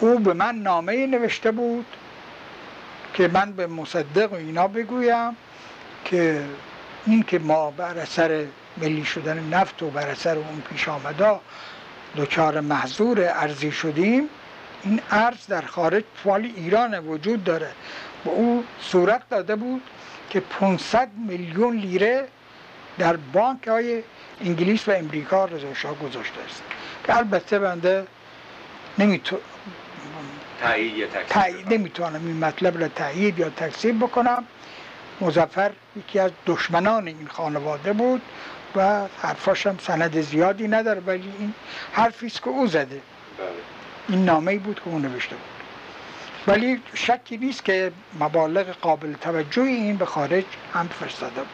او 0.00 0.18
به 0.18 0.32
من 0.34 0.54
نامه 0.54 1.06
نوشته 1.06 1.50
بود 1.50 1.86
که 3.14 3.28
من 3.28 3.52
به 3.52 3.66
مصدق 3.66 4.32
و 4.32 4.36
اینا 4.36 4.68
بگویم 4.68 5.36
که 6.04 6.44
این 7.06 7.22
که 7.22 7.38
ما 7.38 7.70
بر 7.70 7.98
اثر 7.98 8.44
ملی 8.76 9.04
شدن 9.04 9.48
نفت 9.52 9.82
و 9.82 9.90
بر 9.90 10.08
اثر 10.08 10.36
اون 10.36 10.62
پیش 10.70 10.88
آمدا 10.88 11.40
دچار 12.16 12.60
محضور 12.60 13.20
ارزی 13.20 13.72
شدیم 13.72 14.28
این 14.84 15.00
ارز 15.10 15.46
در 15.46 15.62
خارج 15.62 16.04
فال 16.24 16.52
ایران 16.56 16.98
وجود 16.98 17.44
داره. 17.44 17.70
و 18.24 18.28
او 18.28 18.64
صورت 18.80 19.28
داده 19.28 19.56
بود 19.56 19.82
که 20.30 20.40
500 20.40 21.08
میلیون 21.28 21.76
لیره 21.76 22.28
در 22.98 23.16
بانک 23.16 23.68
های 23.68 24.02
انگلیس 24.44 24.88
و 24.88 24.92
امریکا 24.92 25.44
رضا 25.44 25.94
گذاشته 26.02 26.40
است. 26.46 26.62
که 27.04 27.16
البته 27.16 27.58
بنده 27.58 28.06
نمیتو... 28.98 29.36
تایید 30.60 30.96
یا 30.96 31.06
تکذیب 31.06 31.26
تایید 31.28 31.74
نمی‌تونم 31.74 32.26
این 32.26 32.38
مطلب 32.38 32.80
را 32.80 32.88
تایید 32.88 33.38
یا 33.38 33.50
تکذیب 33.50 33.98
بکنم. 33.98 34.44
مزفر 35.20 35.72
یکی 35.96 36.18
از 36.18 36.30
دشمنان 36.46 37.06
این 37.06 37.28
خانواده 37.32 37.92
بود 37.92 38.22
و 38.76 39.00
حرفاش 39.22 39.66
هم 39.66 39.78
سند 39.78 40.20
زیادی 40.20 40.68
نداره 40.68 41.00
ولی 41.00 41.32
این 41.38 41.54
حرفی 41.92 42.26
است 42.26 42.42
که 42.42 42.48
او 42.48 42.66
زده. 42.66 42.86
بله. 42.86 43.48
این 44.08 44.24
نامه 44.24 44.58
بود 44.58 44.80
که 44.84 44.90
او 44.90 44.98
نوشته 44.98 45.36
بود. 45.36 45.44
ولی 46.46 46.82
شکی 46.94 47.36
نیست 47.36 47.64
که 47.64 47.92
مبالغ 48.20 48.66
قابل 48.66 49.12
توجهی 49.12 49.74
این 49.74 49.96
به 49.96 50.06
خارج 50.06 50.44
هم 50.74 50.88
فرستاده 50.88 51.40
بود. 51.40 51.48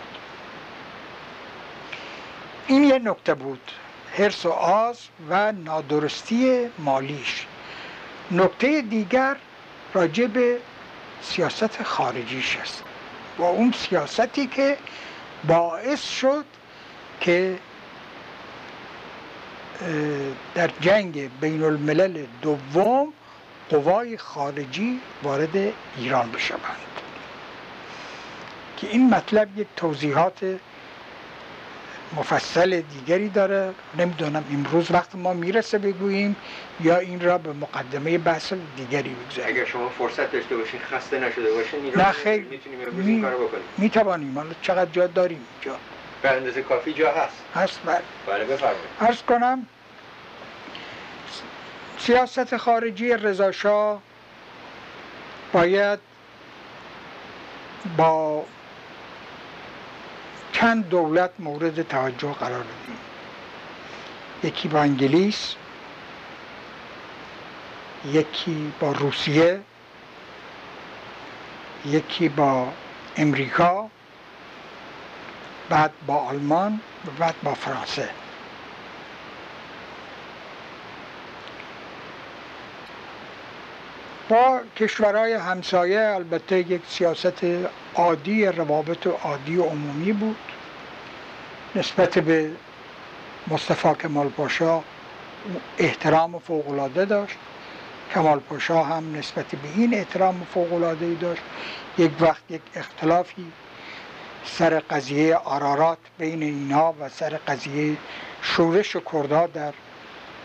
این 2.66 2.84
یه 2.84 2.98
نکته 2.98 3.34
بود 3.34 3.70
حرس 4.18 4.46
و 4.46 4.50
آز 4.50 4.98
و 5.30 5.52
نادرستی 5.52 6.66
مالیش. 6.78 7.46
نکته 8.30 8.82
دیگر 8.82 9.36
راجع 9.94 10.26
به 10.26 10.58
سیاست 11.22 11.82
خارجیش 11.82 12.56
است. 12.56 12.82
و 13.38 13.42
اون 13.42 13.72
سیاستی 13.72 14.46
که 14.46 14.76
باعث 15.48 16.02
شد 16.02 16.44
که 17.20 17.58
در 20.54 20.70
جنگ 20.80 21.40
بین 21.40 21.62
الملل 21.62 22.24
دوم 22.42 23.12
قوای 23.70 24.16
خارجی 24.16 25.00
وارد 25.22 25.72
ایران 25.96 26.30
بشوند. 26.30 26.60
که 28.76 28.86
این 28.86 29.10
مطلب 29.10 29.58
یک 29.58 29.66
توضیحات 29.76 30.56
مفصل 32.12 32.80
دیگری 32.80 33.28
داره. 33.28 33.74
نمی‌دونم 33.98 34.44
امروز 34.52 34.90
وقت 34.90 35.14
ما 35.14 35.32
می‌رسه 35.32 35.78
بگوییم 35.78 36.36
یا 36.80 36.96
این 36.96 37.20
را 37.20 37.38
به 37.38 37.52
مقدمه 37.52 38.18
بحث 38.18 38.52
دیگری 38.76 39.14
بگذاریم. 39.14 39.56
اگر 39.56 39.64
شما 39.64 39.88
فرصت 39.88 40.32
داشته 40.32 40.56
باشین 40.56 40.80
خسته 40.80 41.18
نشده 41.18 41.52
باشین 41.52 41.84
این 41.84 41.96
نه 41.96 42.12
خیر. 42.12 42.44
می‌تونیم 42.44 42.78
می- 42.78 43.22
بکنیم. 43.22 43.64
می‌توانیم. 43.78 44.38
حالا 44.38 44.54
چقدر 44.62 44.90
جا 44.90 45.06
داریم 45.06 45.46
جا 45.60 45.76
به 46.22 46.30
اندازه 46.30 46.62
کافی 46.62 46.92
جا 46.92 47.12
هست. 47.12 47.36
هست 47.54 47.80
بله. 47.84 48.02
بله 48.26 48.44
بفرمایید. 48.44 48.90
ارز 49.00 49.22
کنم 49.22 49.66
سیاست 51.98 52.56
خارجی 52.56 53.12
رضاشاه 53.12 54.02
باید 55.52 55.98
با 57.96 58.44
چند 60.54 60.88
دولت 60.88 61.30
مورد 61.38 61.82
توجه 61.88 62.32
قرار 62.32 62.62
بدیم 62.62 62.98
یکی 64.42 64.68
با 64.68 64.80
انگلیس 64.80 65.54
یکی 68.04 68.72
با 68.80 68.92
روسیه 68.92 69.60
یکی 71.86 72.28
با 72.28 72.72
امریکا 73.16 73.90
بعد 75.68 75.90
با 76.06 76.14
آلمان 76.14 76.80
و 77.06 77.10
بعد 77.10 77.34
با 77.42 77.54
فرانسه. 77.54 78.23
با 84.28 84.60
کشورهای 84.76 85.32
همسایه 85.32 86.00
البته 86.00 86.58
یک 86.58 86.82
سیاست 86.88 87.44
عادی 87.94 88.46
روابط 88.46 89.06
عادی 89.06 89.56
و 89.56 89.62
عمومی 89.62 90.12
بود. 90.12 90.36
نسبت 91.74 92.18
به 92.18 92.50
مصطفی 93.48 93.94
کمال 93.94 94.28
پاشا 94.28 94.80
احترام 95.78 96.38
فوقالعاده 96.38 97.04
داشت. 97.04 97.36
کمال 98.14 98.38
پاشا 98.38 98.82
هم 98.82 99.16
نسبت 99.16 99.46
به 99.46 99.68
این 99.76 99.94
احترام 99.94 100.46
فوقالعاده 100.54 101.14
داشت. 101.14 101.42
یک 101.98 102.10
وقت 102.20 102.42
یک 102.50 102.62
اختلافی 102.74 103.46
سر 104.44 104.78
قضیه 104.78 105.36
آرارات 105.36 105.98
بین 106.18 106.42
اینها 106.42 106.94
و 107.00 107.08
سر 107.08 107.40
قضیه 107.48 107.96
شورش 108.42 108.96
کردها 109.12 109.46
در 109.46 109.72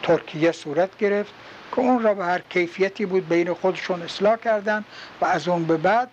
ترکیه 0.03 0.51
صورت 0.51 0.97
گرفت. 0.97 1.33
که 1.71 1.79
اون 1.79 2.03
را 2.03 2.13
به 2.13 2.25
هر 2.25 2.39
کیفیتی 2.39 3.05
بود 3.05 3.29
بین 3.29 3.53
خودشون 3.53 4.01
اصلاح 4.01 4.35
کردن 4.35 4.85
و 5.21 5.25
از 5.25 5.47
اون 5.47 5.63
به 5.65 5.77
بعد 5.77 6.09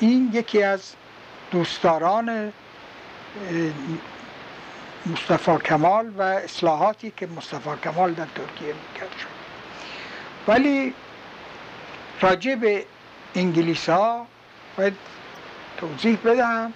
این 0.00 0.30
یکی 0.32 0.62
از 0.62 0.92
دوستداران 1.50 2.52
مصطفی 5.06 5.58
کمال 5.64 6.10
و 6.18 6.22
اصلاحاتی 6.22 7.12
که 7.16 7.26
مصطفی 7.26 7.70
کمال 7.84 8.12
در 8.12 8.26
ترکیه 8.34 8.74
می‌کرد 8.74 9.18
شد. 9.18 9.40
ولی 10.48 10.94
راجع 12.20 12.54
به 12.54 12.84
انگلیس 13.34 13.88
ها 13.88 14.26
باید 14.76 14.96
توضیح 15.76 16.18
بدهم 16.24 16.72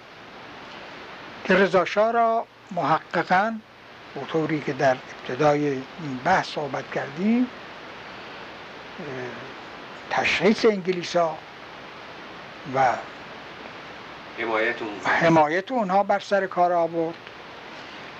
که 1.43 1.53
رضاشاه 1.53 2.11
را 2.11 2.45
محققا 2.71 3.55
به 4.15 4.59
که 4.59 4.73
در 4.73 4.97
ابتدای 5.19 5.67
این 5.69 6.19
بحث 6.25 6.47
صحبت 6.47 6.91
کردیم 6.91 7.47
تشخیص 10.09 10.65
انگلیس 10.65 11.15
ها 11.15 11.37
و 12.75 12.93
حمایت 15.05 15.71
اونها 15.71 16.03
بر 16.03 16.19
سر 16.19 16.47
کار 16.47 16.73
آورد 16.73 17.15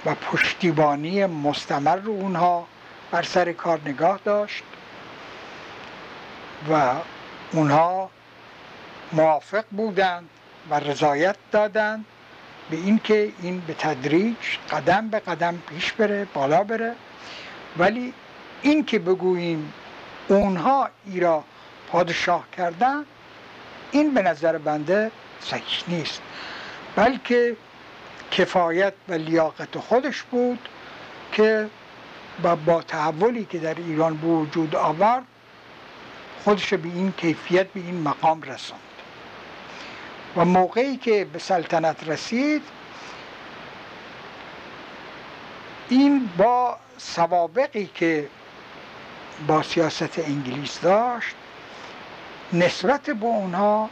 و 0.05 0.15
پشتیبانی 0.15 1.25
مستمر 1.25 1.95
رو 1.95 2.11
اونها 2.11 2.67
بر 3.11 3.23
سر 3.23 3.51
کار 3.51 3.79
نگاه 3.85 4.19
داشت 4.25 4.63
و 6.71 6.93
اونها 7.51 8.09
موافق 9.13 9.65
بودند 9.71 10.29
و 10.69 10.79
رضایت 10.79 11.35
دادند 11.51 12.05
به 12.69 12.77
اینکه 12.77 13.31
این 13.41 13.59
به 13.59 13.73
تدریج 13.73 14.37
قدم 14.71 15.09
به 15.09 15.19
قدم 15.19 15.61
پیش 15.69 15.93
بره 15.93 16.27
بالا 16.33 16.63
بره. 16.63 16.95
ولی 17.77 18.13
این 18.61 18.85
که 18.85 18.99
بگوییم 18.99 19.73
اونها 20.27 20.89
ای 21.05 21.19
را 21.19 21.43
پادشاه 21.91 22.45
کردن. 22.57 23.05
این 23.91 24.13
به 24.13 24.21
نظر 24.21 24.57
بنده 24.57 25.11
صحیح 25.41 25.83
نیست 25.87 26.21
بلکه 26.95 27.55
کفایت 28.31 28.93
و 29.07 29.13
لیاقت 29.13 29.77
خودش 29.77 30.23
بود 30.23 30.69
که 31.31 31.69
با, 32.43 32.55
با 32.55 32.81
تحولی 32.81 33.45
که 33.45 33.57
در 33.57 33.75
ایران 33.75 34.17
به 34.17 34.27
وجود 34.27 34.75
آورد 34.75 35.23
خودش 36.43 36.73
به 36.73 36.89
این 36.89 37.11
کیفیت 37.11 37.67
به 37.67 37.79
این 37.79 38.01
مقام 38.01 38.41
رساند. 38.41 38.81
و 40.35 40.45
موقعی 40.45 40.97
که 40.97 41.25
به 41.33 41.39
سلطنت 41.39 42.09
رسید 42.09 42.61
این 45.89 46.29
با 46.37 46.77
سوابقی 46.97 47.89
که 47.95 48.27
با 49.47 49.63
سیاست 49.63 50.19
انگلیس 50.19 50.79
داشت 50.79 51.35
نسبت 52.53 53.01
به 53.01 53.25
اونها 53.25 53.89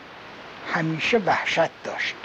همیشه 0.73 1.17
وحشت 1.17 1.69
داشت. 1.83 2.15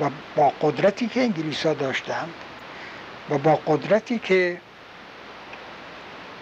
و 0.00 0.10
با 0.36 0.52
قدرتی 0.60 1.08
که 1.08 1.20
انگلیس 1.20 1.66
ها 1.66 1.74
داشتند 1.74 2.34
و 3.30 3.38
با 3.38 3.56
قدرتی 3.66 4.18
که 4.18 4.60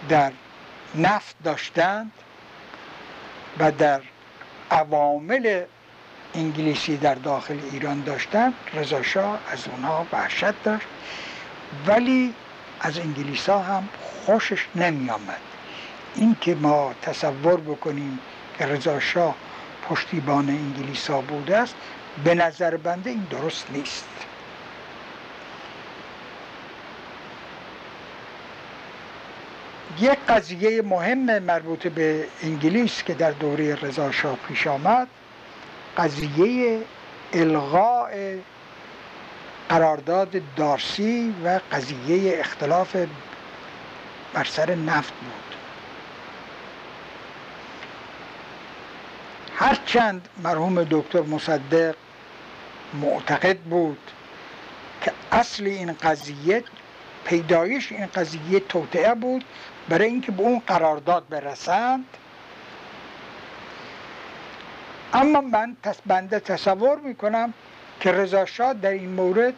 در 0.09 0.31
نفت 0.95 1.35
داشتند 1.43 2.11
و 3.59 3.71
در 3.71 4.01
عوامل 4.71 5.63
انگلیسی 6.35 6.97
در 6.97 7.15
داخل 7.15 7.59
ایران 7.71 8.03
داشتن 8.03 8.53
رضا 8.73 9.39
از 9.51 9.67
اونها 9.67 10.07
وحشت 10.11 10.63
داشت. 10.63 10.87
ولی 11.85 12.33
از 12.79 12.97
انگلیس 12.97 13.49
ها 13.49 13.59
هم 13.59 13.89
خوشش 14.29 14.65
نمی 14.75 15.09
آمد 15.09 15.41
این 16.15 16.35
که 16.41 16.55
ما 16.55 16.93
تصور 17.01 17.59
بکنیم 17.59 18.19
که 18.57 18.65
رضا 18.65 18.99
شاه 18.99 19.35
پشتیبان 19.89 20.49
انگلیس 20.49 21.09
ها 21.09 21.21
بوده 21.21 21.57
است 21.57 21.75
به 22.23 22.35
نظر 22.35 22.77
بنده 22.77 23.09
این 23.09 23.27
درست 23.29 23.67
نیست. 23.71 24.07
یک 29.99 30.19
قضیه 30.29 30.81
مهم 30.81 31.39
مربوط 31.39 31.87
به 31.87 32.25
انگلیس 32.43 33.03
که 33.03 33.13
در 33.13 33.31
دوره 33.31 33.75
رضا 33.75 34.11
شاه 34.11 34.37
پیش 34.47 34.67
آمد 34.67 35.07
قضیه 35.97 36.81
الغاء 37.33 38.09
قرارداد 39.69 40.41
دارسی 40.55 41.33
و 41.43 41.59
قضیه 41.71 42.39
اختلاف 42.39 42.95
بر 44.33 44.43
سر 44.43 44.75
نفت 44.75 45.13
بود. 45.13 45.55
هرچند 49.55 50.29
مرحوم 50.43 50.83
دکتر 50.83 51.21
مصدق 51.21 51.95
معتقد 52.93 53.57
بود 53.57 54.11
که 55.01 55.11
اصل 55.31 55.65
این 55.65 55.93
قضیه 55.93 56.63
پیدایش 57.25 57.91
این 57.91 58.05
قضیه 58.05 58.59
توطعه 58.59 59.15
بود 59.15 59.45
برای 59.89 60.07
اینکه 60.07 60.31
به 60.31 60.41
اون 60.41 60.61
قرارداد 60.67 61.29
برسند. 61.29 62.05
اما 65.13 65.41
من 65.41 65.77
بنده 66.05 66.39
تصور 66.39 66.99
می‌کنم 66.99 67.53
که 67.99 68.11
رضا 68.11 68.73
در 68.73 68.89
این 68.89 69.09
مورد 69.09 69.53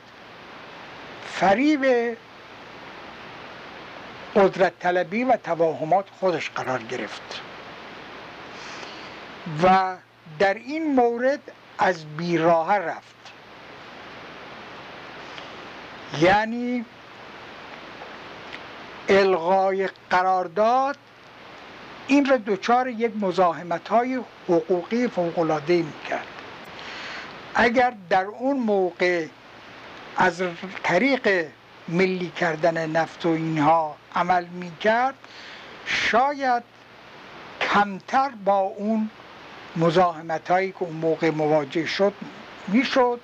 فریب 1.25 2.17
قدرت 4.35 4.79
طلبی 4.79 5.23
و 5.23 5.35
تواهمات 5.35 6.05
خودش 6.19 6.49
قرار 6.49 6.83
گرفت. 6.83 7.41
و 9.63 9.95
در 10.39 10.53
این 10.53 10.95
مورد 10.95 11.39
از 11.77 12.05
بیراه 12.17 12.77
رفت. 12.77 13.15
یعنی 16.21 16.85
الغای 19.09 19.89
قرارداد 20.09 20.97
این 22.07 22.25
را 22.25 22.37
دچار 22.37 22.87
یک 22.87 23.11
مزاحمت 23.21 23.87
های 23.87 24.21
حقوقی 24.49 25.07
فوقلاده 25.07 25.77
می 25.77 25.93
کرد 26.09 26.27
اگر 27.55 27.93
در 28.09 28.25
اون 28.25 28.57
موقع 28.57 29.25
از 30.17 30.43
طریق 30.83 31.45
ملی 31.91 32.29
کردن 32.29 32.89
نفت 32.89 33.25
و 33.25 33.29
اینها 33.29 33.95
عمل 34.15 34.45
می 34.45 34.71
کرد 34.79 35.15
شاید 35.85 36.63
کمتر 37.61 38.29
با 38.45 38.59
اون 38.59 39.09
مزاحمت 39.75 40.51
هایی 40.51 40.71
که 40.71 40.83
اون 40.83 40.95
موقع 40.95 41.29
مواجه 41.29 41.85
شد 41.85 42.13
می‌شد 42.67 43.19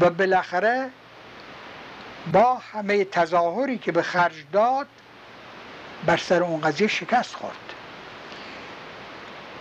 و 0.00 0.10
بالاخره 0.10 0.90
با 2.32 2.54
همه 2.54 3.04
تظاهری 3.04 3.78
که 3.78 3.92
به 3.92 4.02
خرج 4.02 4.34
داد 4.52 4.86
بر 6.06 6.16
سر 6.16 6.42
اون 6.42 6.60
قضیه 6.60 6.88
شکست 6.88 7.34
خورد. 7.34 7.72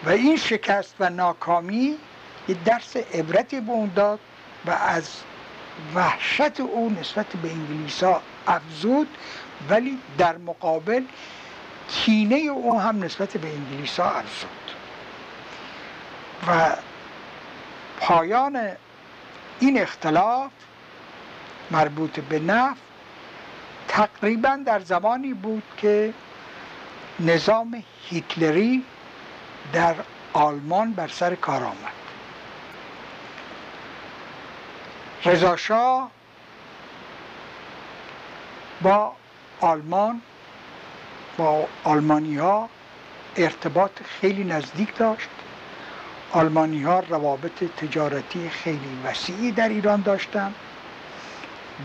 و 0.06 0.10
این 0.10 0.38
شکست 0.38 0.96
و 1.00 1.10
ناکامی 1.10 1.98
یه 2.48 2.56
درس 2.66 2.98
عبرتی 2.98 3.60
به 3.60 3.72
اون 3.72 3.92
داد 3.96 4.20
و 4.66 4.72
از 4.72 5.10
وحشت 5.96 6.60
او 6.60 6.96
نسبت 7.00 7.26
به 7.26 7.52
انگلیس 7.52 8.04
ها 8.04 8.22
افزود 8.48 9.18
ولی 9.70 10.00
در 10.18 10.38
مقابل 10.38 11.04
کینه 11.90 12.36
او 12.36 12.82
هم 12.82 13.04
نسبت 13.04 13.38
به 13.38 13.48
انگلیس 13.48 14.00
ها 14.00 14.12
افزود. 14.12 14.50
و 16.48 16.76
پایان 18.00 18.72
این 19.60 19.82
اختلاف 19.82 20.52
مربوط 21.72 22.20
به 22.20 22.40
نفت 22.40 22.82
تقریبا 23.88 24.60
در 24.66 24.80
زمانی 24.80 25.34
بود 25.34 25.64
که 25.78 26.14
نظام 27.20 27.84
هیتلری 28.10 28.84
در 29.74 29.96
آلمان 30.34 30.94
بر 30.94 31.08
سر 31.08 31.36
کار 31.36 31.64
آمد. 31.64 32.05
رضاشاه 35.26 36.12
با 38.82 39.12
آلمان 39.62 40.22
با 41.38 41.68
آلمانی 41.84 42.36
ها 42.36 42.70
ارتباط 43.38 43.92
خیلی 44.04 44.44
نزدیک 44.44 44.98
داشت. 44.98 45.30
آلمانی 46.32 46.84
ها 46.84 47.00
روابط 47.00 47.64
تجارتی 47.78 48.50
خیلی 48.50 49.00
وسیعی 49.06 49.52
در 49.52 49.70
ایران 49.70 50.02
داشتند 50.02 50.56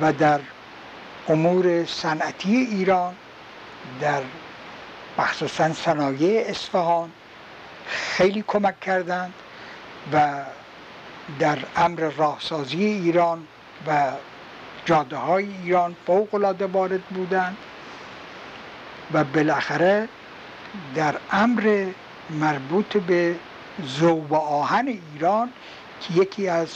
و 0.00 0.12
در 0.12 0.40
امور 1.28 1.84
صنعتی 1.84 2.56
ایران 2.56 3.14
در 4.00 4.22
مخصوصا 5.18 5.72
صنایع 5.72 6.44
اصفهان 6.46 7.10
خیلی 7.86 8.44
کمک 8.46 8.80
کردند 8.80 9.34
و 10.12 10.42
در 11.38 11.58
امر 11.76 12.12
راهسازی 12.16 12.84
ایران 12.84 13.46
و 13.86 14.12
جاده 14.84 15.16
های 15.16 15.48
ایران 15.62 15.96
فوق 16.06 16.34
العاده 16.34 16.66
وارد 16.66 17.02
بودند 17.02 17.56
و 19.12 19.24
بالاخره 19.24 20.08
در 20.94 21.14
امر 21.32 21.86
مربوط 22.30 22.96
به 22.96 23.36
زوب 23.82 24.34
آهن 24.34 25.00
ایران 25.14 25.52
که 26.00 26.14
یکی 26.14 26.48
از 26.48 26.68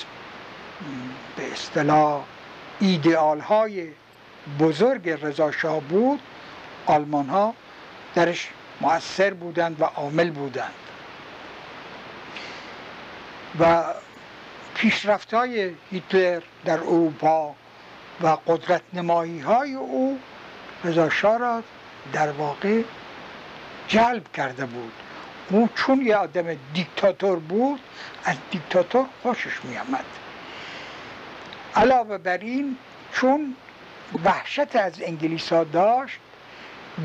به 1.36 1.52
اصطلاح 1.52 2.22
ایدئال 2.80 3.40
های 3.40 3.88
بزرگ 4.60 5.08
رضا 5.08 5.50
شاه 5.52 5.80
بود 5.80 6.20
آلمان 6.86 7.28
ها 7.28 7.54
درش 8.14 8.48
مؤثر 8.80 9.34
بودند 9.34 9.80
و 9.80 9.84
عامل 9.84 10.30
بودند. 10.30 10.74
و 13.60 13.84
پیشرفت 14.84 15.34
های 15.34 15.72
هیتلر 15.90 16.42
در 16.64 16.80
اروپا 16.80 17.54
و 18.22 18.28
قدرت 18.46 18.82
نمایی 18.92 19.40
های 19.40 19.74
او 19.74 20.18
رضا 20.84 21.08
را 21.36 21.62
در 22.12 22.30
واقع 22.30 22.82
جلب 23.88 24.32
کرده 24.32 24.66
بود. 24.66 24.92
او 25.50 25.68
چون 25.74 26.00
یه 26.00 26.16
آدم 26.16 26.56
دیکتاتور 26.74 27.38
بود 27.38 27.80
از 28.24 28.36
دیکتاتور 28.50 29.06
خوشش 29.22 29.64
می 29.64 29.78
آمد 29.78 30.04
علاوه 31.74 32.18
بر 32.18 32.38
این 32.38 32.76
چون 33.12 33.56
وحشت 34.24 34.76
از 34.76 35.02
انگلیس 35.02 35.52
ها 35.52 35.64
داشت 35.64 36.18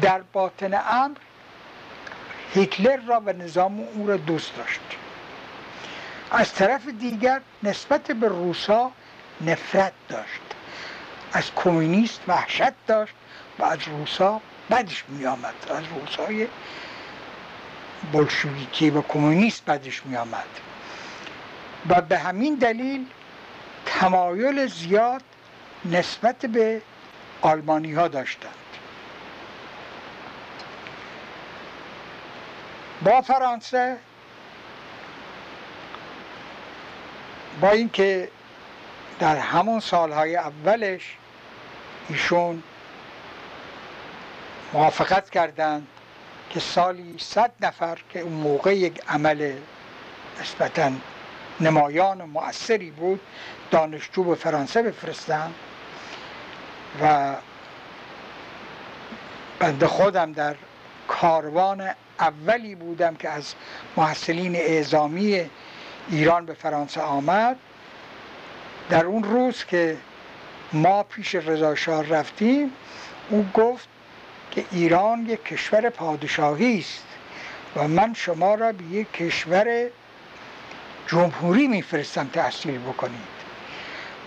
در 0.01 0.21
باطن 0.33 0.73
امر 0.73 1.17
هیتلر 2.53 2.97
را 3.07 3.19
و 3.25 3.33
نظام 3.33 3.79
او 3.79 4.07
را 4.07 4.17
دوست 4.17 4.55
داشت. 4.55 4.98
از 6.31 6.53
طرف 6.53 6.87
دیگر 6.87 7.41
نسبت 7.63 8.11
به 8.11 8.27
روسا 8.27 8.91
نفرت 9.41 9.93
داشت. 10.09 10.41
از 11.33 11.51
کمونیست 11.55 12.21
وحشت 12.27 12.85
داشت 12.87 13.13
و 13.59 13.63
از 13.63 13.79
روسا 13.87 14.41
بدش 14.71 15.03
می 15.07 15.25
آمد 15.25 15.53
از 15.69 15.83
روسای 15.95 16.47
بلشویکی 18.13 18.89
و 18.89 19.01
کمونیست 19.01 19.65
بدش 19.65 20.05
می 20.05 20.15
آمد 20.15 20.47
و 21.89 22.01
به 22.01 22.19
همین 22.19 22.55
دلیل 22.55 23.05
تمایل 23.85 24.67
زیاد 24.67 25.23
نسبت 25.85 26.45
به 26.45 26.81
آلمانی 27.41 27.93
ها 27.93 28.07
داشتند. 28.07 28.53
با 33.01 33.21
فرانسه 33.21 33.97
با 37.61 37.69
اینکه 37.69 38.29
در 39.19 39.37
همون 39.37 39.79
سالهای 39.79 40.35
اولش 40.35 41.17
ایشون 42.09 42.63
موافقت 44.73 45.29
کردند 45.29 45.87
که 46.49 46.59
سالی 46.59 47.15
صد 47.19 47.51
نفر 47.61 47.97
که 48.09 48.19
اون 48.19 48.33
موقع 48.33 48.75
یک 48.75 49.01
عمل 49.07 49.53
نسبتا 50.41 50.91
نمایان 51.59 52.21
و 52.21 52.25
مؤثری 52.25 52.91
بود 52.91 53.21
دانشجو 53.71 54.23
به 54.23 54.35
فرانسه 54.35 54.83
بفرستن 54.83 55.53
و 57.01 57.35
بنده 59.59 59.87
خودم 59.87 60.31
در 60.31 60.55
کاروان 61.07 61.89
اولی 62.19 62.75
بودم 62.75 63.15
که 63.15 63.29
از 63.29 63.53
محصلین 63.97 64.55
اعزامی 64.55 65.49
ایران 66.11 66.45
به 66.45 66.53
فرانسه 66.53 67.01
آمد. 67.01 67.57
در 68.89 69.05
اون 69.05 69.23
روز 69.23 69.65
که 69.65 69.97
ما 70.73 71.03
پیش 71.03 71.35
رضا 71.35 72.01
رفتیم 72.01 72.71
او 73.29 73.49
گفت 73.53 73.87
که 74.51 74.65
ایران 74.71 75.25
یک 75.25 75.43
کشور 75.43 75.89
پادشاهی 75.89 76.79
است 76.79 77.05
و 77.75 77.87
من 77.87 78.13
شما 78.13 78.55
را 78.55 78.71
به 78.71 78.83
یک 78.83 79.11
کشور 79.11 79.89
جمهوری 81.07 81.67
میفرستم 81.67 82.29
تحصیل 82.33 82.79
بکنید. 82.79 83.39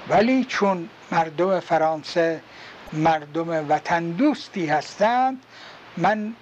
ولی 0.08 0.44
چون 0.44 0.88
مردم 1.12 1.60
فرانسه 1.60 2.40
مردم 2.92 3.70
وطن 3.70 4.10
دوستی 4.10 4.66
هستند 4.66 5.42
من 5.96 6.34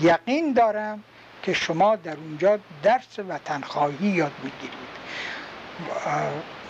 یقین 0.00 0.52
دارم 0.52 1.04
که 1.42 1.52
شما 1.52 1.96
در 1.96 2.16
اونجا 2.16 2.58
درس 2.82 3.18
وطنخواهی 3.28 4.06
یاد 4.06 4.32
می‌گیرید 4.42 4.96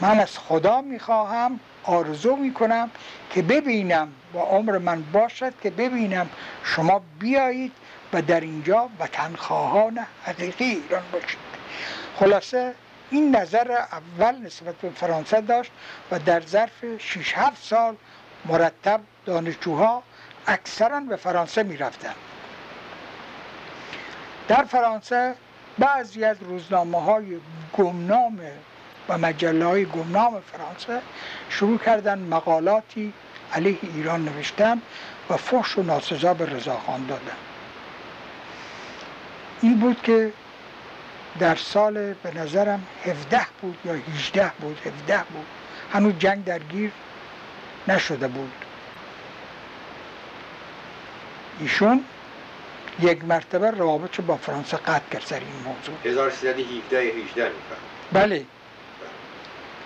من 0.01 0.21
از 0.21 0.39
خدا 0.39 0.81
می‌خواهم 0.81 1.61
آرزو 1.85 2.37
می‌کنم 2.37 2.91
که 3.31 3.43
ببینم 3.43 4.09
با 4.33 4.43
عمر 4.43 4.79
من 4.79 5.03
باشد 5.13 5.53
که 5.63 5.71
ببینم 5.71 6.31
شما 6.65 7.03
بیایید 7.21 7.73
و 8.13 8.23
در 8.23 8.41
اینجا 8.41 8.89
وطنخواهان 8.99 10.07
حقیقی 10.25 10.65
ایران 10.65 11.03
باشید 11.13 11.39
خلاصه 12.17 12.75
این 13.11 13.37
نظر 13.37 13.73
اول 13.73 14.37
نسبت 14.37 14.75
به 14.75 14.91
فرانسه 14.91 15.41
داشت 15.41 15.73
و 16.11 16.19
در 16.19 16.41
ظرف 16.41 16.99
6 16.99 17.33
7 17.37 17.63
سال 17.63 17.97
مرتب 18.45 19.01
دانشجوها 19.27 20.03
اکثرا 20.47 21.01
به 21.01 21.17
فرانسه 21.17 21.63
می 21.63 21.77
رفتن. 21.77 22.15
در 24.49 24.65
فرانسه 24.65 25.35
بعضی 25.79 26.25
از 26.25 26.37
روزنامه 26.43 27.03
های 27.03 27.37
گمنام 27.79 28.41
و 29.09 29.19
مجله 29.19 29.65
های 29.67 29.85
گمنام 29.85 30.41
فرانسه 30.41 31.01
شروع 31.51 31.79
کردن 31.79 32.19
مقالاتی 32.19 33.13
علیه 33.53 33.79
ایران 33.83 34.25
نوشتن 34.25 34.83
و 35.31 35.37
فحش 35.37 35.79
و 35.79 35.83
ناسزا 35.83 36.35
به 36.35 36.47
رضاخان 36.47 37.07
دادن. 37.07 37.37
این 39.61 39.79
بود 39.79 40.03
که 40.03 40.33
در 41.39 41.55
سال 41.55 42.13
به 42.13 42.35
نظرم 42.35 42.87
17 43.05 43.41
بود 43.63 43.79
یا 43.85 43.93
18 43.93 44.53
بود 44.61 44.79
17 44.85 45.19
بود. 45.19 45.47
هنوز 45.93 46.15
جنگ 46.19 46.45
درگیر 46.45 46.93
نشده 47.89 48.29
بود. 48.29 48.53
ایشون 51.61 52.05
یک 53.01 53.25
مرتبه 53.25 53.71
روابط 53.71 54.21
با 54.21 54.37
فرانسه 54.37 54.77
قطع 54.77 55.09
کرد 55.13 55.23
سر 55.23 55.37
این 55.37 55.63
موضوع. 55.65 55.95
1317 56.05 56.99
18 56.99 57.51
بله. 58.13 58.45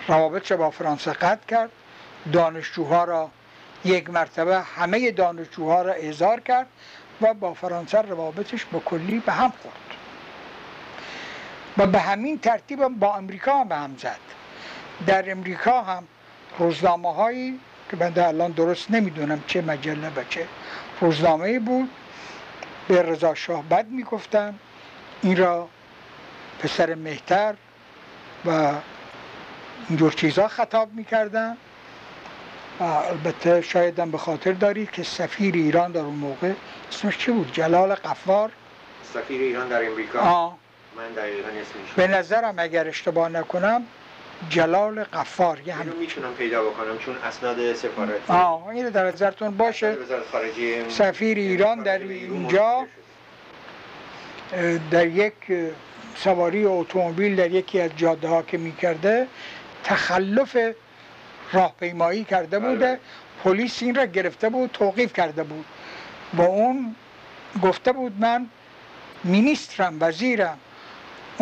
روابط 0.07 0.53
با 0.53 0.69
فرانسه 0.69 1.11
قطع 1.11 1.45
کرد. 1.47 1.69
دانشجوها 2.33 3.03
را 3.03 3.29
یک 3.85 4.09
مرتبه 4.09 4.61
همه 4.61 5.11
دانشجوها 5.11 5.81
را 5.81 5.93
اعزار 5.93 6.39
کرد 6.39 6.67
و 7.21 7.33
با 7.33 7.53
فرانسه 7.53 8.01
روابطش 8.01 8.65
به 8.65 8.79
کلی 8.79 9.19
به 9.19 9.31
هم 9.31 9.53
خورد. 9.61 9.75
و 11.77 11.87
به 11.87 11.99
همین 11.99 12.39
ترتیب 12.39 12.87
با 12.87 13.15
امریکا 13.15 13.59
هم 13.59 13.67
به 13.67 13.75
هم 13.75 13.95
زد. 13.97 14.19
در 15.07 15.31
امریکا 15.31 15.81
هم 15.81 16.03
روزنامه 16.59 17.13
هایی 17.13 17.59
که 17.91 17.97
من 17.97 18.19
الان 18.19 18.51
درست 18.51 18.91
نمی‌دونم 18.91 19.43
چه 19.47 19.61
مجله 19.61 20.09
و 20.15 20.23
چه 20.29 20.47
روزنامه 21.01 21.59
بود 21.59 21.89
به 22.87 23.01
رضا 23.01 23.35
شاه 23.35 23.63
بد 23.63 23.87
می‌گفتن 23.87 24.59
این 25.21 25.37
را 25.37 25.69
پسر 26.59 26.95
مهتر 26.95 27.55
و 28.45 28.73
اینجور 29.89 30.11
چیزها 30.11 30.47
خطاب 30.47 30.93
می‌کردن 30.93 31.57
و 32.79 32.83
البته 32.83 33.61
شاید 33.61 34.11
به 34.11 34.17
خاطر 34.17 34.51
دارید 34.51 34.91
که 34.91 35.03
سفیر 35.03 35.55
ایران 35.55 35.91
در 35.91 36.01
اون 36.01 36.15
موقع 36.15 36.53
اسمش 36.91 37.17
چی 37.17 37.31
بود؟ 37.31 37.53
جلال 37.53 37.95
قفار 37.95 38.51
سفیر 39.13 39.41
ایران 39.41 39.67
در 39.67 39.85
امریکا 39.85 40.19
آه. 40.19 40.57
من 40.97 41.13
دقیقا 41.13 41.49
اسمش 41.49 41.93
به 41.95 42.07
نظرم 42.07 42.55
اگر 42.57 42.87
اشتباه 42.87 43.29
نکنم 43.29 43.87
جلال 44.49 45.03
قفار 45.03 45.59
یه 45.65 45.73
هم 45.73 45.85
می‌تونم 45.99 46.33
پیدا 46.33 46.63
بکنم 46.63 46.97
چون 46.97 47.15
اسناد 47.17 47.73
سفارتی 47.73 48.33
آه 48.33 48.67
این 48.67 48.89
در 48.89 49.07
نظرتون 49.07 49.57
باشه. 49.57 49.97
سفیر 50.89 51.37
ایران 51.37 51.83
در 51.83 51.99
اینجا 51.99 52.87
در 54.91 55.07
یک 55.07 55.33
سواری 56.15 56.65
اتومبیل 56.65 57.35
در 57.35 57.51
یکی 57.51 57.81
از 57.81 57.91
جاده 57.97 58.27
ها 58.27 58.41
که 58.41 58.57
می‌کرده 58.57 59.27
تخلف 59.83 60.57
راهپیمایی 61.53 62.23
کرده 62.23 62.59
بوده. 62.59 62.85
بله. 62.85 62.99
پلیس 63.43 63.83
این 63.83 63.95
را 63.95 64.05
گرفته 64.05 64.49
بود 64.49 64.69
توقیف 64.71 65.13
کرده 65.13 65.43
بود. 65.43 65.65
با 66.33 66.45
اون 66.45 66.95
گفته 67.61 67.91
بود 67.91 68.13
من 68.19 68.47
مینیسترم 69.23 69.97
وزیرم. 69.99 70.57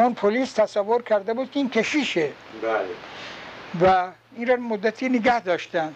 اون 0.04 0.14
پلیس 0.14 0.54
تصور 0.54 1.02
کرده 1.02 1.34
بود 1.34 1.52
که 1.52 1.60
این 1.60 1.70
کشیشه. 1.70 2.30
بله. 2.62 2.86
و 3.82 4.12
این 4.36 4.48
را 4.48 4.56
مدتی 4.56 5.10
نگه 5.10 5.40
داشتن. 5.40 5.94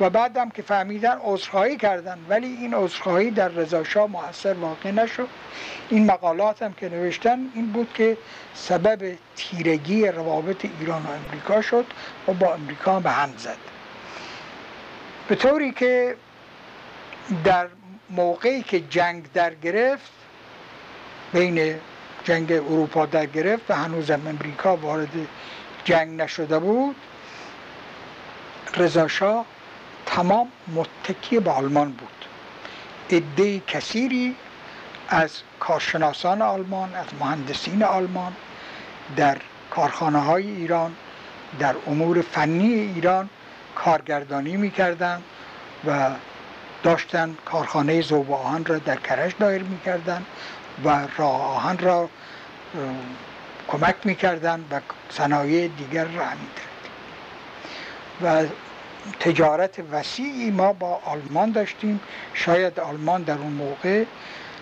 و 0.00 0.10
بعدم 0.10 0.50
که 0.50 0.62
فهمیدن 0.62 1.18
عذرخواهی 1.22 1.76
کردن. 1.76 2.18
ولی 2.28 2.46
این 2.46 2.74
عذرخواهی 2.74 3.30
در 3.30 3.48
رضاشاه 3.48 4.06
موثر 4.06 4.54
واقع 4.54 4.90
نشد. 4.90 5.28
این 5.88 6.06
مقالات 6.06 6.62
هم 6.62 6.72
که 6.72 6.88
نوشتن 6.88 7.38
این 7.54 7.66
بود 7.72 7.92
که 7.94 8.16
سبب 8.54 9.12
تیرگی 9.36 10.06
روابط 10.06 10.64
ایران 10.80 11.02
و 11.02 11.10
امریکا 11.26 11.62
شد 11.62 11.86
و 12.28 12.32
با 12.32 12.54
امریکا 12.54 13.00
به 13.00 13.10
هم 13.10 13.34
زد. 13.38 13.56
به 15.28 15.34
طوری 15.34 15.72
که 15.72 16.16
در 17.44 17.66
موقعی 18.10 18.62
که 18.62 18.80
جنگ 18.80 19.32
در 19.32 19.54
گرفت 19.54 20.12
بین 21.32 21.74
جنگ 22.24 22.52
اروپا 22.52 23.06
در 23.06 23.26
گرفت 23.26 23.70
و 23.70 23.74
هنوزم 23.74 24.26
امریکا 24.26 24.76
وارد 24.76 25.08
جنگ 25.84 26.20
نشده 26.20 26.58
بود. 26.58 26.96
رضاشاه 28.76 29.46
تمام 30.06 30.48
متکی 30.74 31.40
به 31.40 31.50
آلمان 31.50 31.92
بود. 31.92 32.24
عده 33.10 33.60
کثیری 33.60 34.36
از 35.08 35.30
کارشناسان 35.60 36.42
آلمان 36.42 36.94
از 36.94 37.06
مهندسین 37.20 37.82
آلمان 37.82 38.32
در 39.16 39.38
کارخانه 39.70 40.18
های 40.18 40.50
ایران 40.50 40.96
در 41.58 41.74
امور 41.86 42.20
فنی 42.20 42.74
ایران 42.74 43.28
کارگردانی 43.74 44.56
می‌کردند 44.56 45.22
و 45.86 46.10
داشتن 46.82 47.36
کارخانه 47.44 48.00
زوب 48.00 48.32
آهن 48.32 48.64
را 48.64 48.78
در 48.78 48.96
کرج 48.96 49.32
دایر 49.38 49.62
می‌کردند. 49.62 50.26
و 50.84 50.88
راه 51.16 51.56
آهن 51.56 51.78
را 51.78 52.08
کمک 53.68 53.96
می‌کردن 54.04 54.64
و 54.70 54.80
صنایع 55.10 55.68
دیگر 55.68 56.04
را 56.04 56.24
و 58.22 58.46
تجارت 59.20 59.80
وسیعی 59.92 60.50
ما 60.50 60.72
با 60.72 61.00
آلمان 61.04 61.50
داشتیم. 61.50 62.00
شاید 62.34 62.80
آلمان 62.80 63.22
در 63.22 63.38
اون 63.38 63.52
موقع 63.52 64.04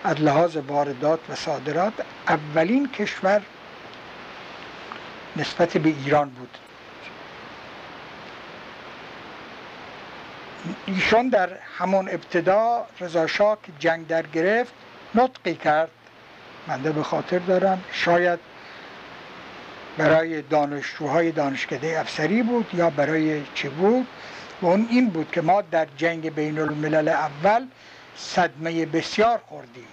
از 0.03 0.21
لحاظ 0.21 0.55
واردات 0.55 1.19
و 1.29 1.35
صادرات 1.35 1.93
اولین 2.27 2.91
کشور 2.91 3.41
نسبت 5.35 5.77
به 5.77 5.89
ایران 5.89 6.29
بود. 6.29 6.57
ایشون 10.85 11.29
در 11.29 11.49
همون 11.77 12.09
ابتدا 12.09 12.85
رضا 12.99 13.27
که 13.27 13.71
جنگ 13.79 14.07
در 14.07 14.21
گرفت 14.27 14.73
نطقی 15.15 15.55
کرد. 15.55 15.89
منده 16.67 16.91
به 16.91 17.03
خاطر 17.03 17.39
دارم. 17.39 17.83
شاید 17.91 18.39
برای 19.97 20.41
دانشجوهای 20.41 21.31
دانشکده 21.31 21.99
افسری 21.99 22.43
بود 22.43 22.69
یا 22.73 22.89
برای 22.89 23.43
چی 23.53 23.69
بود؟ 23.69 24.07
و 24.61 24.65
اون 24.65 24.87
این 24.89 25.09
بود 25.09 25.31
که 25.31 25.41
ما 25.41 25.61
در 25.61 25.87
جنگ 25.97 26.35
بین 26.35 26.59
الملل 26.59 27.07
اول 27.07 27.67
صدمه 28.15 28.85
بسیار 28.85 29.41
خوردیم. 29.47 29.87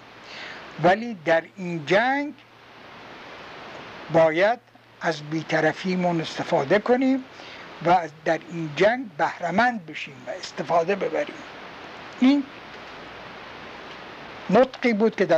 ولی 0.82 1.16
در 1.24 1.42
این 1.56 1.86
جنگ 1.86 2.34
باید 4.12 4.58
از 5.00 5.22
بیطرفیمون 5.22 6.20
استفاده 6.20 6.78
کنیم 6.78 7.24
و 7.86 8.08
در 8.24 8.38
این 8.52 8.70
جنگ 8.76 9.06
بهرمند 9.18 9.86
بشیم 9.86 10.14
و 10.26 10.30
استفاده 10.30 10.96
ببریم. 10.96 11.34
این 12.20 12.42
نطقی 14.50 14.92
بود 14.92 15.16
که 15.16 15.24
در 15.26 15.36